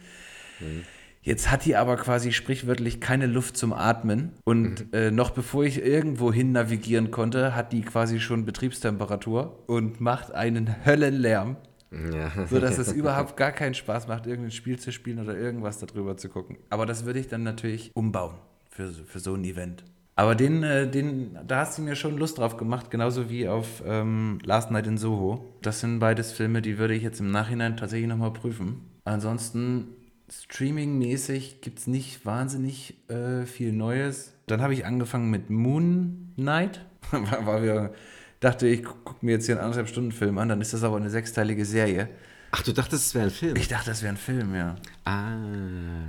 Mhm. 0.59 0.84
Jetzt 1.26 1.49
hat 1.49 1.65
die 1.65 1.76
aber 1.76 1.97
quasi 1.97 2.32
sprichwörtlich 2.32 3.01
keine 3.01 3.26
Luft 3.26 3.57
zum 3.57 3.73
Atmen. 3.73 4.32
Und 4.43 4.91
mhm. 4.91 4.93
äh, 4.93 5.11
noch 5.11 5.32
bevor 5.32 5.63
ich 5.63 5.84
irgendwo 5.84 6.32
hin 6.32 6.51
navigieren 6.51 7.09
konnte, 7.09 7.55
hat 7.55 7.73
die 7.73 7.82
quasi 7.82 8.19
schon 8.19 8.45
Betriebstemperatur 8.45 9.63
und 9.65 9.99
macht 9.99 10.32
einen 10.32 10.86
Höllenlärm. 10.86 11.57
Ja. 12.13 12.32
So 12.47 12.59
dass 12.59 12.78
es 12.78 12.91
überhaupt 12.93 13.38
gar 13.38 13.51
keinen 13.51 13.73
Spaß 13.73 14.07
macht, 14.07 14.28
irgendein 14.28 14.51
Spiel 14.51 14.78
zu 14.78 14.91
spielen 14.91 15.19
oder 15.19 15.36
irgendwas 15.36 15.80
darüber 15.80 16.15
zu 16.15 16.30
gucken. 16.30 16.57
Aber 16.69 16.86
das 16.86 17.05
würde 17.05 17.19
ich 17.19 17.28
dann 17.28 17.41
natürlich 17.41 17.89
umbauen 17.95 18.36
für, 18.69 18.91
für 18.91 19.19
so 19.19 19.34
ein 19.34 19.43
Event. 19.45 19.84
Aber 20.15 20.36
den, 20.36 20.61
äh, 20.61 20.89
den, 20.89 21.39
da 21.45 21.61
hast 21.61 21.80
du 21.80 21.82
mir 21.82 21.95
schon 21.95 22.17
Lust 22.17 22.38
drauf 22.38 22.55
gemacht, 22.55 22.91
genauso 22.91 23.32
wie 23.32 23.47
auf 23.47 23.82
ähm, 23.86 24.38
Last 24.43 24.69
Night 24.69 24.86
in 24.86 24.97
Soho. 24.97 25.43
Das 25.63 25.80
sind 25.80 25.99
beides 25.99 26.32
Filme, 26.32 26.61
die 26.61 26.78
würde 26.78 26.93
ich 26.93 27.01
jetzt 27.01 27.19
im 27.19 27.32
Nachhinein 27.32 27.78
tatsächlich 27.78 28.07
nochmal 28.07 28.32
prüfen. 28.32 28.82
Ansonsten, 29.03 29.88
streaming-mäßig 30.32 31.61
gibt 31.61 31.80
es 31.80 31.88
nicht 31.88 32.26
wahnsinnig 32.26 32.95
äh, 33.09 33.45
viel 33.45 33.71
Neues. 33.71 34.34
Dann 34.47 34.61
habe 34.61 34.73
ich 34.73 34.86
angefangen 34.86 35.30
mit 35.30 35.49
Moon 35.49 36.34
Knight, 36.36 36.86
weil 37.11 37.63
wir 37.63 37.93
dachte, 38.39 38.67
ich 38.67 38.84
gucke 38.84 39.26
mir 39.26 39.34
jetzt 39.34 39.45
hier 39.45 39.55
einen 39.55 39.63
anderthalb 39.63 39.89
Stunden 39.89 40.11
Film 40.11 40.38
an, 40.38 40.49
dann 40.49 40.61
ist 40.61 40.73
das 40.73 40.84
aber 40.84 40.97
eine 40.97 41.09
sechsteilige 41.09 41.65
Serie. 41.65 42.09
Ach, 42.51 42.61
du 42.61 42.71
dachtest, 42.71 43.07
es 43.07 43.15
wäre 43.15 43.26
ein 43.26 43.32
Film? 43.32 43.55
Ich 43.57 43.67
dachte, 43.67 43.91
es 43.91 44.01
wäre 44.01 44.13
ein 44.13 44.17
Film, 44.17 44.55
ja. 44.55 44.76
Ah, 45.03 45.36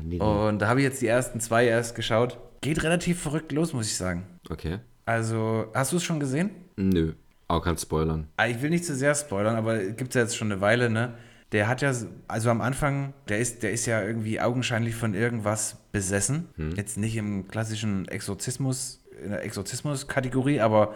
nee, 0.05 0.19
nee. 0.19 0.21
Und 0.21 0.61
da 0.61 0.69
habe 0.69 0.81
ich 0.81 0.85
jetzt 0.85 1.03
die 1.03 1.09
ersten 1.09 1.41
zwei 1.41 1.67
erst 1.67 1.95
geschaut. 1.95 2.39
Geht 2.61 2.83
relativ 2.85 3.21
verrückt 3.21 3.53
los, 3.53 3.73
muss 3.73 3.87
ich 3.87 3.97
sagen. 3.97 4.27
Okay. 4.49 4.79
Also, 5.07 5.67
hast 5.75 5.93
du 5.93 5.97
es 5.97 6.05
schon 6.05 6.21
gesehen? 6.21 6.51
Nö, 6.77 7.15
auch 7.49 7.63
kein 7.65 7.77
spoilern. 7.77 8.29
Ah, 8.37 8.47
ich 8.47 8.61
will 8.63 8.71
nicht 8.71 8.85
zu 8.85 8.95
sehr 8.95 9.15
spoilern, 9.15 9.57
aber 9.57 9.79
gibt 9.79 10.11
es 10.11 10.15
ja 10.15 10.21
jetzt 10.23 10.37
schon 10.37 10.53
eine 10.53 10.61
Weile, 10.61 10.91
ne? 10.91 11.15
Der 11.53 11.69
hat 11.69 11.81
ja, 11.81 11.93
also 12.29 12.51
am 12.51 12.61
Anfang, 12.61 13.15
der 13.29 13.39
ist, 13.39 13.63
der 13.63 13.73
ist 13.73 13.87
ja 13.87 14.03
irgendwie 14.03 14.41
augenscheinlich 14.41 14.95
von 14.97 15.15
irgendwas 15.15 15.77
besessen. 15.93 16.49
Hm. 16.57 16.75
Jetzt 16.77 16.99
nicht 16.99 17.17
im 17.17 17.49
klassischen 17.49 18.09
Exorzismus, 18.09 19.05
in 19.23 19.31
der 19.31 19.45
Exorzismus-Kategorie, 19.45 20.61
aber 20.61 20.95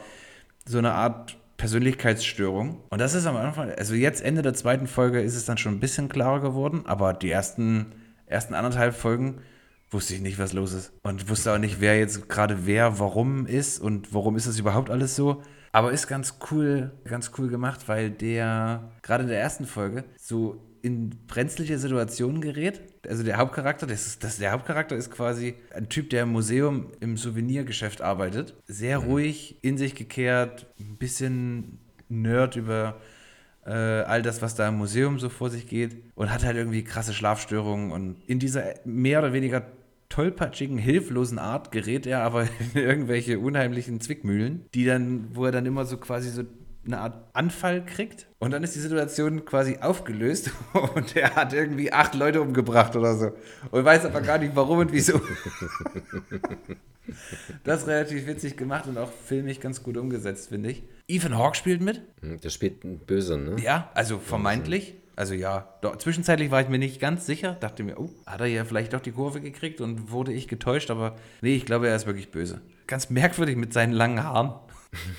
so 0.67 0.79
eine 0.79 0.93
Art 0.93 1.39
Persönlichkeitsstörung. 1.57 2.83
Und 2.89 3.01
das 3.01 3.15
ist 3.15 3.27
am 3.27 3.37
Anfang, 3.37 3.71
also 3.71 3.95
jetzt 3.95 4.23
Ende 4.23 4.43
der 4.43 4.55
zweiten 4.55 4.87
Folge 4.87 5.21
ist 5.21 5.37
es 5.37 5.45
dann 5.45 5.59
schon 5.59 5.75
ein 5.75 5.81
bisschen 5.81 6.09
klarer 6.09 6.41
geworden, 6.41 6.83
aber 6.87 7.13
die 7.13 7.31
ersten, 7.31 7.93
ersten 8.27 8.55
anderthalb 8.55 8.95
Folgen 8.95 9.43
wusste 9.91 10.15
ich 10.15 10.21
nicht, 10.21 10.39
was 10.39 10.53
los 10.53 10.73
ist. 10.73 10.93
Und 11.03 11.29
wusste 11.29 11.53
auch 11.53 11.59
nicht, 11.59 11.81
wer 11.81 11.99
jetzt 11.99 12.29
gerade 12.29 12.65
wer, 12.67 12.99
warum 12.99 13.47
ist 13.47 13.79
und 13.79 14.15
warum 14.15 14.37
ist 14.37 14.47
das 14.47 14.59
überhaupt 14.59 14.91
alles 14.91 15.17
so. 15.17 15.43
Aber 15.73 15.93
ist 15.93 16.09
ganz 16.09 16.39
cool, 16.51 16.93
ganz 17.05 17.31
cool 17.39 17.49
gemacht, 17.49 17.89
weil 17.89 18.11
der 18.11 18.91
gerade 19.03 19.23
in 19.23 19.29
der 19.29 19.41
ersten 19.41 19.67
Folge 19.67 20.05
so 20.17 20.61
in 20.83 21.11
brenzliche 21.27 21.79
Situationen 21.79 22.41
gerät. 22.41 22.81
Also 23.07 23.23
der 23.23 23.37
Hauptcharakter, 23.37 23.87
das 23.87 24.07
ist, 24.07 24.25
das, 24.25 24.39
der 24.39 24.53
Hauptcharakter 24.53 24.97
ist 24.97 25.11
quasi 25.11 25.55
ein 25.75 25.89
Typ, 25.89 26.11
der 26.11 26.23
im 26.25 26.33
Museum 26.33 26.91
im 27.01 27.17
Souvenirgeschäft 27.17 28.01
arbeitet. 28.01 28.55
Sehr 28.67 29.01
mhm. 29.01 29.07
ruhig, 29.07 29.59
in 29.63 29.79
sich 29.79 29.95
gekehrt, 29.95 30.67
ein 30.81 30.97
bisschen 30.97 31.79
Nerd 32.09 32.57
über 32.57 33.01
äh, 33.65 33.71
all 33.71 34.23
das, 34.23 34.43
was 34.43 34.55
da 34.55 34.69
im 34.69 34.77
Museum 34.79 35.19
so 35.19 35.29
vor 35.29 35.51
sich 35.51 35.67
geht 35.67 36.03
und 36.15 36.33
hat 36.33 36.45
halt 36.45 36.57
irgendwie 36.57 36.83
krasse 36.83 37.15
Schlafstörungen 37.15 37.93
und 37.93 38.17
in 38.27 38.39
dieser 38.39 38.75
mehr 38.85 39.21
oder 39.21 39.33
weniger 39.33 39.63
tollpatschigen, 40.11 40.77
hilflosen 40.77 41.39
Art 41.39 41.73
gerät 41.73 42.07
er 42.07 42.23
aber 42.23 42.43
in 42.75 42.81
irgendwelche 42.81 43.39
unheimlichen 43.39 44.01
Zwickmühlen, 44.01 44.67
die 44.75 44.85
dann, 44.85 45.29
wo 45.35 45.47
er 45.47 45.53
dann 45.53 45.65
immer 45.65 45.87
so 45.87 45.97
quasi 45.97 46.29
so 46.29 46.43
eine 46.87 46.99
Art 46.99 47.29
Anfall 47.35 47.85
kriegt 47.85 48.27
und 48.39 48.53
dann 48.53 48.65
ist 48.65 48.75
die 48.75 48.81
Situation 48.81 49.45
quasi 49.45 49.79
aufgelöst 49.81 50.51
und 50.95 51.15
er 51.15 51.35
hat 51.37 51.53
irgendwie 51.53 51.93
acht 51.93 52.15
Leute 52.15 52.41
umgebracht 52.41 52.97
oder 52.97 53.17
so 53.17 53.33
und 53.71 53.85
weiß 53.85 54.07
aber 54.07 54.21
gar 54.21 54.39
nicht 54.39 54.57
warum 54.57 54.79
und 54.79 54.93
wieso. 54.93 55.21
Das 57.65 57.83
ist 57.83 57.89
relativ 57.89 58.27
witzig 58.29 58.57
gemacht 58.57 58.87
und 58.87 58.97
auch 58.97 59.11
filmisch 59.11 59.59
ganz 59.59 59.83
gut 59.83 59.97
umgesetzt, 59.97 60.51
finde 60.51 60.71
ich. 60.71 60.85
Ethan 61.09 61.37
Hawke 61.37 61.57
spielt 61.57 61.81
mit. 61.81 62.03
Hm, 62.21 62.41
der 62.41 62.51
spielt 62.51 63.07
Böse, 63.07 63.37
ne? 63.37 63.57
Ja, 63.61 63.91
also 63.95 64.19
vermeintlich. 64.21 64.95
Also 65.21 65.35
ja, 65.35 65.69
doch, 65.83 65.99
zwischenzeitlich 65.99 66.51
war 66.51 66.63
ich 66.63 66.71
mir 66.71 66.79
nicht 66.79 66.99
ganz 66.99 67.27
sicher. 67.27 67.55
Dachte 67.61 67.83
mir, 67.83 68.01
oh, 68.01 68.09
hat 68.25 68.41
er 68.41 68.47
ja 68.47 68.65
vielleicht 68.65 68.95
doch 68.95 69.01
die 69.01 69.13
Kurve 69.13 69.43
gekriegt 69.43 69.83
und 69.83 70.11
wurde 70.11 70.33
ich 70.33 70.49
getäuscht, 70.49 70.91
aber 70.91 71.15
nee, 71.43 71.55
ich 71.55 71.67
glaube, 71.67 71.89
er 71.89 71.95
ist 71.95 72.07
wirklich 72.07 72.31
böse. 72.31 72.63
Ganz 72.87 73.11
merkwürdig 73.11 73.59
mit 73.59 73.75
seinen 73.75 73.93
langen 73.93 74.25
Haaren. 74.25 74.55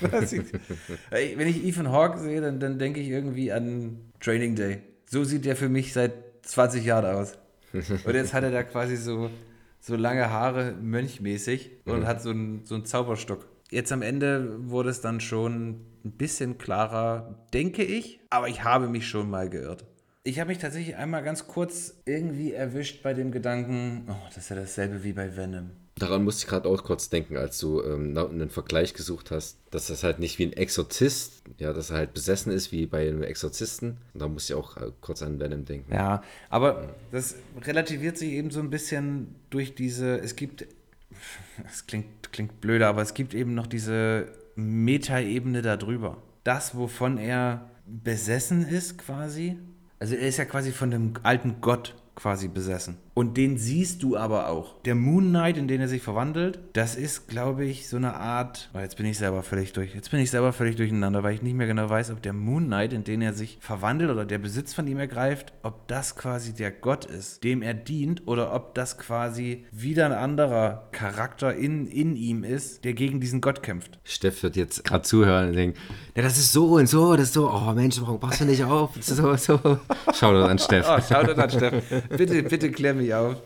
Wenn 0.00 1.46
ich 1.46 1.64
Ethan 1.64 1.92
Hawke 1.92 2.18
sehe, 2.18 2.40
dann, 2.40 2.58
dann 2.58 2.80
denke 2.80 2.98
ich 2.98 3.10
irgendwie 3.10 3.52
an 3.52 4.00
Training 4.18 4.56
Day. 4.56 4.82
So 5.06 5.22
sieht 5.22 5.44
der 5.44 5.54
für 5.54 5.68
mich 5.68 5.92
seit 5.92 6.14
20 6.46 6.84
Jahren 6.84 7.04
aus. 7.04 7.38
Und 7.72 8.12
jetzt 8.12 8.34
hat 8.34 8.42
er 8.42 8.50
da 8.50 8.64
quasi 8.64 8.96
so, 8.96 9.30
so 9.78 9.94
lange 9.94 10.30
Haare, 10.30 10.74
mönchmäßig, 10.82 11.70
und 11.84 12.00
mhm. 12.00 12.06
hat 12.08 12.20
so 12.20 12.30
einen, 12.30 12.64
so 12.64 12.74
einen 12.74 12.86
Zauberstock. 12.86 13.46
Jetzt 13.70 13.92
am 13.92 14.02
Ende 14.02 14.68
wurde 14.68 14.90
es 14.90 15.00
dann 15.00 15.20
schon 15.20 15.86
ein 16.04 16.12
bisschen 16.12 16.58
klarer, 16.58 17.46
denke 17.54 17.84
ich, 17.84 18.18
aber 18.30 18.48
ich 18.48 18.64
habe 18.64 18.88
mich 18.88 19.06
schon 19.06 19.30
mal 19.30 19.48
geirrt. 19.48 19.84
Ich 20.24 20.38
habe 20.38 20.50
mich 20.50 20.58
tatsächlich 20.58 20.96
einmal 20.96 21.24
ganz 21.24 21.48
kurz 21.48 21.94
irgendwie 22.04 22.52
erwischt 22.52 23.02
bei 23.02 23.12
dem 23.12 23.32
Gedanken, 23.32 24.06
oh, 24.08 24.14
das 24.28 24.36
ist 24.44 24.50
ja 24.50 24.56
dasselbe 24.56 25.02
wie 25.02 25.12
bei 25.12 25.36
Venom. 25.36 25.70
Daran 25.96 26.22
musste 26.22 26.44
ich 26.44 26.48
gerade 26.48 26.68
auch 26.68 26.84
kurz 26.84 27.10
denken, 27.10 27.36
als 27.36 27.58
du 27.58 27.82
ähm, 27.82 28.16
einen 28.16 28.48
Vergleich 28.48 28.94
gesucht 28.94 29.32
hast, 29.32 29.58
dass 29.72 29.88
das 29.88 30.04
halt 30.04 30.20
nicht 30.20 30.38
wie 30.38 30.44
ein 30.44 30.52
Exorzist, 30.52 31.42
ja, 31.58 31.72
dass 31.72 31.90
er 31.90 31.96
halt 31.96 32.14
besessen 32.14 32.52
ist 32.52 32.70
wie 32.70 32.86
bei 32.86 33.08
einem 33.08 33.24
Exorzisten. 33.24 33.98
Und 34.14 34.22
da 34.22 34.28
musste 34.28 34.52
ich 34.52 34.58
auch 34.58 34.76
äh, 34.76 34.92
kurz 35.00 35.22
an 35.22 35.40
Venom 35.40 35.64
denken. 35.64 35.92
Ja, 35.92 36.22
aber 36.50 36.94
das 37.10 37.34
relativiert 37.60 38.16
sich 38.16 38.30
eben 38.30 38.52
so 38.52 38.60
ein 38.60 38.70
bisschen 38.70 39.34
durch 39.50 39.74
diese, 39.74 40.18
es 40.20 40.36
gibt, 40.36 40.66
es 41.66 41.86
klingt, 41.88 42.32
klingt 42.32 42.60
blöder, 42.60 42.86
aber 42.86 43.02
es 43.02 43.14
gibt 43.14 43.34
eben 43.34 43.54
noch 43.54 43.66
diese 43.66 44.28
Metaebene 44.54 45.62
darüber. 45.62 46.22
Das, 46.44 46.76
wovon 46.76 47.18
er 47.18 47.70
besessen 47.86 48.66
ist 48.66 48.98
quasi, 48.98 49.58
Also 50.02 50.16
er 50.16 50.26
ist 50.26 50.36
ja 50.36 50.44
quasi 50.44 50.72
von 50.72 50.90
dem 50.90 51.12
alten 51.22 51.60
Gott 51.60 51.94
quasi 52.16 52.48
besessen. 52.48 52.96
Und 53.14 53.36
den 53.36 53.58
siehst 53.58 54.02
du 54.02 54.16
aber 54.16 54.48
auch. 54.48 54.80
Der 54.82 54.94
Moon 54.94 55.28
Knight, 55.28 55.58
in 55.58 55.68
den 55.68 55.82
er 55.82 55.88
sich 55.88 56.02
verwandelt, 56.02 56.58
das 56.72 56.96
ist, 56.96 57.28
glaube 57.28 57.64
ich, 57.66 57.88
so 57.88 57.98
eine 57.98 58.14
Art. 58.14 58.70
Oh, 58.72 58.78
jetzt 58.78 58.96
bin 58.96 59.04
ich 59.04 59.18
selber 59.18 59.42
völlig 59.42 59.74
durch. 59.74 59.94
Jetzt 59.94 60.10
bin 60.10 60.20
ich 60.20 60.30
selber 60.30 60.54
völlig 60.54 60.76
durcheinander, 60.76 61.22
weil 61.22 61.34
ich 61.34 61.42
nicht 61.42 61.54
mehr 61.54 61.66
genau 61.66 61.90
weiß, 61.90 62.10
ob 62.10 62.22
der 62.22 62.32
Moon 62.32 62.66
Knight, 62.66 62.94
in 62.94 63.04
den 63.04 63.20
er 63.20 63.34
sich 63.34 63.58
verwandelt 63.60 64.10
oder 64.10 64.24
der 64.24 64.38
Besitz 64.38 64.72
von 64.72 64.86
ihm 64.86 64.98
ergreift, 64.98 65.52
ob 65.62 65.86
das 65.88 66.16
quasi 66.16 66.54
der 66.54 66.70
Gott 66.70 67.04
ist, 67.04 67.44
dem 67.44 67.60
er 67.60 67.74
dient, 67.74 68.26
oder 68.26 68.54
ob 68.54 68.74
das 68.74 68.96
quasi 68.96 69.66
wieder 69.70 70.06
ein 70.06 70.12
anderer 70.12 70.88
Charakter 70.92 71.54
in, 71.54 71.86
in 71.86 72.16
ihm 72.16 72.44
ist, 72.44 72.84
der 72.84 72.94
gegen 72.94 73.20
diesen 73.20 73.42
Gott 73.42 73.62
kämpft. 73.62 73.98
Steff 74.04 74.42
wird 74.42 74.56
jetzt 74.56 74.84
gerade 74.84 75.02
zuhören 75.02 75.50
und 75.50 75.56
denken, 75.56 75.78
ja, 76.16 76.22
das 76.22 76.38
ist 76.38 76.52
so 76.52 76.76
und 76.76 76.88
so, 76.88 77.14
das 77.14 77.26
ist 77.26 77.34
so, 77.34 77.50
oh 77.50 77.72
Mensch, 77.72 78.00
warum 78.00 78.18
passt 78.18 78.40
du 78.40 78.46
nicht 78.46 78.64
auf? 78.64 78.90
So, 79.00 79.36
so. 79.36 79.60
Schau 80.14 80.32
doch 80.32 80.48
an 80.48 80.58
Steff. 80.58 80.86
Oh, 80.88 80.98
schau 81.06 81.22
doch 81.24 81.36
an 81.36 81.50
Steff. 81.50 81.82
Bitte, 82.16 82.42
bitte 82.42 82.70
klär 82.70 82.94
mich 82.94 83.01
auf. 83.14 83.42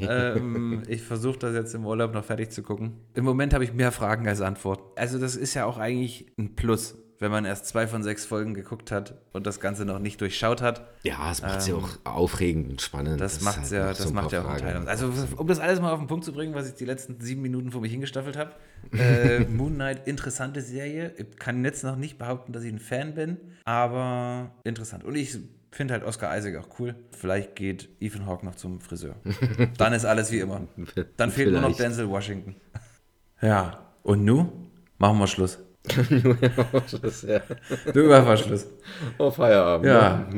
ähm, 0.00 0.82
ich 0.86 1.02
versuche 1.02 1.38
das 1.38 1.54
jetzt 1.54 1.74
im 1.74 1.86
Urlaub 1.86 2.12
noch 2.12 2.24
fertig 2.24 2.50
zu 2.50 2.62
gucken. 2.62 2.92
Im 3.14 3.24
Moment 3.24 3.54
habe 3.54 3.64
ich 3.64 3.72
mehr 3.72 3.92
Fragen 3.92 4.28
als 4.28 4.40
Antworten. 4.40 4.82
Also 4.96 5.18
das 5.18 5.36
ist 5.36 5.54
ja 5.54 5.64
auch 5.64 5.78
eigentlich 5.78 6.26
ein 6.38 6.54
Plus, 6.54 6.96
wenn 7.20 7.30
man 7.30 7.44
erst 7.44 7.66
zwei 7.66 7.86
von 7.86 8.02
sechs 8.02 8.24
Folgen 8.24 8.54
geguckt 8.54 8.92
hat 8.92 9.14
und 9.32 9.46
das 9.46 9.60
Ganze 9.60 9.84
noch 9.84 9.98
nicht 9.98 10.20
durchschaut 10.20 10.62
hat. 10.62 10.88
Ja, 11.02 11.30
es 11.30 11.42
macht 11.42 11.58
es 11.58 11.68
ja 11.68 11.74
auch 11.74 11.88
aufregend 12.04 12.70
und 12.70 12.80
spannend. 12.80 13.20
Das, 13.20 13.40
macht 13.40 13.62
halt 13.62 13.70
ja, 13.70 13.88
das 13.88 13.98
so 13.98 14.12
macht 14.12 14.30
ja 14.32 14.42
auch 14.42 14.48
einen. 14.48 14.60
Teil. 14.60 14.88
Also 14.88 15.12
um 15.36 15.46
das 15.46 15.58
alles 15.58 15.80
mal 15.80 15.92
auf 15.92 15.98
den 15.98 16.06
Punkt 16.06 16.24
zu 16.24 16.32
bringen, 16.32 16.54
was 16.54 16.68
ich 16.68 16.74
die 16.74 16.84
letzten 16.84 17.20
sieben 17.20 17.42
Minuten 17.42 17.72
vor 17.72 17.80
mich 17.80 17.92
hingestaffelt 17.92 18.36
habe. 18.36 18.52
Äh, 18.92 19.40
Moon 19.40 19.74
Knight, 19.74 20.06
interessante 20.06 20.62
Serie. 20.62 21.12
Ich 21.18 21.36
kann 21.36 21.64
jetzt 21.64 21.82
noch 21.82 21.96
nicht 21.96 22.16
behaupten, 22.16 22.52
dass 22.52 22.62
ich 22.62 22.72
ein 22.72 22.78
Fan 22.78 23.12
bin, 23.12 23.36
aber 23.64 24.52
interessant. 24.62 25.02
Und 25.04 25.16
ich 25.16 25.36
finde 25.78 25.94
halt 25.94 26.02
Oscar 26.02 26.36
Isaac 26.36 26.56
auch 26.56 26.80
cool. 26.80 26.96
Vielleicht 27.12 27.54
geht 27.54 27.88
Ethan 28.00 28.26
Hawke 28.26 28.44
noch 28.44 28.56
zum 28.56 28.80
Friseur. 28.80 29.14
Dann 29.78 29.92
ist 29.92 30.04
alles 30.04 30.32
wie 30.32 30.40
immer. 30.40 30.62
Dann 31.16 31.30
fehlt 31.30 31.52
nur 31.52 31.60
noch 31.60 31.68
Vielleicht. 31.68 31.80
Denzel 31.80 32.10
Washington. 32.10 32.56
Ja, 33.40 33.86
und 34.02 34.24
nu 34.24 34.50
machen 34.98 35.16
wir 35.20 35.28
Schluss. 35.28 35.60
das, 35.84 37.22
ja. 37.22 37.40
Du 37.94 38.08
machen 38.08 38.26
wir 38.26 38.36
Schluss. 38.36 38.66
Oh, 39.16 39.30
Feierabend. 39.30 39.86
Ja. 39.86 40.28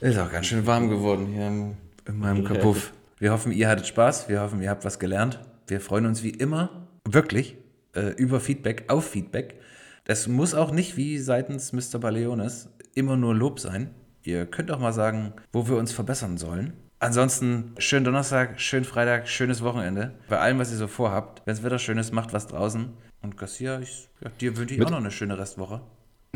Ist 0.00 0.16
auch 0.16 0.30
ganz 0.30 0.46
schön 0.46 0.64
warm 0.64 0.88
geworden 0.88 1.26
hier 1.26 1.48
im, 1.48 1.76
in 2.06 2.18
meinem 2.20 2.44
Kapuff. 2.44 2.92
Wir 3.18 3.32
hoffen, 3.32 3.50
ihr 3.50 3.68
hattet 3.68 3.88
Spaß. 3.88 4.28
Wir 4.28 4.42
hoffen, 4.42 4.62
ihr 4.62 4.70
habt 4.70 4.84
was 4.84 5.00
gelernt. 5.00 5.40
Wir 5.66 5.80
freuen 5.80 6.06
uns 6.06 6.22
wie 6.22 6.30
immer, 6.30 6.86
wirklich, 7.04 7.56
äh, 7.96 8.10
über 8.10 8.38
Feedback, 8.38 8.84
auf 8.86 9.04
Feedback. 9.04 9.56
Das 10.04 10.28
muss 10.28 10.54
auch 10.54 10.70
nicht 10.70 10.96
wie 10.96 11.18
seitens 11.18 11.72
Mr. 11.72 11.98
Baleones 11.98 12.68
immer 12.94 13.16
nur 13.16 13.34
Lob 13.34 13.58
sein. 13.58 13.90
Ihr 14.24 14.46
könnt 14.46 14.70
auch 14.70 14.78
mal 14.78 14.92
sagen, 14.92 15.32
wo 15.52 15.68
wir 15.68 15.76
uns 15.76 15.92
verbessern 15.92 16.38
sollen. 16.38 16.72
Ansonsten 17.00 17.74
schönen 17.78 18.04
Donnerstag, 18.04 18.60
schönen 18.60 18.84
Freitag, 18.84 19.28
schönes 19.28 19.62
Wochenende. 19.62 20.14
Bei 20.28 20.38
allem, 20.38 20.58
was 20.60 20.70
ihr 20.70 20.76
so 20.76 20.86
vorhabt. 20.86 21.42
Wenn 21.44 21.54
es 21.54 21.62
Wetter 21.64 21.80
schön 21.80 21.98
ist, 21.98 22.12
macht 22.12 22.32
was 22.32 22.46
draußen. 22.46 22.90
Und 23.22 23.36
Garcia, 23.36 23.80
ich, 23.80 24.08
ja, 24.20 24.30
dir 24.40 24.56
wünsche 24.56 24.74
ich 24.74 24.78
Mit- 24.78 24.86
auch 24.88 24.92
noch 24.92 24.98
eine 24.98 25.10
schöne 25.10 25.36
Restwoche. 25.38 25.80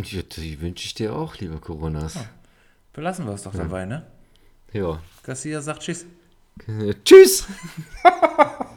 Ja, 0.02 0.22
die 0.22 0.60
wünsche 0.60 0.84
ich 0.86 0.94
dir 0.94 1.14
auch, 1.14 1.36
lieber 1.38 1.58
Coronas. 1.60 2.18
Belassen 2.92 3.24
wir 3.26 3.32
es 3.34 3.42
doch 3.44 3.54
dabei, 3.54 3.84
ne? 3.86 4.04
Ja. 4.72 5.00
Garcia 5.22 5.60
sagt 5.62 5.80
Tschüss. 5.82 6.04
Tschüss! 7.04 7.46